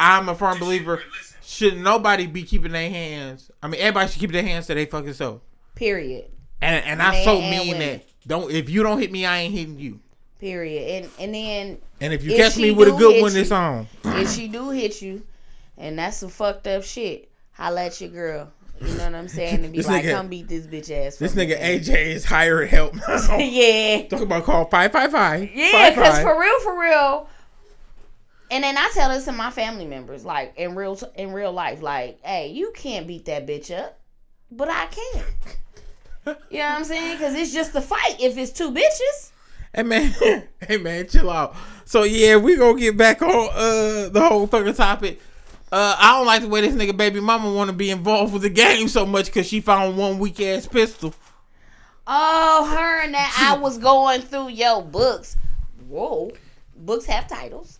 I'm 0.00 0.28
a 0.28 0.34
firm 0.34 0.58
believer. 0.58 1.02
Should 1.42 1.78
nobody 1.78 2.26
be 2.26 2.42
keeping 2.44 2.72
their 2.72 2.88
hands? 2.88 3.50
I 3.62 3.68
mean, 3.68 3.80
everybody 3.80 4.10
should 4.10 4.20
keep 4.20 4.32
their 4.32 4.42
hands 4.42 4.66
to 4.68 4.74
their 4.74 4.86
fucking 4.86 5.12
self. 5.14 5.40
Period. 5.74 6.24
And 6.62 6.84
and 6.84 7.02
I 7.02 7.10
Man 7.12 7.24
so 7.24 7.38
and 7.38 7.50
mean 7.50 7.68
women. 7.72 7.88
that. 7.98 8.04
Don't 8.26 8.50
if 8.50 8.68
you 8.70 8.82
don't 8.82 8.98
hit 8.98 9.10
me, 9.12 9.26
I 9.26 9.38
ain't 9.40 9.54
hitting 9.54 9.78
you. 9.78 10.00
Period. 10.38 11.04
And 11.04 11.10
and 11.18 11.34
then 11.34 11.78
And 12.00 12.12
if 12.12 12.24
you 12.24 12.32
If 12.32 12.36
catch 12.38 12.56
me 12.56 12.70
with 12.70 12.88
a 12.88 12.92
good 12.92 13.20
one, 13.22 13.34
you- 13.34 13.40
it's 13.40 13.50
on. 13.50 13.86
if 14.04 14.32
she 14.34 14.48
do 14.48 14.70
hit 14.70 15.02
you, 15.02 15.22
and 15.76 15.98
that's 15.98 16.18
some 16.18 16.28
fucked 16.30 16.66
up 16.66 16.82
shit, 16.84 17.30
holla 17.52 17.84
at 17.86 18.00
your 18.00 18.10
girl. 18.10 18.52
You 18.80 18.94
know 18.94 19.04
what 19.04 19.14
I'm 19.14 19.28
saying? 19.28 19.62
And 19.64 19.72
be 19.72 19.78
This 19.80 19.86
like, 19.86 20.04
nigga- 20.04 20.12
come 20.14 20.28
beat 20.28 20.48
this 20.48 20.66
bitch 20.66 20.90
ass. 20.90 21.16
This 21.16 21.32
for 21.32 21.38
me, 21.38 21.46
nigga 21.46 21.60
man. 21.60 21.80
AJ 21.80 22.06
is 22.14 22.24
hiring 22.24 22.68
help 22.68 22.94
yeah. 23.38 24.06
Talk 24.08 24.20
about 24.22 24.44
call 24.44 24.64
five 24.66 24.92
five 24.92 25.10
five. 25.12 25.50
Yeah, 25.54 25.90
because 25.90 26.20
for 26.22 26.40
real, 26.40 26.60
for 26.60 26.80
real. 26.80 27.28
And 28.50 28.64
then 28.64 28.76
I 28.76 28.90
tell 28.92 29.10
this 29.10 29.24
to 29.26 29.32
my 29.32 29.50
family 29.50 29.86
members, 29.86 30.24
like 30.24 30.54
in 30.56 30.74
real 30.74 30.98
in 31.14 31.32
real 31.32 31.52
life, 31.52 31.82
like, 31.82 32.20
hey, 32.22 32.48
you 32.48 32.72
can't 32.74 33.06
beat 33.06 33.26
that 33.26 33.46
bitch 33.46 33.76
up, 33.76 33.98
but 34.50 34.68
I 34.68 34.86
can. 34.86 35.24
You 36.50 36.58
know 36.58 36.64
what 36.64 36.76
I'm 36.76 36.84
saying? 36.84 37.16
Because 37.16 37.34
it's 37.34 37.52
just 37.52 37.74
a 37.74 37.80
fight. 37.80 38.16
If 38.20 38.36
it's 38.36 38.52
two 38.52 38.70
bitches, 38.70 39.30
Hey 39.74 39.84
man, 39.84 40.12
hey 40.66 40.78
man, 40.78 41.06
chill 41.06 41.30
out. 41.30 41.54
So 41.84 42.02
yeah, 42.02 42.36
we 42.36 42.56
gonna 42.56 42.78
get 42.78 42.96
back 42.96 43.22
on 43.22 43.48
uh 43.52 44.08
the 44.08 44.26
whole 44.28 44.46
fucking 44.46 44.74
topic. 44.74 45.20
Uh, 45.72 45.94
I 45.96 46.16
don't 46.16 46.26
like 46.26 46.42
the 46.42 46.48
way 46.48 46.62
this 46.62 46.74
nigga 46.74 46.96
baby 46.96 47.20
mama 47.20 47.52
want 47.52 47.70
to 47.70 47.76
be 47.76 47.90
involved 47.90 48.32
with 48.32 48.42
the 48.42 48.50
game 48.50 48.88
so 48.88 49.06
much 49.06 49.26
because 49.26 49.46
she 49.46 49.60
found 49.60 49.96
one 49.96 50.18
weak 50.18 50.40
ass 50.40 50.66
pistol. 50.66 51.14
oh, 52.08 52.66
her 52.68 53.02
and 53.02 53.14
that 53.14 53.36
I 53.38 53.56
was 53.56 53.78
going 53.78 54.22
through 54.22 54.48
your 54.48 54.82
books. 54.82 55.36
Whoa, 55.88 56.32
books 56.76 57.06
have 57.06 57.28
titles, 57.28 57.78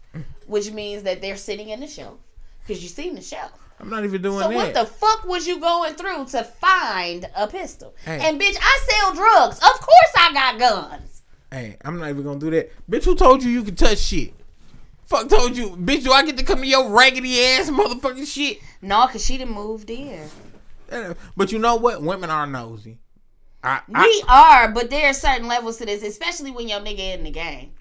which 0.50 0.70
means 0.72 1.04
that 1.04 1.20
they're 1.22 1.36
sitting 1.36 1.68
in 1.70 1.80
the 1.80 1.86
shelf 1.86 2.18
because 2.60 2.82
you 2.82 2.88
seen 2.88 3.14
the 3.14 3.22
shelf. 3.22 3.52
I'm 3.78 3.88
not 3.88 4.04
even 4.04 4.20
doing 4.20 4.40
So 4.40 4.48
that. 4.48 4.54
what 4.54 4.74
the 4.74 4.84
fuck 4.84 5.24
was 5.24 5.46
you 5.46 5.58
going 5.58 5.94
through 5.94 6.26
to 6.26 6.44
find 6.44 7.26
a 7.34 7.46
pistol? 7.46 7.94
Hey. 8.04 8.18
And 8.22 8.38
bitch, 8.38 8.56
I 8.60 8.80
sell 8.90 9.14
drugs. 9.14 9.56
Of 9.56 9.80
course 9.80 10.12
I 10.16 10.32
got 10.34 10.58
guns. 10.58 11.22
Hey, 11.50 11.76
I'm 11.84 11.98
not 11.98 12.10
even 12.10 12.22
gonna 12.22 12.38
do 12.38 12.50
that. 12.50 12.70
Bitch, 12.90 13.04
who 13.04 13.14
told 13.14 13.42
you 13.42 13.50
you 13.50 13.62
could 13.62 13.78
touch 13.78 13.98
shit? 13.98 14.34
Fuck 15.06 15.28
told 15.28 15.56
you, 15.56 15.70
bitch. 15.70 16.04
Do 16.04 16.12
I 16.12 16.24
get 16.24 16.36
to 16.36 16.44
come 16.44 16.60
to 16.60 16.66
your 16.66 16.90
raggedy 16.90 17.40
ass 17.42 17.70
motherfucking 17.70 18.26
shit? 18.26 18.58
No, 18.82 19.06
cause 19.06 19.24
she 19.24 19.38
done 19.38 19.50
moved 19.50 19.88
in. 19.90 20.28
But 21.36 21.50
you 21.52 21.58
know 21.58 21.76
what? 21.76 22.02
Women 22.02 22.30
are 22.30 22.46
nosy. 22.46 22.98
I, 23.62 23.80
We 23.88 23.94
I, 24.28 24.64
are, 24.66 24.72
but 24.72 24.90
there 24.90 25.10
are 25.10 25.14
certain 25.14 25.46
levels 25.48 25.78
to 25.78 25.86
this, 25.86 26.02
especially 26.02 26.50
when 26.50 26.68
your 26.68 26.80
nigga 26.80 27.14
in 27.14 27.24
the 27.24 27.30
game. 27.30 27.72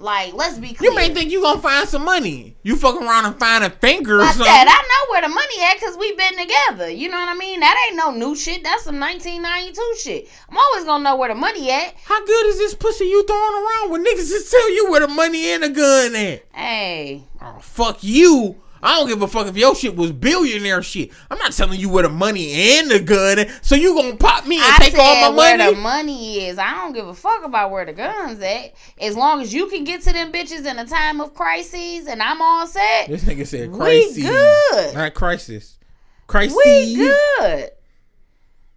Like, 0.00 0.32
let's 0.34 0.58
be 0.58 0.74
clear. 0.74 0.90
you 0.90 0.96
may 0.96 1.12
think 1.12 1.32
you 1.32 1.42
gonna 1.42 1.60
find 1.60 1.88
some 1.88 2.04
money. 2.04 2.56
You 2.62 2.76
fucking 2.76 3.02
around 3.04 3.24
and 3.26 3.36
find 3.38 3.64
a 3.64 3.70
finger 3.70 4.14
or 4.16 4.18
Like 4.18 4.28
something. 4.34 4.44
that, 4.46 4.68
I 4.68 4.82
know 4.86 5.12
where 5.12 5.22
the 5.22 5.28
money 5.28 5.60
at 5.62 5.74
because 5.74 5.96
we 5.96 6.14
been 6.14 6.38
together. 6.38 6.88
You 6.88 7.08
know 7.08 7.18
what 7.18 7.28
I 7.28 7.34
mean? 7.34 7.58
That 7.58 7.86
ain't 7.88 7.96
no 7.96 8.12
new 8.12 8.36
shit. 8.36 8.62
That's 8.62 8.84
some 8.84 9.00
1992 9.00 9.94
shit. 10.00 10.28
I'm 10.48 10.56
always 10.56 10.84
gonna 10.84 11.02
know 11.02 11.16
where 11.16 11.30
the 11.30 11.34
money 11.34 11.68
at. 11.72 11.94
How 12.04 12.24
good 12.24 12.46
is 12.46 12.58
this 12.58 12.74
pussy 12.74 13.06
you 13.06 13.26
throwing 13.26 13.64
around 13.64 13.90
when 13.90 14.04
niggas 14.04 14.28
just 14.28 14.50
tell 14.52 14.70
you 14.72 14.88
where 14.88 15.00
the 15.00 15.08
money 15.08 15.50
and 15.50 15.64
the 15.64 15.70
gun 15.70 16.14
at? 16.14 16.44
Hey, 16.54 17.24
Oh, 17.42 17.58
fuck 17.60 17.98
you. 18.02 18.60
I 18.82 18.96
don't 18.96 19.08
give 19.08 19.22
a 19.22 19.28
fuck 19.28 19.46
if 19.46 19.56
your 19.56 19.74
shit 19.74 19.96
was 19.96 20.12
billionaire 20.12 20.82
shit. 20.82 21.10
I'm 21.30 21.38
not 21.38 21.52
telling 21.52 21.80
you 21.80 21.88
where 21.88 22.04
the 22.04 22.08
money 22.08 22.52
and 22.78 22.90
the 22.90 23.00
gun. 23.00 23.46
So 23.62 23.74
you 23.74 23.94
gonna 23.94 24.16
pop 24.16 24.46
me 24.46 24.56
and 24.56 24.64
I 24.64 24.76
take 24.78 24.98
all 24.98 25.30
my 25.30 25.36
where 25.36 25.58
money? 25.58 25.74
the 25.74 25.80
money 25.80 26.46
is. 26.46 26.58
I 26.58 26.72
don't 26.74 26.92
give 26.92 27.08
a 27.08 27.14
fuck 27.14 27.44
about 27.44 27.70
where 27.70 27.84
the 27.84 27.92
guns 27.92 28.40
at. 28.40 28.74
As 29.00 29.16
long 29.16 29.40
as 29.40 29.52
you 29.52 29.68
can 29.68 29.84
get 29.84 30.02
to 30.02 30.12
them 30.12 30.32
bitches 30.32 30.66
in 30.66 30.78
a 30.78 30.86
time 30.86 31.20
of 31.20 31.34
crises 31.34 32.06
and 32.06 32.22
I'm 32.22 32.40
all 32.40 32.66
set, 32.66 33.08
this 33.08 33.24
nigga 33.24 33.46
said 33.46 33.70
We 33.70 34.14
good. 34.14 34.94
Not 34.94 35.14
crisis. 35.14 35.78
Crisis. 36.26 36.56
we 36.56 36.96
good. 36.96 37.70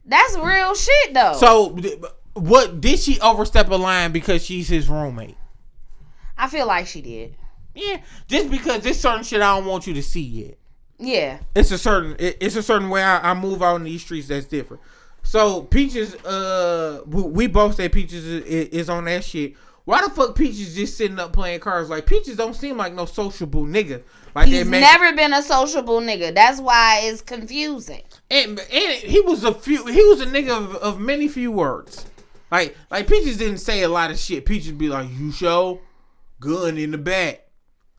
That's 0.05 0.37
real 0.37 0.73
shit 0.73 1.13
though. 1.13 1.33
So, 1.33 1.77
what 2.33 2.81
did 2.81 2.99
she 2.99 3.19
overstep 3.19 3.69
a 3.69 3.75
line 3.75 4.11
because 4.11 4.43
she's 4.43 4.67
his 4.67 4.89
roommate? 4.89 5.37
I 6.37 6.47
feel 6.47 6.65
like 6.65 6.87
she 6.87 7.01
did. 7.01 7.35
Yeah, 7.75 8.01
just 8.27 8.49
because 8.51 8.81
there's 8.81 8.99
certain 8.99 9.23
shit 9.23 9.41
I 9.41 9.55
don't 9.57 9.65
want 9.65 9.87
you 9.87 9.93
to 9.93 10.03
see 10.03 10.21
yet. 10.21 10.57
Yeah. 10.99 11.39
It's 11.55 11.71
a 11.71 11.77
certain 11.77 12.15
it- 12.19 12.37
it's 12.41 12.55
a 12.55 12.63
certain 12.63 12.89
way 12.89 13.01
I, 13.03 13.31
I 13.31 13.33
move 13.33 13.63
out 13.63 13.77
in 13.77 13.83
these 13.85 14.01
streets 14.03 14.27
that's 14.27 14.45
different. 14.45 14.83
So 15.23 15.61
Peaches, 15.63 16.15
uh, 16.25 17.01
we, 17.07 17.45
both 17.47 17.75
say 17.75 17.89
Peaches 17.89 18.25
is, 18.25 18.43
is 18.69 18.89
on 18.89 19.05
that 19.05 19.23
shit. 19.23 19.53
Why 19.85 20.01
the 20.03 20.09
fuck 20.09 20.35
Peaches 20.35 20.75
just 20.75 20.97
sitting 20.97 21.19
up 21.19 21.31
playing 21.33 21.59
cards? 21.59 21.89
Like 21.89 22.05
Peaches 22.05 22.35
don't 22.37 22.55
seem 22.55 22.77
like 22.77 22.93
no 22.93 23.05
sociable 23.05 23.65
nigga. 23.65 24.01
Like 24.35 24.47
He's 24.47 24.67
never 24.67 25.13
been 25.15 25.33
a 25.33 25.41
sociable 25.41 25.99
nigga. 26.01 26.33
That's 26.33 26.59
why 26.61 27.01
it's 27.03 27.21
confusing. 27.21 28.01
and, 28.29 28.59
and 28.59 28.93
he 28.95 29.19
was 29.21 29.43
a 29.43 29.53
few. 29.53 29.85
He 29.87 30.03
was 30.03 30.21
a 30.21 30.25
nigga 30.25 30.49
of, 30.57 30.75
of 30.77 30.99
many 30.99 31.27
few 31.27 31.51
words. 31.51 32.05
Like 32.51 32.75
like 32.89 33.07
Peaches 33.07 33.37
didn't 33.37 33.57
say 33.59 33.81
a 33.83 33.89
lot 33.89 34.11
of 34.11 34.17
shit. 34.19 34.45
Peaches 34.45 34.71
be 34.73 34.87
like, 34.89 35.09
"You 35.11 35.31
show 35.31 35.81
gun 36.39 36.77
in 36.77 36.91
the 36.91 36.97
back," 36.97 37.47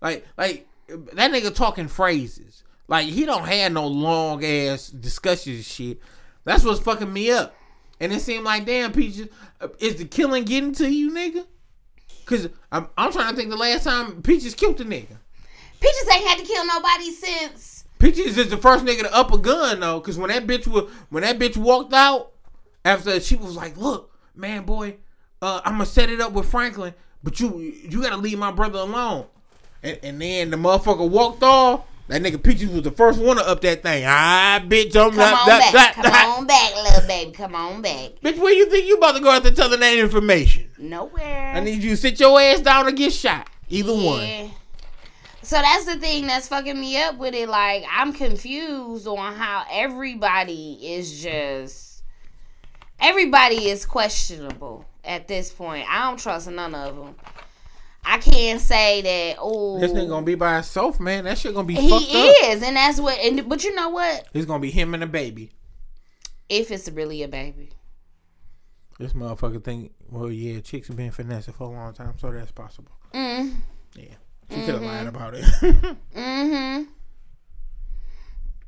like 0.03 0.27
like 0.37 0.69
that 0.89 1.33
nigga 1.33 1.55
talking 1.55 1.89
phrases. 1.89 2.65
Like 2.89 3.07
he 3.07 3.25
don't 3.25 3.47
have 3.47 3.73
no 3.73 3.87
long 3.87 4.45
ass 4.45 4.89
discussions 4.89 5.57
and 5.57 5.65
shit. 5.65 6.01
That's 6.45 6.65
what's 6.65 6.81
fucking 6.81 7.13
me 7.13 7.31
up. 7.31 7.55
And 8.01 8.13
it 8.13 8.21
seemed 8.21 8.45
like 8.45 8.67
damn 8.67 8.93
Peaches, 8.93 9.29
uh, 9.61 9.69
is 9.79 9.97
the 9.97 10.05
killing 10.05 10.45
getting 10.45 10.73
to 10.75 10.93
you, 10.93 11.13
nigga? 11.13 11.47
Cause 12.27 12.49
I'm, 12.71 12.89
I'm 12.99 13.13
trying 13.13 13.31
to 13.31 13.37
think 13.37 13.51
the 13.51 13.57
last 13.57 13.85
time 13.85 14.23
Peaches 14.23 14.55
killed 14.55 14.81
a 14.81 14.85
nigga. 14.85 15.17
Peaches 15.81 16.09
ain't 16.13 16.27
had 16.27 16.39
to 16.39 16.45
kill 16.45 16.67
nobody 16.67 17.11
since. 17.11 17.85
Peaches 17.99 18.37
is 18.37 18.51
the 18.51 18.57
first 18.57 18.85
nigga 18.85 19.03
to 19.03 19.15
up 19.15 19.33
a 19.33 19.39
gun 19.39 19.81
though, 19.81 20.01
cause 20.01 20.19
when 20.19 20.31
that 20.31 20.47
bitch 20.47 20.67
was 20.67 20.91
when 21.11 21.23
that 21.23 21.39
bitch 21.39 21.57
walked 21.57 21.93
out 21.93 22.33
after 22.85 23.21
she 23.21 23.37
was 23.37 23.55
like, 23.55 23.77
"Look, 23.77 24.13
man, 24.35 24.65
boy, 24.65 24.97
uh, 25.41 25.61
I'm 25.65 25.75
gonna 25.75 25.87
set 25.87 26.11
it 26.11 26.21
up 26.21 26.33
with 26.33 26.47
Franklin, 26.51 26.95
but 27.23 27.39
you 27.39 27.59
you 27.59 28.03
gotta 28.03 28.17
leave 28.17 28.39
my 28.39 28.51
brother 28.51 28.81
alone." 28.81 29.27
And, 29.83 29.99
and 30.03 30.21
then 30.23 30.51
the 30.51 30.57
motherfucker 30.57 31.09
walked 31.09 31.43
off. 31.43 31.85
That 32.09 32.21
nigga 32.21 32.43
Peaches 32.43 32.69
was 32.69 32.83
the 32.83 32.91
first 32.91 33.19
one 33.21 33.37
to 33.37 33.49
up 33.49 33.61
that 33.63 33.83
thing. 33.83 34.05
Ah, 34.07 34.61
bitch, 34.67 34.95
I'm 34.97 35.11
Come 35.11 35.17
not 35.17 35.41
on 35.43 35.47
that, 35.49 35.73
back. 35.73 35.73
that, 35.73 35.95
Come 35.95 36.03
that. 36.05 36.37
on 36.39 36.47
back, 36.47 36.75
little 36.75 37.09
baby. 37.09 37.33
Come 37.33 37.55
on 37.55 37.81
back. 37.81 38.11
Bitch, 38.23 38.39
where 38.39 38.53
you 38.53 38.69
think 38.69 38.87
you 38.87 38.97
about 38.97 39.15
to 39.17 39.21
go 39.23 39.31
out 39.31 39.45
to 39.45 39.51
tell 39.51 39.69
that 39.71 39.99
information? 39.99 40.69
Nowhere. 40.79 41.53
I 41.55 41.61
need 41.61 41.83
you 41.83 41.91
to 41.91 41.97
sit 41.97 42.21
your 42.21 42.39
ass 42.41 42.61
down 42.61 42.87
or 42.87 42.93
get 42.93 43.13
shot. 43.13 43.49
Either 43.69 43.95
one. 43.95 44.21
Yeah. 44.27 44.49
So 45.43 45.57
that's 45.61 45.87
the 45.87 45.97
thing 45.97 46.27
that's 46.27 46.49
fucking 46.49 46.79
me 46.79 47.01
up 47.03 47.17
with 47.19 47.35
it. 47.35 47.49
Like 47.49 47.85
I'm 47.91 48.13
confused 48.13 49.07
on 49.07 49.35
how 49.35 49.65
everybody 49.71 50.79
is 50.95 51.23
just 51.23 52.03
everybody 53.01 53.69
is 53.69 53.85
questionable 53.87 54.85
at 55.05 55.29
this 55.29 55.51
point. 55.53 55.87
I 55.91 56.09
don't 56.09 56.19
trust 56.19 56.49
none 56.51 56.75
of 56.75 56.97
them. 56.97 57.15
I 58.05 58.19
can't 58.19 58.61
say 58.61 59.01
that. 59.03 59.37
Oh, 59.41 59.79
This 59.79 59.93
nigga 59.93 60.09
gonna 60.09 60.27
be 60.27 60.35
by 60.35 60.55
himself, 60.55 60.99
man. 61.01 61.25
That 61.25 61.39
shit 61.39 61.55
gonna 61.55 61.67
be 61.67 61.75
he 61.75 61.89
fucked 61.89 62.05
up. 62.15 62.35
is, 62.45 62.63
and 62.63 62.77
that's 62.77 63.01
what. 63.01 63.19
And 63.19 63.49
but 63.49 63.63
you 63.65 63.75
know 63.75 63.91
what? 63.91 64.27
It's 64.35 64.45
gonna 64.47 64.61
be 64.61 64.71
him 64.71 64.95
and 64.95 65.03
a 65.03 65.07
baby. 65.07 65.53
If 66.49 66.71
it's 66.71 66.91
really 66.91 67.23
a 67.23 67.29
baby, 67.29 67.71
This 68.99 69.13
motherfucker 69.15 69.63
think, 69.65 69.93
well, 70.11 70.31
yeah, 70.31 70.61
chicks 70.61 70.89
have 70.89 70.97
been 70.97 71.11
finessing 71.13 71.55
for 71.55 71.65
a 71.65 71.71
long 71.71 71.95
time, 71.95 72.15
so 72.19 72.31
that's 72.31 72.51
possible. 72.53 72.91
mm, 73.15 73.55
Yeah, 73.95 74.15
she 74.51 74.57
could 74.57 74.75
have 74.75 74.83
lied 74.83 75.07
about 75.07 75.35
it. 75.35 75.45
mm-hmm. 76.15 76.83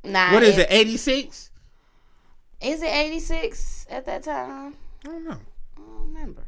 Nah, 0.05 0.33
what 0.33 0.43
is 0.43 0.59
it? 0.59 0.69
Eighty 0.71 0.97
six? 0.97 1.51
Is 2.61 2.81
it 2.83 2.87
86 2.87 3.87
at 3.91 4.07
that 4.07 4.23
time? 4.23 4.75
I 5.05 5.09
don't 5.09 5.25
know. 5.29 5.37
I 5.77 5.81
don't 5.81 6.07
remember. 6.15 6.45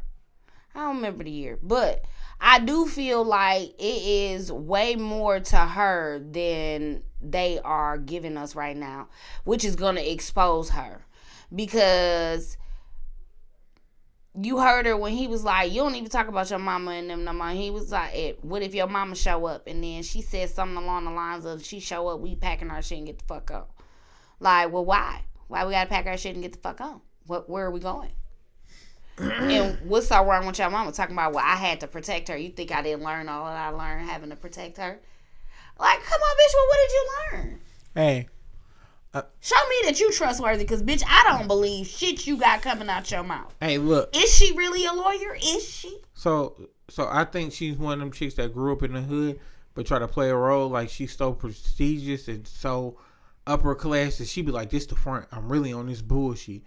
I 0.75 0.79
don't 0.85 0.97
remember 0.97 1.25
the 1.25 1.31
year, 1.31 1.59
but 1.63 2.05
I 2.41 2.59
do 2.59 2.87
feel 2.87 3.25
like 3.25 3.75
it 3.79 3.83
is 3.83 4.53
way 4.53 4.95
more 4.97 5.41
to 5.41 5.57
her 5.57 6.19
than 6.19 7.03
they 7.21 7.59
are 7.61 7.99
giving 7.99 8.37
us 8.37 8.55
right 8.55 8.77
now, 8.77 9.09
which 9.45 9.65
is 9.65 9.77
going 9.77 9.97
to 9.97 10.13
expose 10.13 10.71
her 10.71 11.07
because 11.55 12.57
you 14.41 14.59
heard 14.59 14.87
her 14.87 14.97
when 14.97 15.13
he 15.13 15.29
was 15.29 15.45
like, 15.45 15.73
"You 15.73 15.83
don't 15.83 15.95
even 15.95 16.11
talk 16.11 16.29
about 16.29 16.51
your 16.51 16.59
mama 16.59 16.93
and 16.93 17.09
them 17.09 17.25
no 17.25 17.33
more." 17.33 17.49
He 17.51 17.71
was 17.71 17.91
like, 17.91 18.11
eh, 18.15 18.33
"What 18.43 18.63
if 18.63 18.75
your 18.75 18.87
mama 18.87 19.17
show 19.17 19.47
up?" 19.47 19.67
And 19.67 19.83
then 19.83 20.03
she 20.03 20.21
said 20.21 20.51
something 20.51 20.77
along 20.77 21.05
the 21.05 21.11
lines 21.11 21.47
of, 21.47 21.65
"She 21.65 21.81
show 21.81 22.09
up, 22.09 22.21
we 22.21 22.37
packing 22.37 22.71
our 22.71 22.83
shit 22.83 22.99
and 22.99 23.07
get 23.07 23.19
the 23.19 23.25
fuck 23.25 23.51
on." 23.51 23.65
Like, 24.39 24.73
well, 24.73 24.85
why? 24.85 25.25
Why 25.49 25.65
we 25.65 25.73
gotta 25.73 25.89
pack 25.89 26.07
our 26.07 26.19
shit 26.19 26.35
and 26.35 26.43
get 26.43 26.53
the 26.53 26.59
fuck 26.59 26.81
on? 26.81 27.01
What? 27.27 27.49
Where 27.49 27.67
are 27.67 27.71
we 27.71 27.81
going? 27.81 28.13
And 29.19 29.79
what's 29.89 30.09
so 30.09 30.25
wrong 30.25 30.47
with 30.47 30.59
your 30.59 30.71
mama 30.71 30.93
talking 30.93 31.15
about? 31.15 31.33
Well, 31.33 31.45
I 31.45 31.57
had 31.57 31.81
to 31.81 31.87
protect 31.87 32.29
her. 32.29 32.37
You 32.37 32.51
think 32.51 32.73
I 32.73 32.83
didn't 32.83 33.05
learn 33.05 33.29
all 33.29 33.47
that 33.47 33.57
I 33.57 33.69
learned 33.71 34.09
having 34.09 34.31
to 34.31 34.37
protect 34.37 34.77
her? 34.79 34.99
Like, 35.79 36.03
come 36.03 36.21
on, 36.21 36.37
bitch. 36.37 36.55
Well, 36.55 36.67
what 36.69 36.79
did 36.89 36.93
you 36.93 37.09
learn? 37.33 37.61
Hey, 37.95 38.29
uh, 39.15 39.23
Show 39.41 39.69
me 39.69 39.77
that 39.85 39.99
you 39.99 40.13
trustworthy, 40.13 40.65
cause 40.67 40.83
bitch, 40.83 41.03
I 41.07 41.25
don't 41.25 41.47
believe 41.47 41.87
shit 41.87 42.27
you 42.27 42.37
got 42.37 42.61
coming 42.61 42.89
out 42.89 43.11
your 43.11 43.23
mouth. 43.23 43.55
hey, 43.61 43.79
look. 43.79 44.15
Is 44.15 44.35
she 44.35 44.53
really 44.53 44.85
a 44.85 44.93
lawyer? 44.93 45.35
Is 45.35 45.67
she? 45.67 45.97
So, 46.13 46.69
so 46.89 47.09
I 47.11 47.25
think 47.25 47.53
she's 47.53 47.79
one 47.79 47.95
of 47.95 48.01
them 48.01 48.13
chicks 48.13 48.35
that 48.35 48.53
grew 48.53 48.73
up 48.73 48.83
in 48.83 48.93
the 48.93 49.01
hood, 49.01 49.41
but 49.75 49.87
try 49.87 49.99
to 49.99 50.09
play 50.09 50.29
a 50.29 50.37
role 50.37 50.69
like 50.69 50.91
she's 50.91 51.17
so 51.17 51.33
prestigious 51.33 52.29
and 52.29 52.47
so 52.47 52.99
upper 53.47 53.75
class 53.75 54.19
that 54.19 54.29
she 54.29 54.43
be 54.43 54.53
like, 54.53 54.69
"This 54.71 54.85
the 54.87 54.97
front. 54.97 55.27
I'm 55.33 55.51
really 55.51 55.73
on 55.73 55.87
this 55.87 56.03
bullshit." 56.03 56.63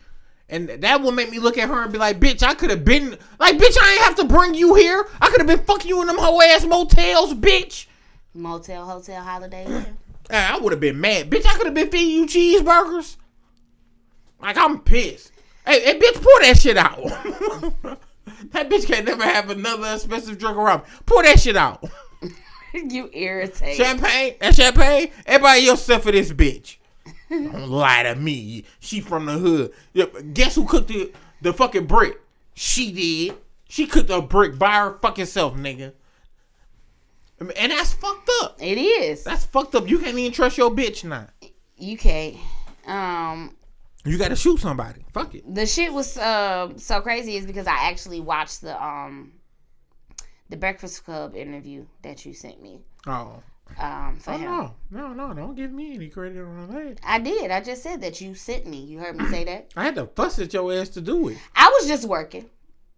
And 0.50 0.68
that 0.70 1.02
will 1.02 1.12
make 1.12 1.30
me 1.30 1.38
look 1.40 1.58
at 1.58 1.70
her 1.70 1.84
and 1.84 1.92
be 1.92 2.00
like, 2.00 2.20
"Bitch, 2.20 2.42
I 2.42 2.56
could 2.56 2.72
have 2.72 2.84
been 2.84 3.18
like, 3.40 3.58
bitch, 3.58 3.78
I 3.80 3.94
ain't 3.94 4.04
have 4.04 4.16
to 4.16 4.26
bring 4.26 4.56
you 4.56 4.74
here. 4.76 5.08
I 5.22 5.30
could 5.30 5.40
have 5.40 5.48
been 5.48 5.66
fucking 5.66 5.88
you 5.88 6.02
in 6.02 6.08
them 6.08 6.18
whole 6.18 6.42
ass 6.42 6.66
motels, 6.66 7.34
bitch." 7.34 7.86
Motel, 8.34 8.86
hotel, 8.86 9.24
holiday. 9.24 9.86
I 10.32 10.60
would 10.60 10.72
have 10.74 10.80
been 10.80 11.00
mad, 11.00 11.30
bitch. 11.30 11.46
I 11.46 11.56
could 11.56 11.66
have 11.66 11.74
been 11.74 11.90
feeding 11.90 12.16
you 12.16 12.26
cheeseburgers. 12.26 13.18
Like 14.42 14.58
I'm 14.58 14.80
pissed. 14.80 15.32
Hey, 15.66 15.82
hey, 15.82 16.00
bitch, 16.00 16.16
pour 16.16 16.42
that 16.42 16.58
shit 16.60 16.78
out. 16.78 17.04
that 18.52 18.70
bitch 18.70 18.88
can't 18.88 19.06
never 19.06 19.24
have 19.24 19.50
another 19.50 19.94
expensive 19.94 20.38
drink 20.38 20.58
around. 20.58 20.82
me. 20.82 20.90
Pour 21.06 21.24
that 21.24 21.40
shit 21.40 21.58
out. 21.58 21.84
you 22.74 23.10
irritate. 23.14 23.76
Champagne, 23.76 24.36
that 24.40 24.56
champagne. 24.56 25.12
Everybody 25.26 25.68
else 25.68 25.82
except 25.82 26.04
for 26.06 26.12
this 26.12 26.32
bitch. 26.32 26.78
Don't 27.30 27.70
lie 27.70 28.04
to 28.04 28.16
me. 28.16 28.64
She 28.80 29.02
from 29.02 29.26
the 29.26 29.38
hood. 29.38 29.72
Yeah, 29.94 30.06
Guess 30.34 30.56
who 30.56 30.66
cooked 30.66 30.88
the 30.88 31.12
the 31.42 31.54
fucking 31.54 31.86
brick? 31.86 32.20
She 32.56 32.92
did. 32.92 33.38
She 33.68 33.86
cooked 33.86 34.10
a 34.10 34.22
brick 34.22 34.58
by 34.58 34.76
her 34.78 34.94
fucking 34.98 35.28
self, 35.28 35.56
nigga. 35.56 35.94
And 37.40 37.72
that's 37.72 37.94
fucked 37.94 38.30
up. 38.42 38.58
It 38.60 38.78
is. 38.78 39.24
That's 39.24 39.46
fucked 39.46 39.76
up. 39.76 39.88
You 39.88 40.00
can't 40.00 40.18
even 40.18 40.32
trust 40.34 40.58
your 40.58 40.72
bitch 40.72 41.04
now. 41.06 41.28
You 41.78 41.98
can't. 41.98 42.36
Um, 42.86 43.56
You 44.04 44.18
gotta 44.18 44.36
shoot 44.36 44.60
somebody. 44.60 45.06
Fuck 45.14 45.36
it. 45.36 45.54
the 45.56 45.66
shit 45.66 45.94
was 45.94 46.18
uh, 46.18 46.74
so 46.78 47.00
crazy 47.00 47.38
is 47.38 47.46
because 47.46 47.68
I 47.68 47.76
actually 47.90 48.20
watched 48.20 48.62
the 48.62 48.82
um 48.84 49.34
the 50.50 50.58
Breakfast 50.58 51.06
Club 51.06 51.36
interview 51.36 51.86
that 52.02 52.26
you 52.26 52.34
sent 52.34 52.62
me 52.62 52.80
Oh. 53.08 53.42
Um 53.78 54.18
for 54.20 54.32
Oh 54.32 54.38
him. 54.38 54.52
no. 54.52 54.76
No, 54.92 55.14
no, 55.14 55.34
don't 55.34 55.56
give 55.56 55.72
me 55.72 55.94
any 55.96 56.10
credit 56.10 56.42
on 56.44 56.68
that. 56.74 57.00
I 57.04 57.20
did. 57.20 57.52
I 57.52 57.62
just 57.62 57.84
said 57.84 58.02
that 58.02 58.20
you 58.22 58.34
sent 58.36 58.66
me. 58.66 58.78
You 58.80 59.00
heard 59.00 59.16
me 59.18 59.26
say 59.28 59.44
that. 59.46 59.72
I 59.76 59.84
had 59.86 59.96
to 59.96 60.08
fuss 60.08 60.40
at 60.40 60.54
your 60.54 60.74
ass 60.74 60.90
to 60.90 61.02
do 61.02 61.30
it. 61.30 61.38
I 61.56 61.68
was 61.80 61.88
just 61.88 62.08
working. 62.08 62.50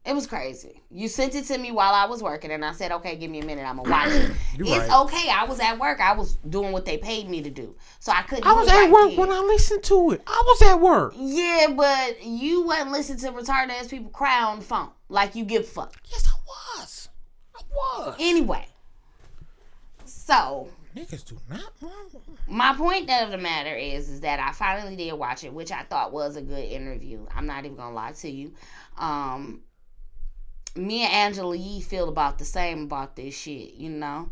It 0.04 0.16
was 0.16 0.26
crazy. 0.26 0.82
You 0.90 1.08
sent 1.08 1.36
it 1.36 1.46
to 1.46 1.58
me 1.60 1.72
while 1.72 1.94
I 1.94 2.06
was 2.08 2.24
working, 2.24 2.50
and 2.50 2.66
I 2.66 2.72
said, 2.72 2.92
"Okay, 2.92 3.16
give 3.18 3.30
me 3.30 3.40
a 3.42 3.46
minute. 3.46 3.64
I'm 3.70 3.78
gonna 3.78 3.90
watch 3.92 4.10
it." 4.10 4.32
It's 4.60 4.70
right. 4.90 5.02
okay. 5.04 5.30
I 5.30 5.44
was 5.46 5.60
at 5.60 5.78
work. 5.78 6.00
I 6.02 6.14
was 6.14 6.38
doing 6.50 6.72
what 6.72 6.86
they 6.86 6.98
paid 6.98 7.30
me 7.30 7.44
to 7.44 7.52
do, 7.52 7.76
so 8.00 8.12
I 8.12 8.24
couldn't. 8.24 8.48
I 8.48 8.54
was 8.54 8.68
at 8.68 8.74
right 8.78 8.92
work 8.92 9.10
then. 9.10 9.18
when 9.20 9.32
I 9.32 9.40
listened 9.42 9.84
to 9.84 10.10
it. 10.12 10.24
I 10.26 10.42
was 10.44 10.62
at 10.64 10.82
work. 10.82 11.14
Yeah, 11.16 11.68
but 11.78 12.24
you 12.26 12.64
wasn't 12.64 12.92
listening 12.94 13.20
to 13.20 13.32
retarded 13.32 13.70
ass 13.70 13.90
people 13.90 14.10
cry 14.10 14.42
on 14.42 14.58
the 14.60 14.66
phone 14.66 14.90
like 15.08 15.36
you 15.36 15.46
give 15.46 15.68
fuck. 15.68 15.94
Yes, 16.12 16.28
I 16.28 16.80
was. 16.80 17.10
I 17.56 17.62
was. 17.72 18.16
Anyway, 18.20 18.66
so 20.32 20.70
Niggas 20.96 21.26
do 21.26 21.38
not 21.50 21.74
my 22.48 22.74
point 22.76 23.10
of 23.10 23.32
the 23.32 23.38
matter 23.38 23.74
is, 23.74 24.10
is 24.10 24.22
that 24.22 24.40
I 24.40 24.52
finally 24.52 24.96
did 24.96 25.14
watch 25.14 25.44
it, 25.44 25.54
which 25.54 25.72
I 25.72 25.84
thought 25.84 26.12
was 26.12 26.36
a 26.36 26.42
good 26.42 26.66
interview. 26.66 27.26
I'm 27.34 27.46
not 27.46 27.64
even 27.64 27.78
gonna 27.78 27.96
lie 27.96 28.12
to 28.12 28.30
you. 28.30 28.54
Um, 28.98 29.62
me 30.76 31.04
and 31.04 31.14
Angela 31.14 31.56
Yee 31.56 31.82
feel 31.82 32.10
about 32.10 32.40
the 32.40 32.46
same 32.46 32.84
about 32.84 33.16
this 33.16 33.38
shit, 33.38 33.76
you 33.76 33.90
know. 33.90 34.32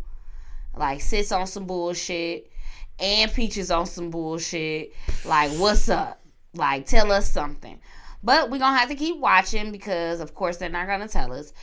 Like 0.75 1.01
sits 1.01 1.31
on 1.31 1.47
some 1.47 1.65
bullshit, 1.65 2.51
and 2.99 3.33
Peaches 3.33 3.71
on 3.71 3.85
some 3.85 4.09
bullshit. 4.09 4.93
Like, 5.25 5.51
what's 5.51 5.87
up? 5.89 6.21
Like, 6.53 6.85
tell 6.85 7.11
us 7.11 7.29
something. 7.29 7.79
But 8.21 8.49
we're 8.49 8.59
gonna 8.59 8.77
have 8.77 8.89
to 8.89 8.95
keep 8.95 9.17
watching 9.17 9.71
because, 9.71 10.19
of 10.19 10.35
course, 10.35 10.57
they're 10.57 10.69
not 10.69 10.87
gonna 10.87 11.07
tell 11.07 11.31
us. 11.31 11.53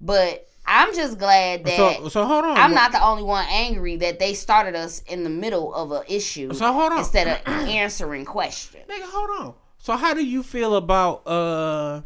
But 0.00 0.48
I'm 0.66 0.94
just 0.94 1.18
glad 1.18 1.64
that 1.64 1.76
So, 1.76 2.08
so 2.08 2.24
hold 2.24 2.44
on. 2.44 2.56
I'm 2.56 2.74
not 2.74 2.90
the 2.92 3.02
only 3.04 3.22
one 3.22 3.46
angry 3.48 3.96
that 3.96 4.18
they 4.18 4.34
started 4.34 4.74
us 4.74 5.00
in 5.06 5.22
the 5.24 5.30
middle 5.30 5.72
of 5.74 5.92
an 5.92 6.02
issue 6.08 6.52
So 6.54 6.72
hold 6.72 6.92
on. 6.92 6.98
instead 6.98 7.28
of 7.28 7.46
answering 7.68 8.24
questions. 8.24 8.84
Nigga, 8.88 9.04
hold 9.04 9.30
on. 9.40 9.54
So 9.78 9.96
how 9.96 10.14
do 10.14 10.24
you 10.24 10.42
feel 10.42 10.74
about 10.76 11.26
uh? 11.26 12.02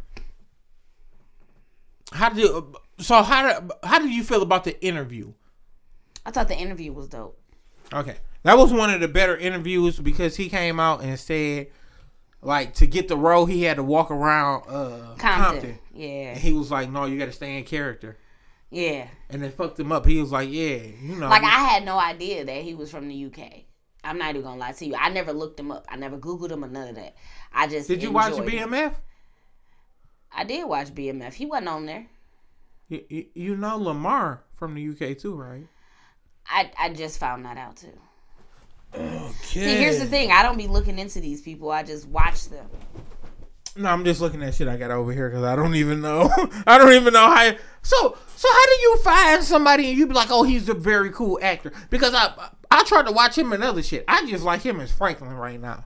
How 2.13 2.29
do 2.29 2.39
you, 2.41 2.73
so 2.99 3.23
how 3.23 3.59
do 3.59 3.69
how 3.83 3.99
do 3.99 4.09
you 4.09 4.23
feel 4.23 4.41
about 4.41 4.63
the 4.65 4.79
interview? 4.85 5.33
I 6.25 6.31
thought 6.31 6.47
the 6.49 6.57
interview 6.57 6.91
was 6.93 7.07
dope. 7.07 7.39
Okay, 7.93 8.17
that 8.43 8.57
was 8.57 8.71
one 8.71 8.93
of 8.93 8.99
the 9.01 9.07
better 9.07 9.35
interviews 9.35 9.97
because 9.99 10.35
he 10.35 10.49
came 10.49 10.79
out 10.79 11.01
and 11.01 11.17
said, 11.19 11.67
like, 12.41 12.73
to 12.75 12.85
get 12.87 13.07
the 13.07 13.17
role, 13.17 13.45
he 13.45 13.63
had 13.63 13.77
to 13.77 13.83
walk 13.83 14.11
around 14.11 14.63
uh 14.67 15.15
Compton. 15.17 15.43
Compton. 15.43 15.79
Yeah. 15.93 16.09
And 16.33 16.37
he 16.39 16.53
was 16.53 16.69
like, 16.69 16.89
"No, 16.91 17.05
you 17.05 17.17
got 17.17 17.25
to 17.25 17.31
stay 17.31 17.57
in 17.57 17.63
character." 17.63 18.17
Yeah. 18.71 19.07
And 19.29 19.43
they 19.43 19.49
fucked 19.49 19.79
him 19.79 19.91
up. 19.91 20.05
He 20.05 20.19
was 20.19 20.31
like, 20.31 20.49
"Yeah, 20.49 20.77
you 21.01 21.17
know." 21.17 21.29
Like 21.29 21.43
I 21.43 21.59
had 21.65 21.83
no 21.83 21.99
idea 21.99 22.45
that 22.45 22.63
he 22.63 22.73
was 22.73 22.89
from 22.89 23.09
the 23.09 23.25
UK. 23.25 23.65
I'm 24.03 24.17
not 24.17 24.29
even 24.29 24.43
gonna 24.43 24.59
lie 24.59 24.71
to 24.71 24.85
you. 24.85 24.95
I 24.95 25.09
never 25.09 25.33
looked 25.33 25.59
him 25.59 25.71
up. 25.71 25.85
I 25.89 25.97
never 25.97 26.17
Googled 26.17 26.51
him 26.51 26.63
or 26.63 26.67
none 26.67 26.87
of 26.87 26.95
that. 26.95 27.15
I 27.53 27.67
just 27.67 27.87
did 27.87 28.01
you 28.01 28.11
watch 28.11 28.33
him. 28.33 28.45
BMF? 28.45 28.93
I 30.33 30.45
did 30.45 30.67
watch 30.67 30.95
BMF. 30.95 31.33
He 31.33 31.45
wasn't 31.45 31.67
on 31.67 31.85
there. 31.85 32.07
You, 32.87 33.03
you, 33.09 33.25
you 33.35 33.55
know 33.57 33.77
Lamar 33.77 34.43
from 34.55 34.73
the 34.73 34.89
UK 34.89 35.17
too, 35.17 35.35
right? 35.35 35.67
I 36.47 36.71
I 36.79 36.89
just 36.93 37.19
found 37.19 37.45
that 37.45 37.57
out 37.57 37.75
too. 37.75 37.99
Okay. 38.93 39.31
See, 39.43 39.77
here's 39.77 39.99
the 39.99 40.05
thing. 40.05 40.31
I 40.31 40.43
don't 40.43 40.57
be 40.57 40.67
looking 40.67 40.97
into 40.97 41.19
these 41.19 41.41
people. 41.41 41.71
I 41.71 41.83
just 41.83 42.07
watch 42.07 42.49
them. 42.49 42.65
No, 43.75 43.89
I'm 43.89 44.03
just 44.03 44.19
looking 44.19 44.43
at 44.43 44.53
shit 44.53 44.67
I 44.67 44.75
got 44.75 44.91
over 44.91 45.13
here 45.13 45.29
because 45.29 45.45
I 45.45 45.55
don't 45.55 45.75
even 45.75 46.01
know. 46.01 46.29
I 46.67 46.77
don't 46.77 46.93
even 46.93 47.13
know 47.13 47.27
how. 47.27 47.51
So, 47.81 48.17
so 48.35 48.47
how 48.51 48.65
do 48.65 48.81
you 48.81 48.97
find 48.97 49.43
somebody 49.43 49.89
and 49.89 49.97
you 49.97 50.07
be 50.07 50.13
like, 50.13 50.29
oh, 50.31 50.43
he's 50.43 50.69
a 50.69 50.73
very 50.73 51.11
cool 51.11 51.39
actor? 51.41 51.71
Because 51.89 52.13
I, 52.13 52.33
I 52.69 52.83
tried 52.83 53.07
to 53.07 53.11
watch 53.11 53.37
him 53.37 53.53
and 53.53 53.63
other 53.63 53.83
shit. 53.83 54.05
I 54.07 54.25
just 54.25 54.43
like 54.43 54.61
him 54.61 54.79
as 54.79 54.91
Franklin 54.91 55.33
right 55.33 55.59
now. 55.59 55.85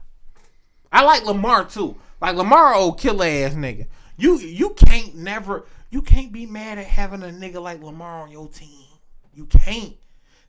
I 0.92 1.04
like 1.04 1.24
Lamar 1.24 1.64
too. 1.64 1.96
Like 2.20 2.36
Lamar, 2.36 2.74
old 2.74 2.98
killer 2.98 3.26
ass 3.26 3.54
nigga. 3.54 3.86
You, 4.16 4.38
you 4.38 4.70
can't 4.70 5.14
never, 5.16 5.66
you 5.90 6.02
can't 6.02 6.32
be 6.32 6.46
mad 6.46 6.78
at 6.78 6.86
having 6.86 7.22
a 7.22 7.26
nigga 7.26 7.60
like 7.60 7.82
Lamar 7.82 8.22
on 8.22 8.30
your 8.30 8.48
team. 8.48 8.86
You 9.34 9.46
can't. 9.46 9.94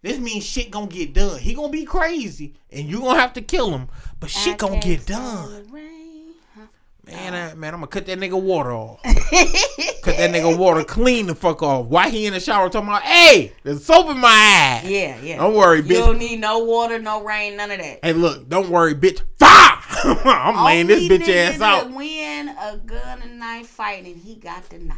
This 0.01 0.19
means 0.19 0.45
shit 0.45 0.71
gonna 0.71 0.87
get 0.87 1.13
done. 1.13 1.39
He 1.39 1.53
gonna 1.53 1.69
be 1.69 1.83
crazy, 1.83 2.53
and 2.71 2.87
you 2.87 2.99
gonna 2.99 3.19
have 3.19 3.33
to 3.33 3.41
kill 3.41 3.71
him, 3.71 3.89
but 4.19 4.29
shit 4.29 4.57
gonna 4.57 4.79
get 4.79 5.05
done. 5.05 5.67
Man, 7.07 7.33
I, 7.33 7.53
man, 7.55 7.73
I'm 7.73 7.79
gonna 7.79 7.87
cut 7.87 8.05
that 8.07 8.19
nigga 8.19 8.39
water 8.41 8.71
off. 8.73 9.01
cut 9.03 10.17
that 10.17 10.31
nigga 10.31 10.57
water 10.57 10.83
clean 10.83 11.27
the 11.27 11.35
fuck 11.35 11.63
off. 11.63 11.85
Why 11.85 12.09
he 12.09 12.25
in 12.25 12.33
the 12.33 12.39
shower 12.39 12.69
talking 12.69 12.89
about, 12.89 13.03
hey, 13.03 13.53
there's 13.63 13.85
soap 13.85 14.09
in 14.09 14.17
my 14.17 14.27
eye. 14.27 14.81
Yeah, 14.85 15.17
yeah. 15.21 15.37
Don't 15.37 15.53
worry, 15.55 15.77
You 15.77 15.83
bitch. 15.83 16.05
don't 16.05 16.17
need 16.19 16.39
no 16.41 16.59
water, 16.59 16.99
no 16.99 17.23
rain, 17.23 17.55
none 17.55 17.71
of 17.71 17.77
that. 17.79 17.99
hey, 18.03 18.11
look, 18.13 18.49
don't 18.49 18.69
worry, 18.69 18.93
bitch. 18.93 19.21
Fire! 19.39 19.77
I'm 20.25 20.65
laying 20.65 20.87
this 20.87 21.03
bitch 21.07 21.29
ass 21.33 21.61
out. 21.61 21.91
win 21.93 22.49
a 22.49 22.77
gun 22.77 23.21
and 23.21 23.39
knife 23.39 23.67
fight, 23.67 24.03
and 24.05 24.17
he 24.17 24.35
got 24.35 24.67
the 24.69 24.79
knife. 24.79 24.97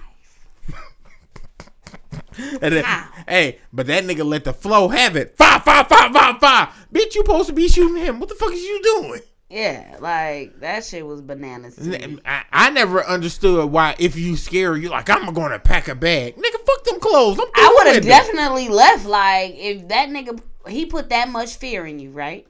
Then- 2.59 2.83
hey, 3.27 3.59
but 3.73 3.87
that 3.87 4.03
nigga 4.05 4.23
let 4.25 4.43
the 4.45 4.53
flow 4.53 4.87
have 4.87 5.15
it. 5.15 5.35
Fire, 5.37 5.59
fire, 5.59 5.83
fire, 5.83 6.11
fire, 6.11 6.39
fire. 6.39 6.69
Bitch, 6.93 7.13
you 7.15 7.21
supposed 7.21 7.47
to 7.49 7.53
be 7.53 7.67
shooting 7.67 7.97
him. 8.03 8.19
What 8.19 8.29
the 8.29 8.35
fuck 8.35 8.53
is 8.53 8.61
you 8.63 8.81
doing? 8.81 9.21
Yeah, 9.49 9.97
like 9.99 10.59
that 10.59 10.85
shit 10.85 11.05
was 11.05 11.21
bananas. 11.21 11.79
I, 12.23 12.43
I 12.51 12.69
never 12.69 13.03
understood 13.03 13.71
why 13.71 13.95
if 13.97 14.15
you 14.15 14.37
scary, 14.37 14.81
you 14.81 14.89
like 14.89 15.09
I'm 15.09 15.33
going 15.33 15.51
to 15.51 15.59
pack 15.59 15.87
a 15.87 15.95
bag, 15.95 16.35
nigga. 16.35 16.65
Fuck 16.65 16.83
them 16.83 16.99
clothes. 16.99 17.39
I 17.55 17.73
would 17.75 17.87
have 17.87 18.05
it. 18.05 18.07
definitely 18.07 18.69
left. 18.69 19.05
Like 19.05 19.55
if 19.55 19.87
that 19.87 20.09
nigga 20.09 20.39
he 20.67 20.85
put 20.85 21.09
that 21.09 21.29
much 21.29 21.55
fear 21.55 21.87
in 21.87 21.97
you, 21.97 22.11
right? 22.11 22.45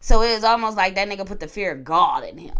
So 0.00 0.20
it 0.20 0.34
was 0.34 0.44
almost 0.44 0.76
like 0.76 0.94
that 0.96 1.08
nigga 1.08 1.24
put 1.26 1.40
the 1.40 1.48
fear 1.48 1.72
of 1.72 1.84
God 1.84 2.24
in 2.24 2.36
him. 2.36 2.54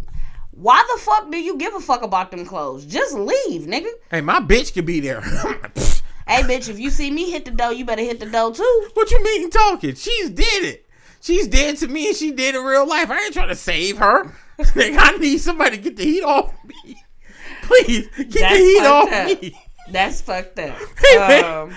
Why 0.52 0.82
the 0.94 1.00
fuck 1.00 1.30
do 1.30 1.36
you 1.36 1.58
give 1.58 1.74
a 1.74 1.80
fuck 1.80 2.02
about 2.02 2.30
them 2.30 2.46
clothes? 2.46 2.86
Just 2.86 3.14
leave, 3.14 3.62
nigga. 3.62 3.90
Hey, 4.10 4.20
my 4.20 4.40
bitch 4.40 4.72
could 4.72 4.86
be 4.86 5.00
there. 5.00 5.22
Hey, 6.26 6.42
bitch, 6.42 6.68
if 6.68 6.78
you 6.78 6.90
see 6.90 7.10
me 7.10 7.30
hit 7.30 7.44
the 7.44 7.50
door, 7.50 7.72
you 7.72 7.84
better 7.84 8.02
hit 8.02 8.20
the 8.20 8.26
door 8.26 8.54
too. 8.54 8.90
what 8.94 9.10
you 9.10 9.22
mean 9.22 9.50
talking? 9.50 9.94
She's 9.96 10.30
did 10.30 10.64
it. 10.64 10.81
She's 11.22 11.46
dead 11.48 11.76
to 11.78 11.88
me, 11.88 12.08
and 12.08 12.16
she 12.16 12.32
did 12.32 12.54
in 12.54 12.62
real 12.62 12.86
life. 12.86 13.10
I 13.10 13.22
ain't 13.24 13.32
trying 13.32 13.48
to 13.48 13.56
save 13.56 13.98
her. 13.98 14.24
Nigga, 14.58 14.96
I 14.98 15.16
need 15.16 15.38
somebody 15.38 15.76
to 15.78 15.82
get 15.82 15.96
the 15.96 16.04
heat 16.04 16.22
off 16.22 16.52
me. 16.64 17.02
Please 17.62 18.08
get 18.16 18.32
the 18.52 18.56
heat 18.58 18.84
off 18.84 19.12
up. 19.12 19.42
me. 19.42 19.58
That's 19.90 20.20
fucked 20.20 20.58
up. 20.58 20.76
Hey, 20.98 21.40
Um, 21.42 21.76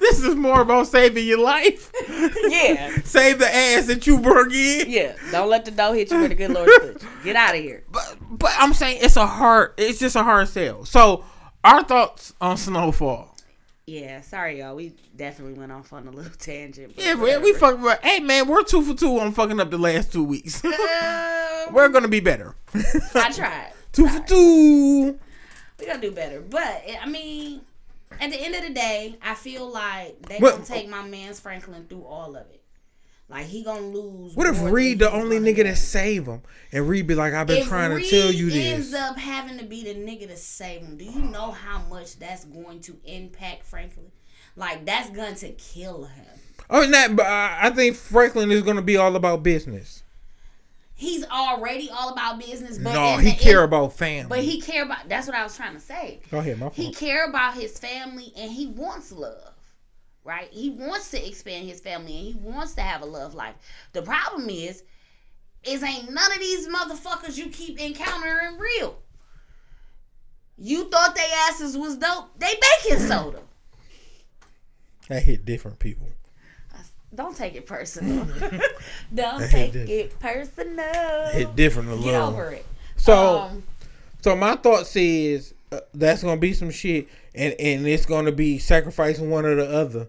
this 0.00 0.22
is 0.22 0.34
more 0.34 0.62
about 0.62 0.88
saving 0.88 1.26
your 1.26 1.38
life. 1.38 1.92
yeah, 2.48 2.96
Save 3.04 3.38
the 3.38 3.46
ass 3.54 3.86
that 3.86 4.06
you 4.06 4.18
brought 4.18 4.52
in. 4.52 4.90
yeah. 4.90 5.14
Don't 5.30 5.48
let 5.48 5.64
the 5.64 5.70
door 5.70 5.94
hit 5.94 6.10
you 6.10 6.18
where 6.18 6.28
the 6.28 6.34
good 6.34 6.50
Lord 6.50 6.68
put 6.80 7.02
you. 7.02 7.08
Get 7.24 7.36
out 7.36 7.54
of 7.54 7.60
here. 7.62 7.84
But 7.90 8.16
but 8.30 8.52
I'm 8.58 8.72
saying 8.74 8.98
it's 9.02 9.16
a 9.16 9.26
hard. 9.26 9.72
It's 9.76 9.98
just 9.98 10.16
a 10.16 10.22
hard 10.24 10.48
sell. 10.48 10.84
So 10.84 11.24
our 11.62 11.84
thoughts 11.84 12.34
on 12.40 12.56
Snowfall. 12.56 13.35
Yeah, 13.86 14.20
sorry 14.20 14.58
y'all. 14.58 14.74
We 14.74 14.94
definitely 15.14 15.54
went 15.54 15.70
off 15.70 15.92
on 15.92 16.08
a 16.08 16.10
little 16.10 16.32
tangent. 16.38 16.94
Yeah, 16.96 17.14
we, 17.14 17.20
we 17.38 17.52
whatever. 17.52 17.58
fucking. 17.58 17.82
but, 17.82 18.04
Hey 18.04 18.18
man, 18.18 18.48
we're 18.48 18.64
two 18.64 18.82
for 18.82 18.94
two 18.94 19.18
on 19.20 19.30
fucking 19.32 19.60
up 19.60 19.70
the 19.70 19.78
last 19.78 20.12
two 20.12 20.24
weeks. 20.24 20.62
Um, 21.66 21.74
we're 21.74 21.88
gonna 21.88 22.06
be 22.08 22.20
better. 22.20 22.54
I 23.14 23.32
tried. 23.32 23.72
two 23.92 24.06
for 24.08 24.20
two. 24.20 25.18
We 25.80 25.86
gotta 25.86 26.00
do 26.00 26.12
better. 26.12 26.40
But 26.40 26.84
I 27.00 27.06
mean, 27.06 27.60
at 28.20 28.30
the 28.30 28.36
end 28.40 28.54
of 28.54 28.62
the 28.62 28.70
day, 28.70 29.16
I 29.22 29.34
feel 29.34 29.68
like 29.68 30.20
they 30.26 30.38
What- 30.38 30.52
gonna 30.54 30.64
take 30.64 30.88
my 30.88 31.02
man's 31.02 31.40
Franklin 31.40 31.86
through 31.88 32.04
all 32.04 32.36
of 32.36 32.46
it. 32.50 32.60
Like 33.28 33.46
he 33.46 33.64
gonna 33.64 33.80
lose. 33.80 34.36
What 34.36 34.46
if 34.46 34.62
Reed 34.62 35.00
the 35.00 35.10
only 35.10 35.40
nigga 35.40 35.64
that 35.64 35.78
save 35.78 36.26
him, 36.26 36.42
and 36.70 36.88
Reed 36.88 37.08
be 37.08 37.16
like, 37.16 37.34
"I've 37.34 37.48
been 37.48 37.62
If 37.62 37.68
trying 37.68 37.92
Reed 37.92 38.04
to 38.04 38.10
tell 38.10 38.30
you 38.30 38.50
this." 38.50 38.74
ends 38.74 38.94
up 38.94 39.18
having 39.18 39.58
to 39.58 39.64
be 39.64 39.82
the 39.82 39.94
nigga 39.94 40.28
to 40.28 40.36
save 40.36 40.82
him, 40.82 40.96
do 40.96 41.04
you 41.04 41.22
know 41.22 41.50
how 41.50 41.80
much 41.90 42.18
that's 42.20 42.44
going 42.44 42.80
to 42.82 42.96
impact 43.04 43.64
Franklin? 43.64 44.12
Like 44.54 44.86
that's 44.86 45.10
going 45.10 45.34
to 45.36 45.48
kill 45.52 46.04
him. 46.04 46.26
Oh, 46.70 46.88
that. 46.88 47.16
But 47.16 47.26
I 47.26 47.70
think 47.70 47.96
Franklin 47.96 48.52
is 48.52 48.62
gonna 48.62 48.82
be 48.82 48.96
all 48.96 49.16
about 49.16 49.42
business. 49.42 50.04
He's 50.94 51.24
already 51.26 51.90
all 51.90 52.12
about 52.12 52.38
business, 52.38 52.78
but 52.78 52.94
no, 52.94 53.18
he 53.18 53.32
care 53.32 53.62
end- 53.62 53.68
about 53.68 53.92
family. 53.92 54.28
But 54.28 54.38
he 54.38 54.60
care 54.60 54.84
about. 54.84 55.08
That's 55.08 55.26
what 55.26 55.36
I 55.36 55.42
was 55.42 55.54
trying 55.54 55.74
to 55.74 55.80
say. 55.80 56.20
Go 56.30 56.38
ahead, 56.38 56.58
my 56.58 56.68
He 56.68 56.92
care 56.92 57.28
about 57.28 57.54
his 57.54 57.78
family 57.78 58.32
and 58.36 58.50
he 58.50 58.68
wants 58.68 59.10
love. 59.12 59.55
Right? 60.26 60.48
He 60.50 60.70
wants 60.70 61.10
to 61.12 61.24
expand 61.24 61.68
his 61.68 61.80
family 61.80 62.16
and 62.16 62.26
he 62.26 62.34
wants 62.34 62.74
to 62.74 62.80
have 62.82 63.00
a 63.00 63.06
love 63.06 63.34
life. 63.34 63.54
The 63.92 64.02
problem 64.02 64.50
is, 64.50 64.82
is 65.62 65.82
ain't 65.84 66.12
none 66.12 66.32
of 66.32 66.38
these 66.40 66.66
motherfuckers 66.68 67.38
you 67.38 67.46
keep 67.48 67.80
encountering 67.80 68.58
real. 68.58 68.98
You 70.58 70.90
thought 70.90 71.14
they 71.14 71.28
asses 71.48 71.78
was 71.78 71.96
dope. 71.96 72.36
They 72.38 72.54
baking 72.82 73.06
soda. 73.06 73.40
That 75.08 75.22
hit 75.22 75.44
different 75.44 75.78
people. 75.78 76.08
Don't 77.14 77.36
take 77.36 77.54
it 77.54 77.64
personal. 77.64 78.24
Don't 79.14 79.40
That 79.40 79.50
take 79.50 79.74
it 79.76 80.18
personal. 80.18 81.28
Hit 81.28 81.54
different 81.54 81.88
a 81.90 81.94
little. 81.94 82.10
Get 82.10 82.20
over 82.20 82.50
it. 82.50 82.66
So. 82.96 83.38
Um, 83.38 83.62
So 84.22 84.34
my 84.34 84.56
thoughts 84.56 84.96
is 84.96 85.54
uh, 85.70 85.78
that's 85.94 86.24
gonna 86.24 86.40
be 86.40 86.52
some 86.52 86.70
shit, 86.72 87.06
and 87.32 87.54
and 87.60 87.86
it's 87.86 88.04
gonna 88.06 88.32
be 88.32 88.58
sacrificing 88.58 89.30
one 89.30 89.46
or 89.46 89.54
the 89.54 89.70
other. 89.70 90.08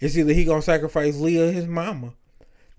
It's 0.00 0.16
either 0.16 0.32
he 0.32 0.44
gonna 0.44 0.62
sacrifice 0.62 1.16
Leah, 1.16 1.50
his 1.52 1.66
mama, 1.66 2.12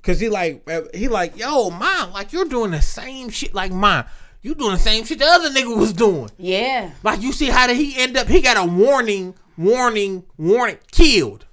cause 0.04 0.20
he 0.20 0.30
like 0.30 0.64
uh, 0.70 0.82
he 0.94 1.08
like 1.08 1.38
yo 1.38 1.70
mom, 1.70 2.14
like 2.14 2.32
you're 2.34 2.46
doing 2.46 2.72
the 2.72 2.82
same 2.82 3.30
shit 3.30 3.54
like 3.54 3.72
mine. 3.72 4.06
You 4.44 4.54
doing 4.56 4.74
the 4.74 4.80
same 4.80 5.04
shit 5.04 5.20
the 5.20 5.26
other 5.26 5.50
nigga 5.50 5.76
was 5.76 5.94
doing. 5.94 6.30
yeah. 6.38 6.92
Like 7.04 7.22
you 7.22 7.34
see 7.34 7.48
how 7.48 7.68
did 7.68 7.76
he 7.78 8.00
end 8.00 8.16
up? 8.16 8.28
He 8.28 8.42
got 8.42 8.56
a 8.56 8.70
warning, 8.70 9.34
warning, 9.58 10.24
warning, 10.38 10.78
killed. 10.92 11.46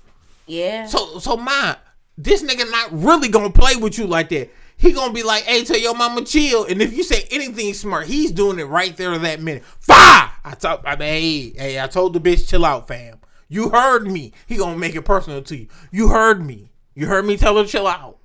Yeah. 0.47 0.87
So 0.87 1.19
so 1.19 1.37
my 1.37 1.77
this 2.19 2.43
nigga 2.43 2.71
not 2.71 2.91
really 2.93 3.29
gonna 3.29 3.51
play 3.51 3.77
with 3.77 3.99
you 3.99 4.07
like 4.07 4.29
that. 4.29 4.51
He 4.77 4.93
gonna 4.93 5.13
be 5.13 5.23
like, 5.23 5.45
hey, 5.45 5.65
tell 5.65 5.79
your 5.79 5.95
mama 5.95 6.23
chill. 6.25 6.65
And 6.67 6.83
if 6.83 6.93
you 6.93 7.05
say 7.05 7.27
anything 7.31 7.73
smart, 7.75 8.07
he's 8.07 8.31
doing 8.33 8.59
it 8.59 8.65
right 8.65 8.95
there 8.97 9.17
that 9.17 9.41
minute. 9.41 9.65
Fire! 9.65 10.31
I 10.45 10.55
told 10.59 10.81
I 10.85 10.97
mean, 10.97 11.09
hey, 11.09 11.51
hey, 11.57 11.81
I 11.81 11.87
told 11.87 12.13
the 12.13 12.21
bitch 12.21 12.49
chill 12.49 12.65
out, 12.67 12.87
fam. 12.87 13.19
You 13.55 13.69
heard 13.69 14.09
me. 14.09 14.33
He 14.49 14.57
gonna 14.57 14.77
make 14.77 14.97
it 14.97 15.03
personal 15.03 15.41
to 15.41 15.57
you. 15.57 15.69
You 15.93 16.09
heard 16.09 16.45
me. 16.45 16.73
You 16.93 17.07
heard 17.07 17.25
me 17.25 17.37
tell 17.37 17.57
her 17.57 17.65
chill 17.65 17.87
out. 17.87 18.19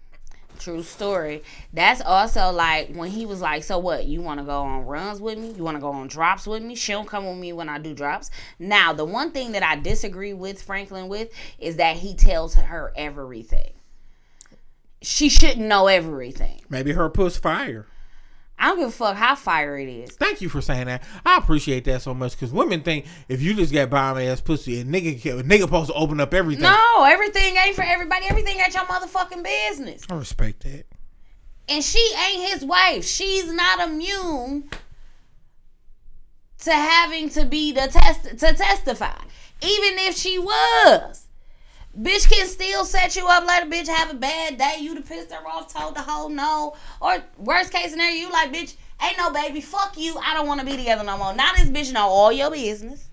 True 0.58 0.82
story. 0.82 1.44
That's 1.72 2.02
also 2.02 2.52
like 2.52 2.96
when 2.96 3.12
he 3.12 3.28
was 3.28 3.40
like, 3.40 3.64
"So 3.64 3.78
what? 3.78 4.06
You 4.06 4.24
want 4.24 4.40
to 4.40 4.44
go 4.44 4.64
on 4.64 4.88
runs 4.88 5.22
with 5.22 5.38
me? 5.38 5.52
You 5.52 5.64
want 5.64 5.78
to 5.78 5.82
go 5.82 5.92
on 5.92 6.08
drops 6.08 6.48
with 6.48 6.64
me? 6.64 6.74
She 6.74 6.94
don't 6.94 7.08
come 7.08 7.28
with 7.28 7.38
me 7.38 7.54
when 7.54 7.70
I 7.70 7.78
do 7.78 7.94
drops." 7.94 8.32
Now, 8.58 8.92
the 8.92 9.06
one 9.06 9.30
thing 9.30 9.52
that 9.52 9.62
I 9.62 9.76
disagree 9.76 10.34
with 10.34 10.64
Franklin 10.64 11.08
with 11.10 11.30
is 11.60 11.76
that 11.76 11.98
he 11.98 12.16
tells 12.16 12.56
her 12.56 12.92
everything. 12.96 13.74
She 15.04 15.30
shouldn't 15.30 15.68
know 15.68 15.86
everything. 15.86 16.62
Maybe 16.70 16.94
her 16.94 17.08
puss 17.08 17.38
fire. 17.38 17.86
I 18.60 18.68
don't 18.68 18.80
give 18.80 18.90
a 18.90 18.92
fuck 18.92 19.16
how 19.16 19.36
fire 19.36 19.78
it 19.80 19.88
is. 19.88 20.12
Thank 20.12 20.42
you 20.42 20.50
for 20.50 20.62
saying 20.62 20.88
that. 20.88 21.02
I 21.26 21.38
appreciate 21.38 21.86
that 21.86 22.02
so 22.02 22.14
much 22.14 22.34
because 22.34 22.52
women 22.52 22.82
think 22.82 23.06
if 23.30 23.42
you 23.42 23.54
just 23.54 23.72
got 23.74 23.90
bomb 23.90 24.18
ass 24.18 24.42
pussy, 24.42 24.82
a 24.82 24.84
nigga, 24.84 25.40
a 25.40 25.44
nigga 25.44 25.62
supposed 25.62 25.88
to 25.90 25.94
open 25.94 26.20
up 26.20 26.34
everything. 26.34 26.64
No, 26.64 27.04
everything 27.06 27.56
ain't 27.56 27.76
for 27.76 27.84
everybody. 27.84 28.26
Everything 28.30 28.58
ain't 28.60 28.74
your 28.74 28.84
motherfucking 28.84 29.44
business. 29.44 30.04
I 30.10 30.16
respect 30.16 30.64
that. 30.64 30.86
and 31.70 31.84
she 31.84 32.14
ain't 32.30 32.50
his 32.52 32.66
wife. 32.66 33.06
She's 33.06 33.52
not 33.54 33.80
immune 33.88 34.70
to 36.60 36.72
having 36.74 37.30
to 37.30 37.46
be 37.46 37.72
the 37.72 37.88
test 37.88 38.24
to 38.24 38.54
testify. 38.54 39.16
Even 39.62 40.00
if 40.00 40.18
she 40.18 40.38
was. 40.38 41.28
Bitch 41.98 42.30
can 42.30 42.48
still 42.48 42.86
set 42.86 43.16
you 43.16 43.28
up, 43.28 43.46
let 43.46 43.66
a 43.66 43.70
bitch 43.70 43.88
have 43.88 44.12
a 44.12 44.14
bad 44.14 44.58
day. 44.58 44.78
You 44.80 44.96
to 44.96 45.02
pissed 45.02 45.32
her 45.32 45.48
off, 45.48 45.74
told 45.74 45.96
the 45.96 46.02
whole 46.02 46.30
no. 46.30 46.76
Or 47.02 47.18
worst 47.38 47.72
case 47.74 47.92
scenario, 47.92 48.16
you 48.16 48.32
like, 48.32 48.54
bitch, 48.54 48.76
ain't 49.04 49.18
no 49.18 49.32
baby, 49.32 49.60
fuck 49.60 49.98
you. 49.98 50.16
I 50.18 50.34
don't 50.34 50.48
want 50.48 50.60
to 50.60 50.66
be 50.66 50.78
together 50.78 51.04
no 51.04 51.18
more. 51.18 51.34
Now 51.34 51.52
this 51.58 51.70
bitch 51.70 51.92
know 51.92 52.08
all 52.08 52.32
your 52.32 52.52
business. 52.52 53.08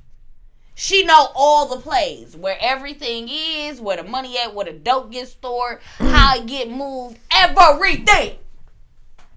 She 0.79 1.05
know 1.05 1.29
all 1.35 1.67
the 1.75 1.81
plays, 1.81 2.37
where 2.37 2.59
everything 2.61 3.29
is, 3.31 3.81
where 3.81 3.97
the 3.97 4.03
money 4.03 4.37
at, 4.39 4.55
where 4.55 4.67
the 4.67 4.73
dope 4.73 5.11
gets 5.11 5.31
stored, 5.31 5.81
how 5.99 6.37
it 6.37 6.45
get 6.45 6.71
moved, 6.71 7.19
everything. 7.31 8.37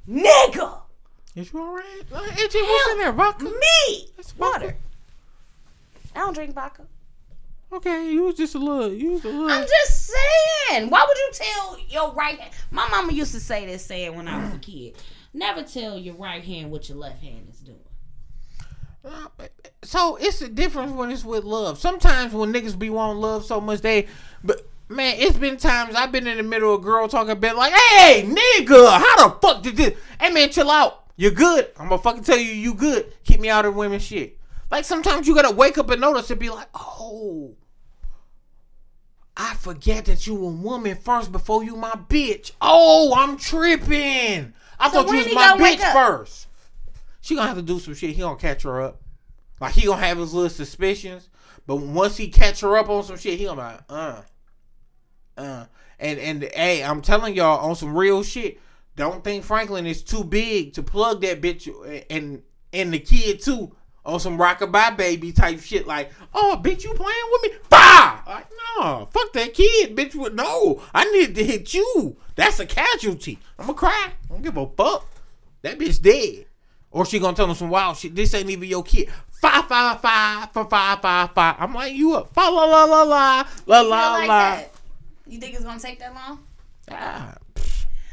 Nigga, 0.07 0.81
Is 1.35 1.53
you 1.53 1.61
alright? 1.61 2.09
AJ, 2.09 2.61
what's 2.61 2.91
in 2.91 2.97
there? 2.97 3.13
Vodka? 3.13 3.45
me, 3.45 4.09
It's 4.17 4.37
water. 4.37 4.75
I 6.13 6.19
don't 6.19 6.33
drink 6.33 6.53
vodka. 6.53 6.83
Okay, 7.71 8.11
you 8.11 8.23
was 8.23 8.35
just 8.35 8.55
a 8.55 8.59
little. 8.59 8.91
You 8.91 9.11
was 9.11 9.23
a 9.25 9.27
little. 9.27 9.49
I'm 9.49 9.65
just 9.67 10.11
saying. 10.69 10.89
Why 10.89 11.05
would 11.07 11.17
you 11.17 11.29
tell 11.33 11.77
your 11.87 12.13
right 12.13 12.39
hand? 12.39 12.53
My 12.71 12.87
mama 12.89 13.13
used 13.13 13.33
to 13.33 13.39
say 13.39 13.65
this 13.67 13.85
saying 13.85 14.15
when 14.15 14.27
I 14.27 14.43
was 14.43 14.55
a 14.55 14.57
kid. 14.59 14.95
Never 15.33 15.61
tell 15.61 15.97
your 15.97 16.15
right 16.15 16.43
hand 16.43 16.71
what 16.71 16.89
your 16.89 16.97
left 16.97 17.21
hand 17.21 17.47
is 17.51 17.59
doing. 17.59 17.77
Uh, 19.05 19.27
so 19.83 20.15
it's 20.15 20.41
a 20.41 20.49
difference 20.49 20.91
when 20.91 21.11
it's 21.11 21.23
with 21.23 21.43
love. 21.43 21.77
Sometimes 21.77 22.33
when 22.33 22.51
niggas 22.51 22.77
be 22.77 22.89
wanting 22.89 23.21
love 23.21 23.45
so 23.45 23.61
much, 23.61 23.81
they. 23.81 24.07
But 24.43 24.67
man, 24.89 25.15
it's 25.19 25.37
been 25.37 25.57
times 25.57 25.93
I've 25.95 26.11
been 26.11 26.25
in 26.25 26.37
the 26.37 26.43
middle 26.43 26.73
of 26.73 26.81
a 26.81 26.83
girl 26.83 27.07
talking 27.07 27.39
bit 27.39 27.55
like, 27.55 27.71
"Hey, 27.73 28.23
nigga, 28.27 28.97
how 28.99 29.29
the 29.29 29.35
fuck 29.39 29.61
did 29.61 29.77
this?" 29.77 29.93
Hey 30.19 30.31
man, 30.31 30.49
chill 30.49 30.71
out. 30.71 31.03
You're 31.15 31.31
good. 31.31 31.67
I'm 31.77 31.89
gonna 31.89 32.01
fucking 32.01 32.23
tell 32.23 32.37
you, 32.37 32.51
you 32.51 32.73
good. 32.73 33.13
Keep 33.23 33.41
me 33.41 33.49
out 33.49 33.65
of 33.65 33.75
women 33.75 33.99
shit. 33.99 34.38
Like 34.71 34.85
sometimes 34.85 35.27
you 35.27 35.35
gotta 35.35 35.53
wake 35.53 35.77
up 35.77 35.89
and 35.89 36.01
notice 36.01 36.29
and 36.29 36.39
be 36.39 36.49
like, 36.49 36.67
"Oh." 36.73 37.55
I 39.41 39.53
forget 39.53 40.05
that 40.05 40.27
you 40.27 40.35
a 40.35 40.49
woman 40.49 40.97
first 40.97 41.31
before 41.31 41.63
you 41.63 41.77
my 41.77 41.91
bitch. 41.91 42.51
Oh, 42.59 43.13
I'm 43.15 43.37
tripping. 43.37 44.53
I 44.77 44.89
So 44.91 45.03
thought 45.03 45.11
you 45.11 45.17
was 45.23 45.33
my 45.33 45.55
bitch 45.57 45.93
first. 45.93 46.47
She 47.21 47.35
gonna 47.35 47.47
have 47.47 47.55
to 47.57 47.63
do 47.63 47.79
some 47.79 47.93
shit. 47.93 48.15
He 48.15 48.21
gonna 48.21 48.35
catch 48.37 48.63
her 48.63 48.81
up. 48.81 49.01
Like 49.61 49.73
he 49.73 49.85
gonna 49.85 50.01
have 50.01 50.17
his 50.17 50.33
little 50.33 50.49
suspicions, 50.49 51.29
but 51.65 51.77
once 51.77 52.17
he 52.17 52.27
catch 52.27 52.59
her 52.61 52.77
up 52.77 52.89
on 52.89 53.03
some 53.03 53.17
shit, 53.17 53.39
he 53.39 53.45
gonna 53.45 53.61
be 53.61 53.65
like, 53.65 53.81
uh, 53.89 54.21
uh. 55.37 55.65
And 55.99 56.19
and 56.19 56.43
hey, 56.53 56.83
I'm 56.83 57.01
telling 57.01 57.33
y'all 57.33 57.65
on 57.65 57.75
some 57.75 57.95
real 57.95 58.23
shit. 58.23 58.59
Don't 58.97 59.23
think 59.23 59.45
Franklin 59.45 59.85
is 59.85 60.03
too 60.03 60.25
big 60.25 60.73
to 60.73 60.83
plug 60.83 61.21
that 61.21 61.41
bitch 61.41 61.69
and 62.09 62.41
and 62.73 62.93
the 62.93 62.99
kid 62.99 63.41
too 63.41 63.73
on 64.09 64.19
some 64.19 64.37
rockabye 64.37 64.97
baby 64.97 65.31
type 65.31 65.59
shit. 65.59 65.87
Like, 65.87 66.11
oh 66.33 66.59
bitch, 66.63 66.83
you 66.83 66.93
playing 66.93 67.29
with 67.31 67.43
me? 67.43 67.57
Bah! 67.69 68.21
Like, 68.27 68.47
no, 68.77 69.07
fuck 69.11 69.33
that 69.33 69.53
kid, 69.53 69.95
bitch. 69.95 70.15
No, 70.33 70.81
I 70.93 71.05
need 71.11 71.35
to 71.35 71.43
hit 71.43 71.73
you. 71.73 72.17
That's 72.35 72.59
a 72.59 72.65
casualty. 72.65 73.39
I'ma 73.57 73.73
cry. 73.73 74.11
I 74.11 74.27
don't 74.33 74.41
give 74.41 74.57
a 74.57 74.67
fuck. 74.67 75.09
That 75.61 75.77
bitch 75.79 76.01
dead. 76.01 76.45
Or 76.91 77.05
she 77.05 77.19
gonna 77.19 77.35
tell 77.35 77.47
him 77.47 77.55
some 77.55 77.69
wild 77.69 77.97
shit. 77.97 78.15
This 78.15 78.33
ain't 78.33 78.49
even 78.49 78.67
your 78.67 78.83
kid. 78.83 79.09
Five 79.29 79.65
five 79.65 80.01
five 80.01 80.51
for 80.51 80.65
five 80.65 81.01
five 81.01 81.31
five. 81.33 81.55
I'm 81.59 81.73
lighting 81.73 81.97
you 81.97 82.15
up. 82.15 82.33
Fa 82.33 82.41
la 82.41 82.63
la 82.65 82.83
la 82.85 83.03
la 83.03 83.43
la 83.67 83.81
la 83.81 84.11
like 84.13 84.27
la. 84.27 84.55
that. 84.55 84.71
You 85.27 85.39
think 85.39 85.53
it's 85.55 85.63
gonna 85.63 85.79
take 85.79 85.99
that 85.99 86.13
long? 86.15 86.39
Ah, 86.91 87.35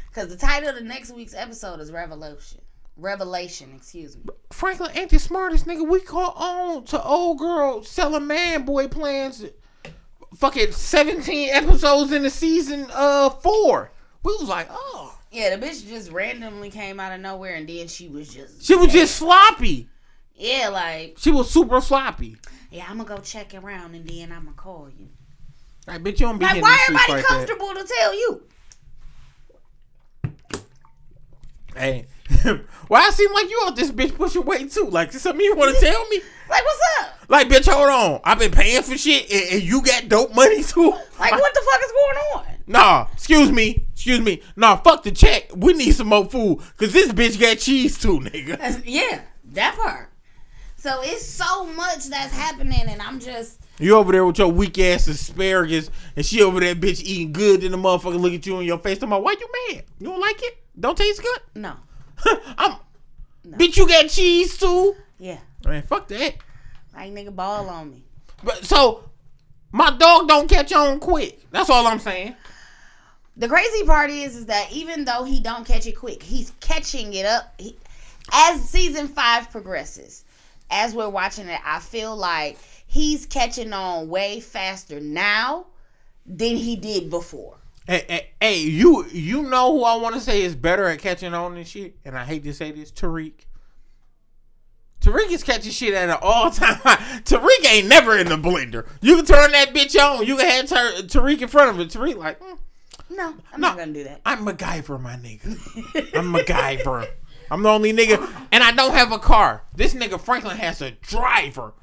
Because 0.09 0.29
the 0.29 0.37
title 0.37 0.69
of 0.69 0.75
the 0.75 0.81
next 0.81 1.11
week's 1.11 1.33
episode 1.33 1.79
is 1.79 1.91
Revolution. 1.91 2.61
Revelation, 2.97 3.73
excuse 3.75 4.15
me. 4.17 4.23
Franklin 4.51 4.91
ain't 4.95 5.11
the 5.11 5.19
smartest 5.19 5.65
nigga. 5.65 5.87
We 5.87 5.99
caught 5.99 6.33
on 6.35 6.83
to 6.85 7.03
old 7.03 7.37
girl 7.39 7.83
selling 7.83 8.25
man 8.27 8.63
boy 8.65 8.87
plans. 8.87 9.45
Fucking 10.35 10.71
17 10.71 11.49
episodes 11.49 12.11
in 12.11 12.23
the 12.23 12.29
season 12.29 12.87
uh 12.93 13.29
four. 13.29 13.91
We 14.23 14.33
was 14.39 14.49
like, 14.49 14.67
oh. 14.71 15.13
Yeah, 15.31 15.55
the 15.55 15.63
bitch 15.65 15.87
just 15.87 16.11
randomly 16.11 16.69
came 16.71 16.99
out 16.99 17.11
of 17.13 17.19
nowhere 17.21 17.55
and 17.55 17.67
then 17.67 17.87
she 17.87 18.07
was 18.07 18.33
just 18.33 18.63
She 18.65 18.75
was 18.75 18.91
just 18.91 19.15
sloppy. 19.15 19.89
Yeah, 20.35 20.69
like, 20.69 21.17
She 21.19 21.31
was 21.31 21.49
super 21.51 21.81
sloppy. 21.81 22.37
yeah, 22.71 22.85
I'm 22.89 22.97
gonna 22.97 23.09
go 23.09 23.17
check 23.21 23.53
around 23.53 23.95
and 23.95 24.07
then 24.07 24.31
I'm 24.31 24.45
gonna 24.45 24.55
call 24.57 24.89
you. 24.89 25.07
Like, 25.87 26.01
bitch, 26.01 26.19
you 26.19 26.25
don't 26.27 26.37
be 26.37 26.45
Like, 26.45 26.61
why 26.61 26.77
everybody 26.87 27.11
like 27.13 27.21
that. 27.21 27.27
comfortable 27.27 27.73
to 27.73 27.83
tell 27.99 28.13
you? 28.13 28.43
Hey, 31.75 32.07
why 32.87 33.01
I 33.01 33.09
seem 33.11 33.31
like 33.33 33.49
you 33.49 33.61
out 33.65 33.75
this 33.75 33.91
bitch 33.91 34.15
pushing 34.15 34.45
weight 34.45 34.71
too? 34.71 34.85
Like 34.89 35.11
something 35.13 35.43
you 35.43 35.55
want 35.55 35.75
to 35.75 35.81
tell 35.81 36.07
me? 36.09 36.19
Like, 36.49 36.63
what's 36.63 36.79
up? 37.01 37.29
Like, 37.29 37.49
bitch, 37.49 37.69
hold 37.69 37.89
on. 37.89 38.21
I've 38.23 38.39
been 38.39 38.51
paying 38.51 38.81
for 38.81 38.97
shit, 38.97 39.29
and, 39.31 39.55
and 39.55 39.61
you 39.61 39.81
got 39.81 40.07
dope 40.07 40.33
money 40.33 40.63
too. 40.63 40.91
Like, 41.19 41.31
what 41.33 41.53
the 41.53 41.61
fuck 41.71 41.81
is 41.83 41.91
going 41.91 42.17
on? 42.35 42.45
Nah, 42.67 43.07
excuse 43.13 43.51
me, 43.51 43.85
excuse 43.93 44.21
me. 44.21 44.41
Nah, 44.55 44.77
fuck 44.77 45.03
the 45.03 45.11
check. 45.11 45.49
We 45.55 45.73
need 45.73 45.91
some 45.91 46.07
more 46.07 46.25
food, 46.25 46.59
cause 46.77 46.93
this 46.93 47.11
bitch 47.11 47.39
got 47.39 47.57
cheese 47.59 47.97
too, 47.99 48.19
nigga. 48.19 48.57
That's- 48.57 48.81
yeah, 48.85 49.21
that 49.53 49.75
part. 49.77 50.11
So 50.75 51.01
it's 51.01 51.25
so 51.25 51.65
much 51.65 52.05
that's 52.05 52.31
happening, 52.31 52.83
and 52.87 53.01
I'm 53.01 53.19
just 53.19 53.59
You 53.79 53.97
over 53.97 54.11
there 54.11 54.25
with 54.25 54.37
your 54.37 54.47
weak 54.49 54.77
ass 54.79 55.07
asparagus, 55.07 55.89
and 56.15 56.25
she 56.25 56.41
over 56.41 56.59
there, 56.59 56.75
bitch, 56.75 57.01
eating 57.03 57.33
good. 57.33 57.61
Then 57.61 57.71
the 57.71 57.77
motherfucker 57.77 58.19
look 58.19 58.33
at 58.33 58.45
you 58.45 58.59
in 58.59 58.65
your 58.65 58.77
face. 58.77 59.01
I'm 59.01 59.09
like, 59.09 59.23
why 59.23 59.35
you 59.39 59.49
mad? 59.73 59.83
You 59.99 60.07
don't 60.07 60.21
like 60.21 60.41
it? 60.43 60.57
Don't 60.79 60.97
taste 60.97 61.21
good? 61.21 61.39
no, 61.55 61.73
I'm, 62.57 62.77
bitch, 63.47 63.77
you 63.77 63.87
got 63.87 64.09
cheese 64.09 64.57
too. 64.57 64.95
yeah, 65.19 65.39
Man, 65.65 65.83
fuck 65.83 66.07
that. 66.09 66.35
like 66.93 67.11
nigga 67.13 67.35
ball 67.35 67.69
on 67.69 67.91
me. 67.91 68.03
But 68.43 68.65
so 68.65 69.03
my 69.71 69.89
dog 69.91 70.27
don't 70.27 70.49
catch 70.49 70.71
on 70.73 70.99
quick. 70.99 71.39
That's 71.51 71.69
all 71.69 71.87
I'm 71.87 71.99
saying. 71.99 72.35
The 73.35 73.47
crazy 73.47 73.83
part 73.83 74.09
is, 74.09 74.35
is 74.35 74.45
that 74.47 74.71
even 74.71 75.05
though 75.05 75.23
he 75.23 75.39
don't 75.39 75.65
catch 75.65 75.85
it 75.85 75.93
quick, 75.93 76.23
he's 76.23 76.51
catching 76.59 77.13
it 77.13 77.25
up. 77.25 77.53
He, 77.59 77.75
as 78.33 78.67
season 78.67 79.07
five 79.07 79.51
progresses, 79.51 80.25
as 80.71 80.93
we're 80.95 81.09
watching 81.09 81.47
it, 81.47 81.59
I 81.63 81.79
feel 81.79 82.15
like 82.15 82.57
he's 82.87 83.25
catching 83.27 83.73
on 83.73 84.09
way 84.09 84.39
faster 84.39 84.99
now 84.99 85.67
than 86.25 86.55
he 86.55 86.75
did 86.75 87.09
before. 87.11 87.57
Hey, 87.87 88.05
hey, 88.09 88.29
hey, 88.41 88.57
you 88.59 89.05
you 89.11 89.43
know 89.43 89.71
who 89.77 89.83
I 89.85 89.95
want 89.95 90.15
to 90.15 90.21
say 90.21 90.41
is 90.41 90.55
better 90.55 90.85
at 90.87 90.99
catching 90.99 91.33
on 91.33 91.55
and 91.55 91.65
shit, 91.67 91.95
and 92.03 92.17
I 92.17 92.25
hate 92.25 92.43
to 92.43 92.53
say 92.53 92.71
this, 92.71 92.91
Tariq. 92.91 93.33
Tariq 94.99 95.29
is 95.31 95.43
catching 95.43 95.71
shit 95.71 95.93
at 95.93 96.09
an 96.09 96.17
all 96.21 96.51
time 96.51 96.75
high. 96.83 97.19
Tariq 97.21 97.65
ain't 97.71 97.87
never 97.87 98.17
in 98.17 98.27
the 98.27 98.35
blender. 98.37 98.85
You 99.01 99.15
can 99.15 99.25
turn 99.25 99.51
that 99.51 99.73
bitch 99.73 99.95
on. 99.97 100.25
You 100.25 100.35
can 100.37 100.47
have 100.49 100.65
Tar- 100.67 101.01
Tariq 101.03 101.41
in 101.41 101.47
front 101.47 101.69
of 101.69 101.79
it. 101.79 101.89
Tariq 101.89 102.17
like, 102.17 102.39
mm, 102.41 102.57
No, 103.11 103.35
I'm 103.53 103.61
No. 103.61 103.69
not 103.69 103.77
gonna 103.77 103.93
do 103.93 104.03
that. 104.03 104.21
I'm 104.25 104.45
MacGyver, 104.45 104.99
my 104.99 105.13
nigga. 105.15 106.15
I'm 106.17 106.33
MacGyver. 106.33 107.07
I'm 107.49 107.63
the 107.63 107.69
only 107.69 107.93
nigga, 107.93 108.29
and 108.51 108.61
I 108.63 108.73
don't 108.73 108.91
have 108.91 109.13
a 109.13 109.19
car. 109.19 109.63
This 109.73 109.93
nigga 109.93 110.19
Franklin 110.19 110.57
has 110.57 110.81
a 110.81 110.91
driver. 110.91 111.73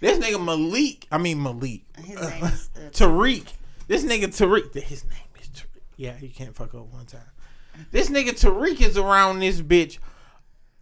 This 0.00 0.18
nigga 0.24 0.42
Malik, 0.42 1.06
I 1.10 1.18
mean 1.18 1.42
Malik, 1.42 1.82
His 1.96 2.20
name 2.20 2.44
is, 2.44 2.70
uh, 2.76 2.80
Tariq. 2.90 3.46
This 3.88 4.04
nigga 4.04 4.26
Tariq, 4.26 4.72
his 4.80 5.02
name. 5.04 5.18
Yeah, 6.00 6.14
you 6.18 6.30
can't 6.30 6.56
fuck 6.56 6.74
up 6.74 6.86
one 6.90 7.04
time. 7.04 7.20
This 7.90 8.08
nigga 8.08 8.30
Tariq 8.30 8.80
is 8.80 8.96
around 8.96 9.40
this 9.40 9.60
bitch. 9.60 9.98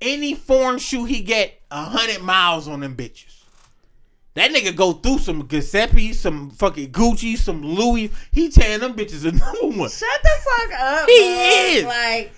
Any 0.01 0.37
foreign 0.37 0.79
shoe 0.79 1.07
he 1.07 1.23
get, 1.23 1.61
a 1.73 1.83
hundred 1.83 2.23
miles 2.23 2.69
on 2.69 2.79
them 2.79 2.95
bitches. 2.95 3.43
That 4.35 4.53
nigga 4.53 4.77
go 4.77 4.93
through 4.93 5.19
some 5.19 5.49
Giuseppe, 5.49 6.13
some 6.13 6.51
fucking 6.51 6.93
Gucci, 6.93 7.37
some 7.37 7.65
Louis. 7.65 8.13
He 8.31 8.49
tearing 8.49 8.79
them 8.79 8.95
bitches 8.95 9.27
a 9.27 9.33
new 9.33 9.77
one. 9.77 9.91
Shut 9.91 10.23
the 10.23 10.31
fuck 10.39 10.81
up. 10.81 11.09
He 11.09 11.19
man. 11.19 11.77
is. 11.79 11.85
like, 11.85 12.33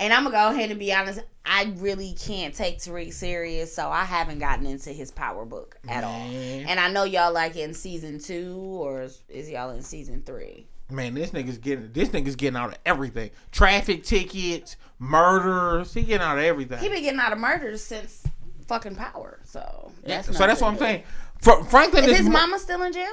and 0.00 0.12
I'm 0.12 0.24
gonna 0.24 0.34
go 0.34 0.48
ahead 0.50 0.70
and 0.70 0.80
be 0.80 0.92
honest. 0.92 1.20
I 1.44 1.72
really 1.76 2.12
can't 2.14 2.52
take 2.52 2.78
Tariq 2.78 3.12
serious, 3.12 3.72
so 3.72 3.88
I 3.88 4.02
haven't 4.02 4.40
gotten 4.40 4.66
into 4.66 4.90
his 4.90 5.12
power 5.12 5.44
book 5.44 5.78
at 5.88 6.02
all. 6.02 6.10
And 6.10 6.80
I 6.80 6.90
know 6.90 7.04
y'all 7.04 7.32
like 7.32 7.54
in 7.54 7.72
season 7.72 8.18
two, 8.18 8.56
or 8.56 9.02
is, 9.02 9.22
is 9.28 9.48
y'all 9.48 9.70
in 9.70 9.82
season 9.82 10.24
three? 10.26 10.66
Man, 10.88 11.14
this 11.14 11.30
nigga's 11.30 11.58
getting 11.58 11.90
this 11.92 12.10
nigga's 12.10 12.36
getting 12.36 12.56
out 12.56 12.70
of 12.70 12.78
everything. 12.86 13.30
Traffic 13.50 14.04
tickets, 14.04 14.76
murders. 15.00 15.92
He 15.92 16.02
getting 16.02 16.24
out 16.24 16.38
of 16.38 16.44
everything. 16.44 16.78
He 16.78 16.88
been 16.88 17.02
getting 17.02 17.18
out 17.20 17.32
of 17.32 17.38
murders 17.38 17.82
since 17.82 18.24
fucking 18.68 18.94
power. 18.94 19.40
So 19.44 19.90
that's 20.04 20.28
so 20.28 20.46
that's 20.46 20.60
what 20.60 20.68
I'm 20.68 20.78
saying. 20.78 21.02
Fra- 21.40 21.64
Franklin 21.64 22.04
Is 22.04 22.10
is, 22.12 22.16
his 22.18 22.26
mo- 22.26 22.32
mama 22.34 22.58
still 22.60 22.82
in 22.82 22.92
jail 22.92 23.12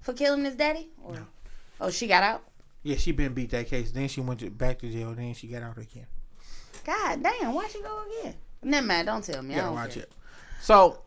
for 0.00 0.12
killing 0.12 0.44
his 0.44 0.54
daddy? 0.56 0.90
Or, 1.02 1.26
Oh, 1.80 1.90
she 1.90 2.06
got 2.06 2.22
out. 2.22 2.44
Yeah, 2.84 2.96
she 2.96 3.10
been 3.10 3.34
beat 3.34 3.50
that 3.50 3.66
case. 3.66 3.90
Then 3.90 4.06
she 4.08 4.20
went 4.20 4.38
to, 4.40 4.50
back 4.50 4.78
to 4.80 4.88
jail. 4.90 5.12
Then 5.14 5.34
she 5.34 5.48
got 5.48 5.62
out 5.62 5.78
again. 5.78 6.06
God 6.84 7.20
damn, 7.22 7.52
why 7.54 7.66
she 7.68 7.82
go 7.82 8.02
again? 8.20 8.34
Never 8.62 8.86
mind. 8.86 9.06
Don't 9.06 9.24
tell 9.24 9.42
me. 9.42 9.54
I 9.54 9.56
Yeah, 9.56 9.64
don't 9.64 9.74
watch 9.74 9.94
care. 9.94 10.04
it. 10.04 10.12
So 10.60 11.00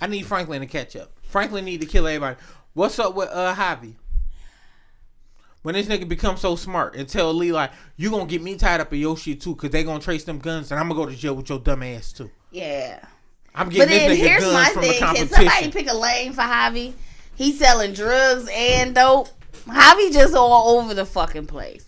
I 0.00 0.06
need 0.06 0.26
Franklin 0.26 0.60
to 0.60 0.66
catch 0.66 0.94
up. 0.96 1.10
Franklin 1.24 1.64
need 1.64 1.80
to 1.80 1.86
kill 1.86 2.06
everybody. 2.06 2.36
What's 2.74 2.98
up 2.98 3.14
with 3.14 3.28
uh 3.30 3.54
Avi? 3.58 3.96
When 5.62 5.74
this 5.74 5.86
nigga 5.86 6.08
becomes 6.08 6.40
so 6.40 6.56
smart 6.56 6.96
and 6.96 7.08
tell 7.08 7.32
Lee 7.32 7.52
like 7.52 7.70
you 7.96 8.10
gonna 8.10 8.26
get 8.26 8.42
me 8.42 8.56
tied 8.56 8.80
up 8.80 8.92
in 8.92 8.98
your 9.00 9.16
shit 9.16 9.40
too, 9.40 9.54
cause 9.54 9.70
they 9.70 9.84
gonna 9.84 10.00
trace 10.00 10.24
them 10.24 10.38
guns 10.38 10.70
and 10.70 10.80
I'm 10.80 10.88
gonna 10.88 11.04
go 11.04 11.08
to 11.10 11.16
jail 11.16 11.34
with 11.34 11.48
your 11.48 11.58
dumb 11.58 11.82
ass 11.82 12.12
too. 12.12 12.30
Yeah. 12.50 13.00
I'm 13.54 13.66
But 13.68 13.74
getting 13.74 13.88
then 13.98 14.10
this 14.10 14.18
nigga 14.18 14.22
here's 14.28 14.42
guns 14.42 14.54
my 14.54 14.70
from 14.70 14.82
thing: 14.82 14.92
the 14.92 14.98
Can 14.98 15.06
competition. 15.14 15.34
somebody 15.48 15.70
pick 15.70 15.90
a 15.90 15.94
lane 15.94 16.32
for 16.32 16.40
Avi? 16.40 16.94
He's 17.34 17.58
selling 17.58 17.92
drugs 17.92 18.48
and 18.52 18.94
dope. 18.94 19.28
Avi 19.68 20.10
just 20.10 20.34
all 20.34 20.78
over 20.80 20.94
the 20.94 21.04
fucking 21.04 21.46
place. 21.46 21.86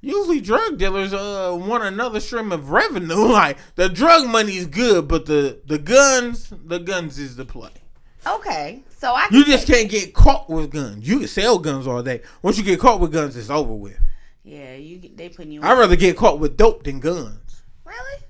Usually 0.00 0.40
drug 0.40 0.78
dealers 0.78 1.14
uh 1.14 1.56
want 1.58 1.84
another 1.84 2.20
stream 2.20 2.50
of 2.52 2.70
revenue. 2.70 3.14
Like 3.32 3.58
the 3.76 3.88
drug 3.88 4.26
money 4.26 4.56
is 4.56 4.66
good, 4.66 5.06
but 5.08 5.26
the 5.26 5.60
the 5.66 5.78
guns, 5.78 6.52
the 6.64 6.78
guns 6.78 7.18
is 7.18 7.36
the 7.36 7.44
play. 7.44 7.70
Okay, 8.26 8.82
so 8.96 9.12
I 9.12 9.28
You 9.30 9.44
just 9.44 9.66
can't 9.66 9.88
get 9.88 10.12
caught 10.12 10.50
with 10.50 10.70
guns. 10.70 11.08
You 11.08 11.20
can 11.20 11.28
sell 11.28 11.58
guns 11.58 11.86
all 11.86 12.02
day. 12.02 12.22
Once 12.42 12.58
you 12.58 12.64
get 12.64 12.80
caught 12.80 13.00
with 13.00 13.12
guns, 13.12 13.36
it's 13.36 13.50
over 13.50 13.72
with. 13.74 13.98
yeah, 14.42 14.74
you 14.74 14.98
get- 14.98 15.16
they 15.16 15.28
putting 15.28 15.52
you. 15.52 15.62
I'd 15.62 15.78
rather 15.78 15.96
get 15.96 16.16
caught 16.16 16.38
with 16.40 16.56
dope 16.56 16.84
than 16.84 17.00
guns. 17.00 17.62
really? 17.84 18.22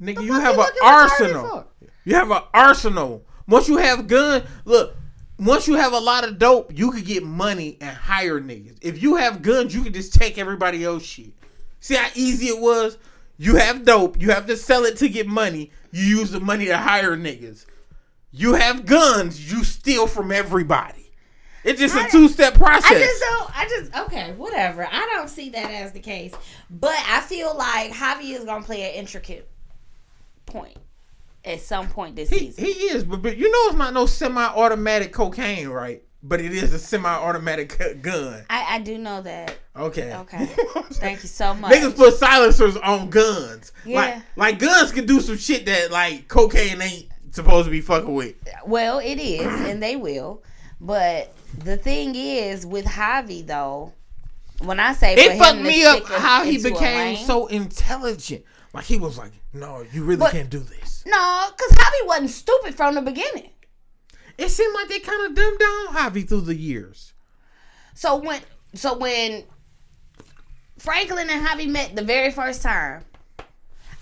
Nigga, 0.00 0.24
you 0.24 0.32
have 0.34 0.56
you 0.56 0.62
an 0.62 0.68
arsenal. 0.82 1.66
You 2.04 2.14
have 2.14 2.30
an 2.30 2.42
arsenal. 2.54 3.24
Once 3.46 3.68
you 3.68 3.76
have 3.78 4.06
gun, 4.06 4.42
look. 4.64 4.96
Once 5.38 5.66
you 5.66 5.74
have 5.74 5.92
a 5.94 5.98
lot 5.98 6.22
of 6.26 6.38
dope, 6.38 6.70
you 6.76 6.90
could 6.90 7.04
get 7.06 7.22
money 7.22 7.78
and 7.80 7.96
hire 7.96 8.40
niggas. 8.40 8.76
If 8.82 9.02
you 9.02 9.16
have 9.16 9.40
guns, 9.40 9.74
you 9.74 9.82
can 9.82 9.92
just 9.92 10.12
take 10.12 10.36
everybody 10.38 10.84
else 10.84 11.02
shit. 11.02 11.30
See 11.80 11.94
how 11.94 12.08
easy 12.14 12.46
it 12.48 12.60
was? 12.60 12.98
You 13.38 13.56
have 13.56 13.84
dope. 13.86 14.20
You 14.20 14.30
have 14.32 14.46
to 14.46 14.56
sell 14.56 14.84
it 14.84 14.98
to 14.98 15.08
get 15.08 15.26
money. 15.26 15.70
You 15.92 16.04
use 16.18 16.30
the 16.30 16.40
money 16.40 16.66
to 16.66 16.76
hire 16.78 17.16
niggas. 17.16 17.66
You 18.30 18.54
have 18.54 18.86
guns. 18.86 19.50
You 19.52 19.64
steal 19.64 20.06
from 20.06 20.30
everybody. 20.30 21.12
It's 21.64 21.78
just 21.80 21.94
a 21.96 22.00
I- 22.00 22.08
two 22.08 22.28
step 22.28 22.54
process. 22.54 22.90
I 22.90 22.98
just 22.98 23.20
don't. 23.22 23.58
I 23.58 23.68
just 23.68 23.96
okay, 24.06 24.32
whatever. 24.32 24.86
I 24.90 25.06
don't 25.14 25.28
see 25.28 25.50
that 25.50 25.70
as 25.70 25.92
the 25.92 26.00
case, 26.00 26.32
but 26.70 26.94
I 27.06 27.20
feel 27.20 27.54
like 27.56 27.92
Avi 28.00 28.32
is 28.32 28.44
gonna 28.44 28.64
play 28.64 28.88
an 28.90 28.94
intricate 28.94 29.48
point 30.46 30.76
at 31.44 31.60
some 31.60 31.88
point 31.88 32.16
this 32.16 32.28
He, 32.30 32.38
season. 32.50 32.64
he 32.64 32.70
is, 32.70 33.04
but, 33.04 33.20
but 33.22 33.36
you 33.36 33.50
know 33.50 33.68
it's 33.68 33.76
not 33.76 33.92
no 33.94 34.06
semi-automatic 34.06 35.12
cocaine, 35.12 35.68
right? 35.68 36.02
But 36.22 36.40
it 36.40 36.52
is 36.52 36.74
a 36.74 36.78
semi-automatic 36.78 38.02
gun. 38.02 38.44
I, 38.50 38.76
I 38.76 38.78
do 38.80 38.98
know 38.98 39.22
that. 39.22 39.56
Okay. 39.74 40.14
Okay. 40.14 40.46
Thank 40.92 41.22
you 41.22 41.28
so 41.28 41.54
much. 41.54 41.72
Niggas 41.72 41.96
put 41.96 42.14
silencers 42.14 42.76
on 42.76 43.08
guns. 43.08 43.72
Yeah. 43.86 43.96
Like, 43.96 44.22
like 44.36 44.58
guns 44.58 44.92
can 44.92 45.06
do 45.06 45.20
some 45.20 45.38
shit 45.38 45.64
that 45.66 45.90
like 45.90 46.28
cocaine 46.28 46.80
ain't 46.82 47.06
supposed 47.30 47.64
to 47.66 47.70
be 47.70 47.80
fucking 47.80 48.12
with. 48.12 48.34
Well, 48.66 48.98
it 48.98 49.16
is, 49.18 49.46
and 49.68 49.82
they 49.82 49.96
will. 49.96 50.42
But 50.80 51.32
the 51.56 51.76
thing 51.76 52.14
is, 52.14 52.66
with 52.66 52.86
Avi 52.98 53.42
though, 53.42 53.92
when 54.62 54.78
I 54.78 54.92
say 54.92 55.14
It 55.14 55.38
fucked 55.38 55.60
me 55.60 55.84
up 55.84 56.04
how 56.04 56.44
he 56.44 56.62
became 56.62 57.16
so 57.24 57.46
intelligent. 57.46 58.44
Like 58.72 58.84
he 58.84 58.98
was 58.98 59.18
like, 59.18 59.32
"No, 59.52 59.84
you 59.92 60.04
really 60.04 60.18
But- 60.20 60.32
can't 60.32 60.50
do 60.50 60.60
this." 60.60 61.02
No, 61.06 61.48
because 61.56 61.72
Avi 61.72 62.06
wasn't 62.06 62.30
stupid 62.30 62.74
from 62.74 62.94
the 62.94 63.02
beginning. 63.02 63.50
It 64.40 64.48
seemed 64.50 64.74
like 64.74 64.88
they 64.88 65.00
kind 65.00 65.26
of 65.26 65.34
dumbed 65.34 65.58
down 65.58 65.96
Avi 65.96 66.22
through 66.22 66.40
the 66.42 66.54
years. 66.54 67.12
So 67.94 68.16
when 68.16 68.40
so 68.74 68.96
when 68.96 69.44
Franklin 70.78 71.28
and 71.28 71.46
Avi 71.46 71.66
met 71.66 71.94
the 71.94 72.02
very 72.02 72.30
first 72.30 72.62
time, 72.62 73.04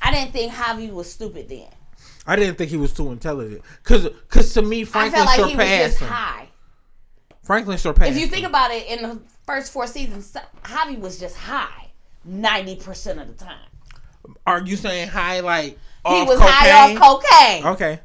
I 0.01 0.13
didn't 0.13 0.33
think 0.33 0.57
Avi 0.57 0.93
was 0.93 1.11
stupid 1.13 1.49
then. 1.49 1.67
I 2.25 2.37
didn't 2.37 2.57
think 2.57 2.71
he 2.71 2.77
was 2.77 2.93
too 2.93 3.11
intelligent, 3.11 3.63
cause, 3.83 4.07
cause 4.29 4.53
to 4.55 4.63
me 4.63 4.83
I 4.83 4.85
Franklin 4.85 5.27
felt 5.27 5.27
like 5.27 5.51
he 5.51 5.57
was 5.57 5.65
surpassed 5.67 5.83
just 5.89 6.03
him. 6.03 6.09
high. 6.09 6.49
Franklin 7.43 7.79
surpassed. 7.79 8.11
If 8.13 8.19
you 8.19 8.27
think 8.27 8.45
him. 8.45 8.51
about 8.51 8.71
it, 8.71 8.87
in 8.87 9.03
the 9.03 9.19
first 9.47 9.73
four 9.73 9.87
seasons, 9.87 10.37
Avi 10.71 10.97
was 10.97 11.19
just 11.19 11.37
high 11.37 11.89
ninety 12.25 12.77
percent 12.77 13.19
of 13.19 13.27
the 13.27 13.45
time. 13.45 13.59
Are 14.47 14.61
you 14.61 14.77
saying 14.77 15.09
high 15.09 15.41
like 15.41 15.79
He 16.07 16.23
was 16.23 16.39
cocaine? 16.39 16.53
high 16.53 16.95
off 16.95 17.23
cocaine. 17.23 17.67
Okay. 17.73 18.01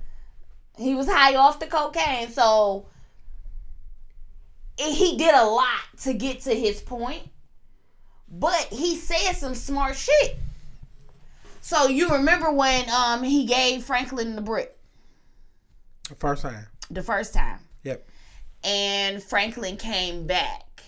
He 0.78 0.96
was 0.96 1.08
high 1.08 1.36
off 1.36 1.60
the 1.60 1.68
cocaine, 1.68 2.30
so 2.30 2.86
he 4.78 5.18
did 5.18 5.34
a 5.36 5.46
lot 5.46 5.82
to 6.02 6.14
get 6.14 6.42
to 6.42 6.54
his 6.56 6.82
point. 6.82 7.24
But 8.30 8.68
he 8.72 8.96
said 8.96 9.34
some 9.34 9.54
smart 9.54 9.96
shit. 9.96 10.38
So 11.62 11.88
you 11.88 12.10
remember 12.10 12.52
when 12.52 12.90
um 12.90 13.24
he 13.24 13.46
gave 13.46 13.84
Franklin 13.84 14.36
the 14.36 14.42
brick 14.42 14.76
The 16.10 16.16
First 16.16 16.42
time. 16.42 16.68
the 16.90 17.04
first 17.04 17.34
time, 17.34 17.60
Yep. 17.84 18.06
and 18.64 19.22
Franklin 19.24 19.78
came 19.78 20.26
back. 20.28 20.84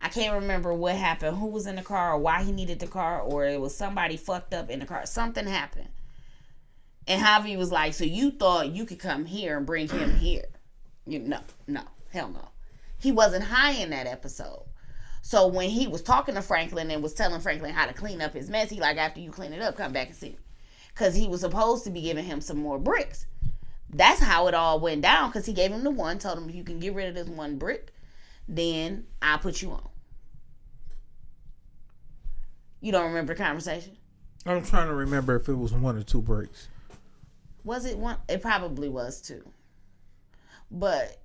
I 0.00 0.08
can't 0.08 0.34
remember 0.34 0.72
what 0.74 0.96
happened, 0.96 1.36
who 1.36 1.46
was 1.46 1.66
in 1.68 1.76
the 1.76 1.82
car, 1.82 2.14
or 2.14 2.18
why 2.18 2.42
he 2.42 2.50
needed 2.50 2.80
the 2.80 2.88
car, 2.88 3.20
or 3.20 3.44
it 3.44 3.60
was 3.60 3.76
somebody 3.76 4.16
fucked 4.16 4.52
up 4.54 4.68
in 4.70 4.80
the 4.80 4.86
car. 4.86 5.06
Something 5.06 5.46
happened. 5.46 5.90
And 7.06 7.24
Avi 7.24 7.56
was 7.56 7.72
like, 7.72 7.94
So 7.94 8.04
you 8.04 8.30
thought 8.30 8.74
you 8.74 8.84
could 8.84 8.98
come 8.98 9.24
here 9.24 9.56
and 9.56 9.66
bring 9.66 9.88
him 9.88 10.16
here? 10.16 10.44
You 11.06 11.18
no, 11.18 11.40
no, 11.66 11.82
hell 12.10 12.28
no. 12.28 12.48
He 12.98 13.10
wasn't 13.10 13.44
high 13.44 13.72
in 13.72 13.90
that 13.90 14.06
episode. 14.06 14.64
So 15.22 15.46
when 15.46 15.70
he 15.70 15.86
was 15.86 16.02
talking 16.02 16.34
to 16.34 16.42
Franklin 16.42 16.90
and 16.90 17.02
was 17.02 17.14
telling 17.14 17.40
Franklin 17.40 17.72
how 17.72 17.86
to 17.86 17.92
clean 17.92 18.20
up 18.20 18.34
his 18.34 18.50
mess, 18.50 18.70
he 18.70 18.80
like, 18.80 18.96
after 18.96 19.20
you 19.20 19.30
clean 19.30 19.52
it 19.52 19.62
up, 19.62 19.76
come 19.76 19.92
back 19.92 20.08
and 20.08 20.16
see 20.16 20.30
me. 20.30 20.38
Cause 20.94 21.14
he 21.14 21.26
was 21.26 21.40
supposed 21.40 21.84
to 21.84 21.90
be 21.90 22.02
giving 22.02 22.24
him 22.24 22.40
some 22.40 22.58
more 22.58 22.78
bricks. 22.78 23.26
That's 23.88 24.20
how 24.20 24.46
it 24.48 24.54
all 24.54 24.78
went 24.78 25.02
down. 25.02 25.32
Cause 25.32 25.46
he 25.46 25.52
gave 25.52 25.70
him 25.70 25.84
the 25.84 25.90
one, 25.90 26.18
told 26.18 26.38
him 26.38 26.48
if 26.48 26.54
you 26.54 26.64
can 26.64 26.80
get 26.80 26.94
rid 26.94 27.08
of 27.08 27.14
this 27.14 27.28
one 27.28 27.56
brick, 27.56 27.92
then 28.48 29.06
I'll 29.22 29.38
put 29.38 29.62
you 29.62 29.70
on. 29.70 29.88
You 32.80 32.92
don't 32.92 33.06
remember 33.06 33.34
the 33.34 33.42
conversation? 33.42 33.96
I'm 34.44 34.64
trying 34.64 34.88
to 34.88 34.94
remember 34.94 35.36
if 35.36 35.48
it 35.48 35.54
was 35.54 35.72
one 35.72 35.96
or 35.96 36.02
two 36.02 36.20
breaks. 36.20 36.68
Was 37.64 37.84
it 37.84 37.96
one? 37.98 38.16
It 38.28 38.42
probably 38.42 38.88
was 38.88 39.20
two. 39.20 39.48
But 40.70 41.18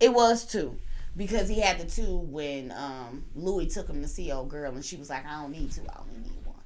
it 0.00 0.12
was 0.12 0.44
two. 0.46 0.78
Because 1.16 1.48
he 1.48 1.60
had 1.60 1.78
the 1.78 1.84
two 1.84 2.16
when 2.16 2.72
um, 2.72 3.24
Louie 3.34 3.66
took 3.66 3.86
him 3.88 4.00
to 4.00 4.08
see 4.08 4.32
old 4.32 4.48
girl 4.48 4.72
and 4.72 4.82
she 4.84 4.96
was 4.96 5.10
like, 5.10 5.26
I 5.26 5.42
don't 5.42 5.52
need 5.52 5.70
two, 5.70 5.82
I 5.88 6.00
only 6.00 6.20
need 6.20 6.46
one. 6.46 6.56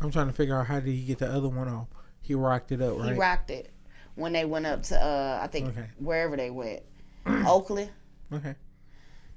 I'm 0.00 0.10
trying 0.10 0.26
to 0.26 0.32
figure 0.32 0.58
out 0.58 0.66
how 0.66 0.80
did 0.80 0.90
he 0.92 1.02
get 1.04 1.18
the 1.18 1.30
other 1.30 1.48
one 1.48 1.68
off. 1.68 1.86
He 2.20 2.34
rocked 2.34 2.72
it 2.72 2.82
up, 2.82 2.98
right? 2.98 3.12
He 3.12 3.18
rocked 3.18 3.50
it 3.50 3.70
when 4.16 4.32
they 4.32 4.44
went 4.44 4.66
up 4.66 4.82
to 4.84 5.00
uh 5.00 5.38
I 5.42 5.46
think 5.46 5.68
Okay. 5.68 5.86
wherever 5.98 6.36
they 6.36 6.50
went. 6.50 6.82
Oakley. 7.26 7.88
okay. 8.32 8.54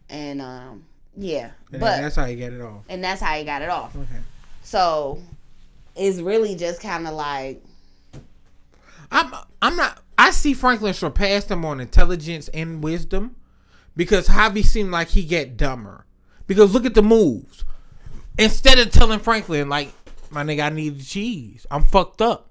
And 0.09 0.41
um 0.41 0.85
yeah. 1.15 1.51
And 1.71 1.81
but 1.81 2.01
that's 2.01 2.15
how 2.15 2.25
he 2.25 2.35
got 2.35 2.53
it 2.53 2.61
off. 2.61 2.85
and 2.89 3.03
that's 3.03 3.21
how 3.21 3.35
he 3.35 3.43
got 3.43 3.61
it 3.61 3.69
off. 3.69 3.95
Okay. 3.95 4.19
So 4.63 5.21
it's 5.99 6.19
really 6.19 6.55
just 6.55 6.81
kinda 6.81 7.11
like 7.11 7.63
I'm 9.11 9.33
I'm 9.61 9.75
not 9.75 10.01
I 10.17 10.31
see 10.31 10.53
Franklin 10.53 10.93
surpassed 10.93 11.49
him 11.49 11.63
on 11.63 11.79
intelligence 11.79 12.49
and 12.49 12.83
wisdom 12.83 13.37
because 13.95 14.29
Avi 14.29 14.63
seemed 14.63 14.91
like 14.91 15.09
he 15.09 15.23
get 15.23 15.55
dumber. 15.55 16.05
Because 16.45 16.73
look 16.73 16.85
at 16.85 16.93
the 16.93 17.01
moves. 17.01 17.63
Instead 18.37 18.79
of 18.79 18.91
telling 18.91 19.19
Franklin 19.19 19.69
like, 19.69 19.93
my 20.29 20.43
nigga, 20.43 20.65
I 20.65 20.69
need 20.69 20.99
the 20.99 21.03
cheese. 21.03 21.65
I'm 21.71 21.83
fucked 21.83 22.21
up. 22.21 22.49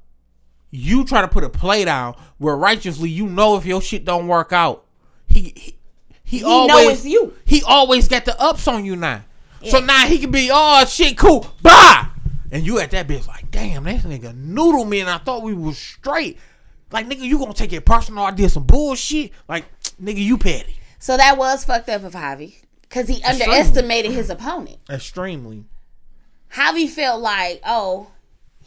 You 0.71 1.05
try 1.05 1.21
to 1.21 1.29
put 1.29 1.45
a 1.45 1.51
play 1.51 1.85
down 1.85 2.15
where 2.39 2.57
righteously 2.57 3.11
you 3.11 3.27
know 3.27 3.57
if 3.57 3.67
your 3.67 3.83
shit 3.83 4.05
don't 4.05 4.29
work 4.29 4.53
out. 4.53 4.87
He 5.27 5.53
he, 5.57 5.77
he, 6.23 6.41
know 6.41 6.49
always 6.49 7.07
you. 7.07 7.35
He 7.45 7.63
always 7.63 8.09
got 8.09 8.25
the 8.25 8.41
ups 8.41 8.67
on 8.67 8.85
you 8.85 8.97
now. 8.97 9.25
So 9.65 9.81
now 9.81 10.07
he 10.07 10.19
can 10.19 10.31
be 10.31 10.51
oh 10.53 10.85
shit 10.87 11.19
cool 11.19 11.53
bye. 11.63 12.07
And 12.51 12.67
you 12.67 12.79
at 12.81 12.91
that 12.93 13.09
bitch 13.09 13.27
like 13.27 13.51
damn 13.51 13.85
that 13.85 14.03
nigga 14.03 14.35
noodle 14.35 14.85
me 14.85 15.01
and 15.01 15.11
I 15.11 15.19
thought 15.19 15.43
we 15.43 15.55
was 15.55 15.79
straight. 15.79 16.39
Like 16.91 17.09
nigga 17.09 17.21
you 17.21 17.39
gonna 17.39 17.55
take 17.55 17.73
it 17.73 17.85
personal? 17.85 18.25
I 18.25 18.31
did 18.31 18.51
some 18.51 18.65
bullshit. 18.65 19.33
Like 19.49 19.67
nigga 20.03 20.25
you 20.25 20.39
petty. 20.39 20.77
so 20.99 21.17
that 21.17 21.37
was 21.37 21.65
fucked 21.65 21.89
up 21.89 22.05
of 22.05 22.17
Avi. 22.17 22.59
Cause 22.91 23.09
he 23.09 23.23
underestimated 23.23 24.13
his 24.13 24.31
opponent. 24.31 24.79
Extremely. 24.89 25.65
Avi 26.57 26.87
felt 26.87 27.21
like, 27.21 27.61
oh, 27.67 28.11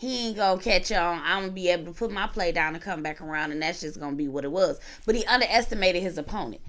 he 0.02 0.28
ain't 0.28 0.38
gonna 0.38 0.62
catch 0.62 0.92
on. 0.92 1.22
I'm 1.24 1.42
gonna 1.42 1.52
be 1.52 1.70
able 1.70 1.86
to 1.86 1.98
put 1.98 2.12
my 2.12 2.28
play 2.28 2.52
down 2.52 2.74
and 2.74 2.84
come 2.84 3.04
back 3.04 3.22
around, 3.22 3.52
and 3.52 3.62
that's 3.62 3.82
just 3.82 4.00
gonna 4.00 4.16
be 4.16 4.28
what 4.28 4.44
it 4.44 4.52
was. 4.52 4.80
But 5.06 5.16
he 5.16 5.26
underestimated 5.26 6.02
his 6.02 6.18
opponent, 6.18 6.62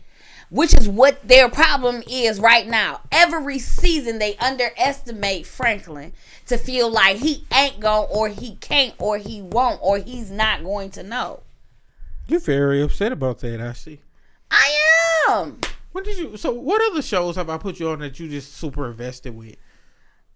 which 0.52 0.74
is 0.74 0.86
what 0.86 1.26
their 1.26 1.48
problem 1.48 2.02
is 2.06 2.38
right 2.38 2.66
now. 2.66 3.00
Every 3.10 3.58
season, 3.58 4.18
they 4.18 4.36
underestimate 4.36 5.46
Franklin 5.46 6.12
to 6.46 6.58
feel 6.58 6.90
like 6.90 7.16
he 7.16 7.46
ain't 7.52 7.80
going, 7.80 8.06
or 8.10 8.28
he 8.28 8.56
can't, 8.56 8.94
or 8.98 9.16
he 9.16 9.40
won't, 9.40 9.80
or 9.82 9.98
he's 9.98 10.30
not 10.30 10.62
going 10.62 10.90
to 10.90 11.02
know. 11.02 11.40
You're 12.28 12.38
very 12.38 12.82
upset 12.82 13.12
about 13.12 13.38
that. 13.40 13.62
I 13.62 13.72
see. 13.72 14.00
I 14.50 14.78
am. 15.30 15.58
What 15.92 16.04
did 16.04 16.18
you? 16.18 16.36
So 16.36 16.52
what 16.52 16.82
other 16.92 17.02
shows 17.02 17.36
have 17.36 17.48
I 17.48 17.56
put 17.56 17.80
you 17.80 17.88
on 17.88 18.00
that 18.00 18.20
you 18.20 18.28
just 18.28 18.52
super 18.54 18.90
invested 18.90 19.34
with? 19.34 19.56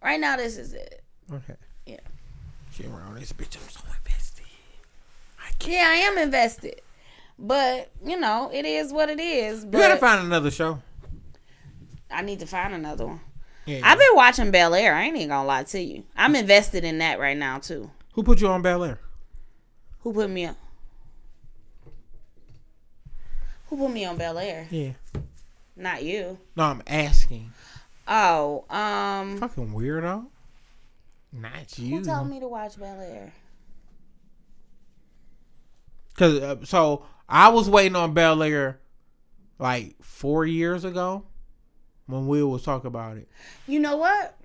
Right 0.03 0.19
now, 0.19 0.37
this 0.37 0.57
is 0.57 0.73
it. 0.73 1.03
Okay. 1.33 1.57
Yeah. 1.85 2.01
She 2.73 2.87
around 2.87 3.17
this 3.17 3.33
bitch. 3.33 3.57
I'm 3.57 3.69
so 3.69 3.81
invested. 3.99 4.47
I 5.39 5.51
can't. 5.59 5.73
Yeah, 5.73 5.89
I 5.89 5.95
am 6.11 6.19
invested. 6.19 6.81
But, 7.39 7.91
you 8.05 8.19
know, 8.19 8.51
it 8.53 8.65
is 8.65 8.93
what 8.93 9.11
it 9.11 9.21
is. 9.21 9.65
You 9.65 9.71
gotta 9.71 9.97
find 9.97 10.25
another 10.25 10.51
show. 10.51 10.83
I 12.11 12.23
need 12.23 12.41
to 12.41 12.47
find 12.47 12.73
another 12.75 13.07
one. 13.07 13.21
Yeah. 13.67 13.81
I've 13.83 13.99
been 13.99 14.15
watching 14.15 14.51
Bel 14.51 14.75
Air. 14.75 14.95
I 14.95 15.05
ain't 15.05 15.17
even 15.17 15.29
gonna 15.29 15.47
lie 15.47 15.65
to 15.65 15.81
you. 15.81 16.05
I'm 16.17 16.37
invested 16.37 16.85
in 16.85 16.99
that 16.99 17.19
right 17.19 17.37
now 17.37 17.59
too. 17.59 17.91
Who 18.13 18.23
put 18.23 18.41
you 18.41 18.49
on 18.49 18.63
Bel 18.63 18.85
Air? 18.85 19.01
Who 20.01 20.13
put 20.13 20.31
me 20.31 20.47
on? 20.47 20.57
Who 23.69 23.77
put 23.77 23.91
me 23.91 24.05
on 24.05 24.17
Bel 24.17 24.39
Air? 24.39 24.69
Yeah. 24.71 24.93
Not 25.77 26.03
you. 26.05 26.39
No, 26.55 26.65
I'm 26.65 26.83
asking. 26.87 27.53
Oh, 28.09 28.65
um, 28.71 29.39
Fucking 29.39 29.73
weirdo. 29.73 30.27
Not 31.33 31.77
you. 31.79 31.99
who 31.99 32.05
told 32.05 32.31
me 32.31 32.39
to 32.41 32.49
watch 32.49 32.79
Bel 32.79 33.01
Air? 33.01 33.33
Cause 36.17 36.41
uh, 36.41 36.57
so 36.65 37.05
I 37.29 37.49
was 37.49 37.69
waiting 37.69 37.97
on 37.97 38.15
Bel 38.15 38.43
Air 38.43 38.79
like 39.59 39.97
four 40.03 40.47
years 40.47 40.85
ago 40.85 41.25
when 42.07 42.27
Will 42.27 42.51
was 42.51 42.63
talking 42.63 42.87
about 42.89 43.17
it. 43.17 43.29
You 43.67 43.81
know 43.81 43.97
what? 43.97 44.37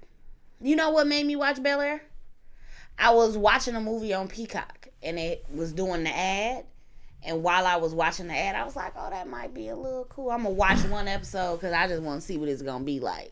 You 0.62 0.76
know 0.76 0.90
what 0.92 1.08
made 1.08 1.26
me 1.26 1.36
watch 1.36 1.62
Bel 1.62 1.82
Air? 1.82 2.02
I 2.98 3.14
was 3.14 3.38
watching 3.38 3.76
a 3.76 3.82
movie 3.82 4.14
on 4.14 4.28
Peacock 4.28 4.88
and 5.02 5.18
it 5.18 5.46
was 5.54 5.74
doing 5.74 6.04
the 6.04 6.16
ad. 6.16 6.66
And 7.24 7.44
while 7.44 7.68
I 7.68 7.76
was 7.76 7.94
watching 7.94 8.28
the 8.28 8.36
ad, 8.36 8.56
I 8.56 8.64
was 8.64 8.76
like, 8.76 8.94
"Oh, 8.96 9.10
that 9.12 9.28
might 9.28 9.54
be 9.54 9.70
a 9.70 9.76
little 9.76 10.06
cool. 10.06 10.32
I'm 10.32 10.44
gonna 10.44 10.56
watch 10.56 10.84
one 10.86 11.08
episode 11.08 11.58
because 11.58 11.74
I 11.74 11.88
just 11.88 12.02
want 12.02 12.22
to 12.22 12.26
see 12.26 12.38
what 12.38 12.50
it's 12.50 12.64
gonna 12.64 12.84
be 12.84 13.00
like." 13.00 13.32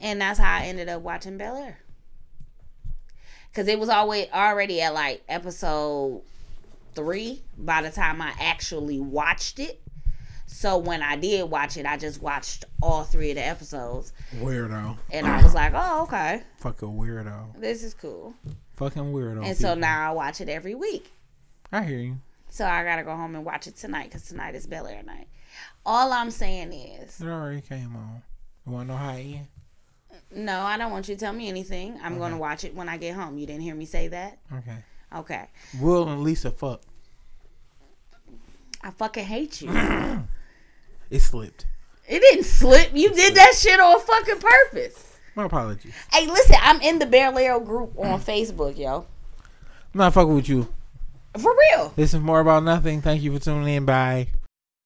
And 0.00 0.20
that's 0.20 0.38
how 0.38 0.58
I 0.58 0.64
ended 0.64 0.88
up 0.88 1.02
watching 1.02 1.36
Bel 1.36 1.56
Air. 1.56 1.78
Cause 3.54 3.66
it 3.66 3.78
was 3.78 3.88
always 3.88 4.28
already 4.32 4.80
at 4.80 4.94
like 4.94 5.22
episode 5.28 6.22
three 6.98 7.42
by 7.56 7.80
the 7.80 7.90
time 7.90 8.20
I 8.20 8.32
actually 8.40 8.98
watched 8.98 9.60
it. 9.60 9.80
So 10.46 10.78
when 10.78 11.00
I 11.02 11.14
did 11.16 11.48
watch 11.48 11.76
it, 11.76 11.86
I 11.86 11.96
just 11.96 12.20
watched 12.20 12.64
all 12.82 13.04
three 13.04 13.30
of 13.30 13.36
the 13.36 13.46
episodes, 13.46 14.12
Weirdo. 14.36 14.96
and 15.12 15.26
I 15.26 15.42
was 15.42 15.54
like, 15.54 15.72
"Oh, 15.74 16.02
okay, 16.04 16.42
Fucking 16.58 16.88
weirdo. 16.88 17.60
this 17.60 17.82
is 17.84 17.94
cool." 17.94 18.34
Fucking 18.76 19.12
weirdo. 19.12 19.44
And 19.44 19.56
so 19.56 19.74
now 19.74 20.10
I 20.10 20.14
watch 20.14 20.40
it 20.40 20.48
every 20.48 20.74
week. 20.74 21.12
I 21.70 21.82
hear 21.84 21.98
you. 21.98 22.16
So 22.48 22.66
I 22.66 22.82
gotta 22.82 23.02
go 23.04 23.14
home 23.14 23.34
and 23.34 23.44
watch 23.44 23.66
it 23.66 23.76
tonight 23.76 24.04
because 24.04 24.24
tonight 24.24 24.54
is 24.54 24.66
Bel 24.66 24.86
Air 24.86 25.02
night. 25.02 25.28
All 25.84 26.12
I'm 26.12 26.30
saying 26.30 26.72
is, 26.72 27.20
It 27.20 27.26
already 27.26 27.60
came 27.60 27.94
on. 27.94 28.22
You 28.66 28.72
wanna 28.72 28.86
know 28.86 28.96
how 28.96 29.12
it 29.14 29.46
no, 30.34 30.60
I 30.60 30.76
don't 30.76 30.90
want 30.90 31.08
you 31.08 31.14
to 31.14 31.20
tell 31.20 31.32
me 31.32 31.48
anything. 31.48 31.98
I'm 32.02 32.18
gonna 32.18 32.38
watch 32.38 32.64
it 32.64 32.74
when 32.74 32.88
I 32.88 32.96
get 32.96 33.14
home. 33.14 33.38
You 33.38 33.46
didn't 33.46 33.62
hear 33.62 33.74
me 33.74 33.84
say 33.84 34.08
that? 34.08 34.38
Okay. 34.52 34.76
Okay. 35.14 35.48
Will 35.80 36.08
and 36.08 36.22
Lisa 36.22 36.50
fuck. 36.50 36.82
I 38.82 38.90
fucking 38.90 39.24
hate 39.24 39.60
you. 39.62 39.70
It 41.10 41.20
slipped. 41.20 41.64
it 42.06 42.20
didn't 42.20 42.44
slip. 42.44 42.90
You 42.92 43.08
did 43.14 43.34
that 43.34 43.54
shit 43.54 43.80
on 43.80 43.98
fucking 43.98 44.40
purpose. 44.40 45.16
My 45.34 45.44
apologies. 45.46 45.94
Hey, 46.12 46.26
listen, 46.26 46.56
I'm 46.60 46.82
in 46.82 46.98
the 46.98 47.06
Bel 47.06 47.38
Air 47.38 47.58
group 47.60 47.98
on 47.98 48.20
Facebook, 48.20 48.76
yo. 48.76 49.06
I'm 49.94 49.98
not 49.98 50.12
fucking 50.12 50.34
with 50.34 50.50
you. 50.50 50.68
For 51.38 51.54
real. 51.72 51.94
This 51.96 52.12
is 52.12 52.20
more 52.20 52.40
about 52.40 52.62
nothing. 52.62 53.00
Thank 53.00 53.22
you 53.22 53.32
for 53.32 53.42
tuning 53.42 53.74
in. 53.74 53.86
Bye. 53.86 54.28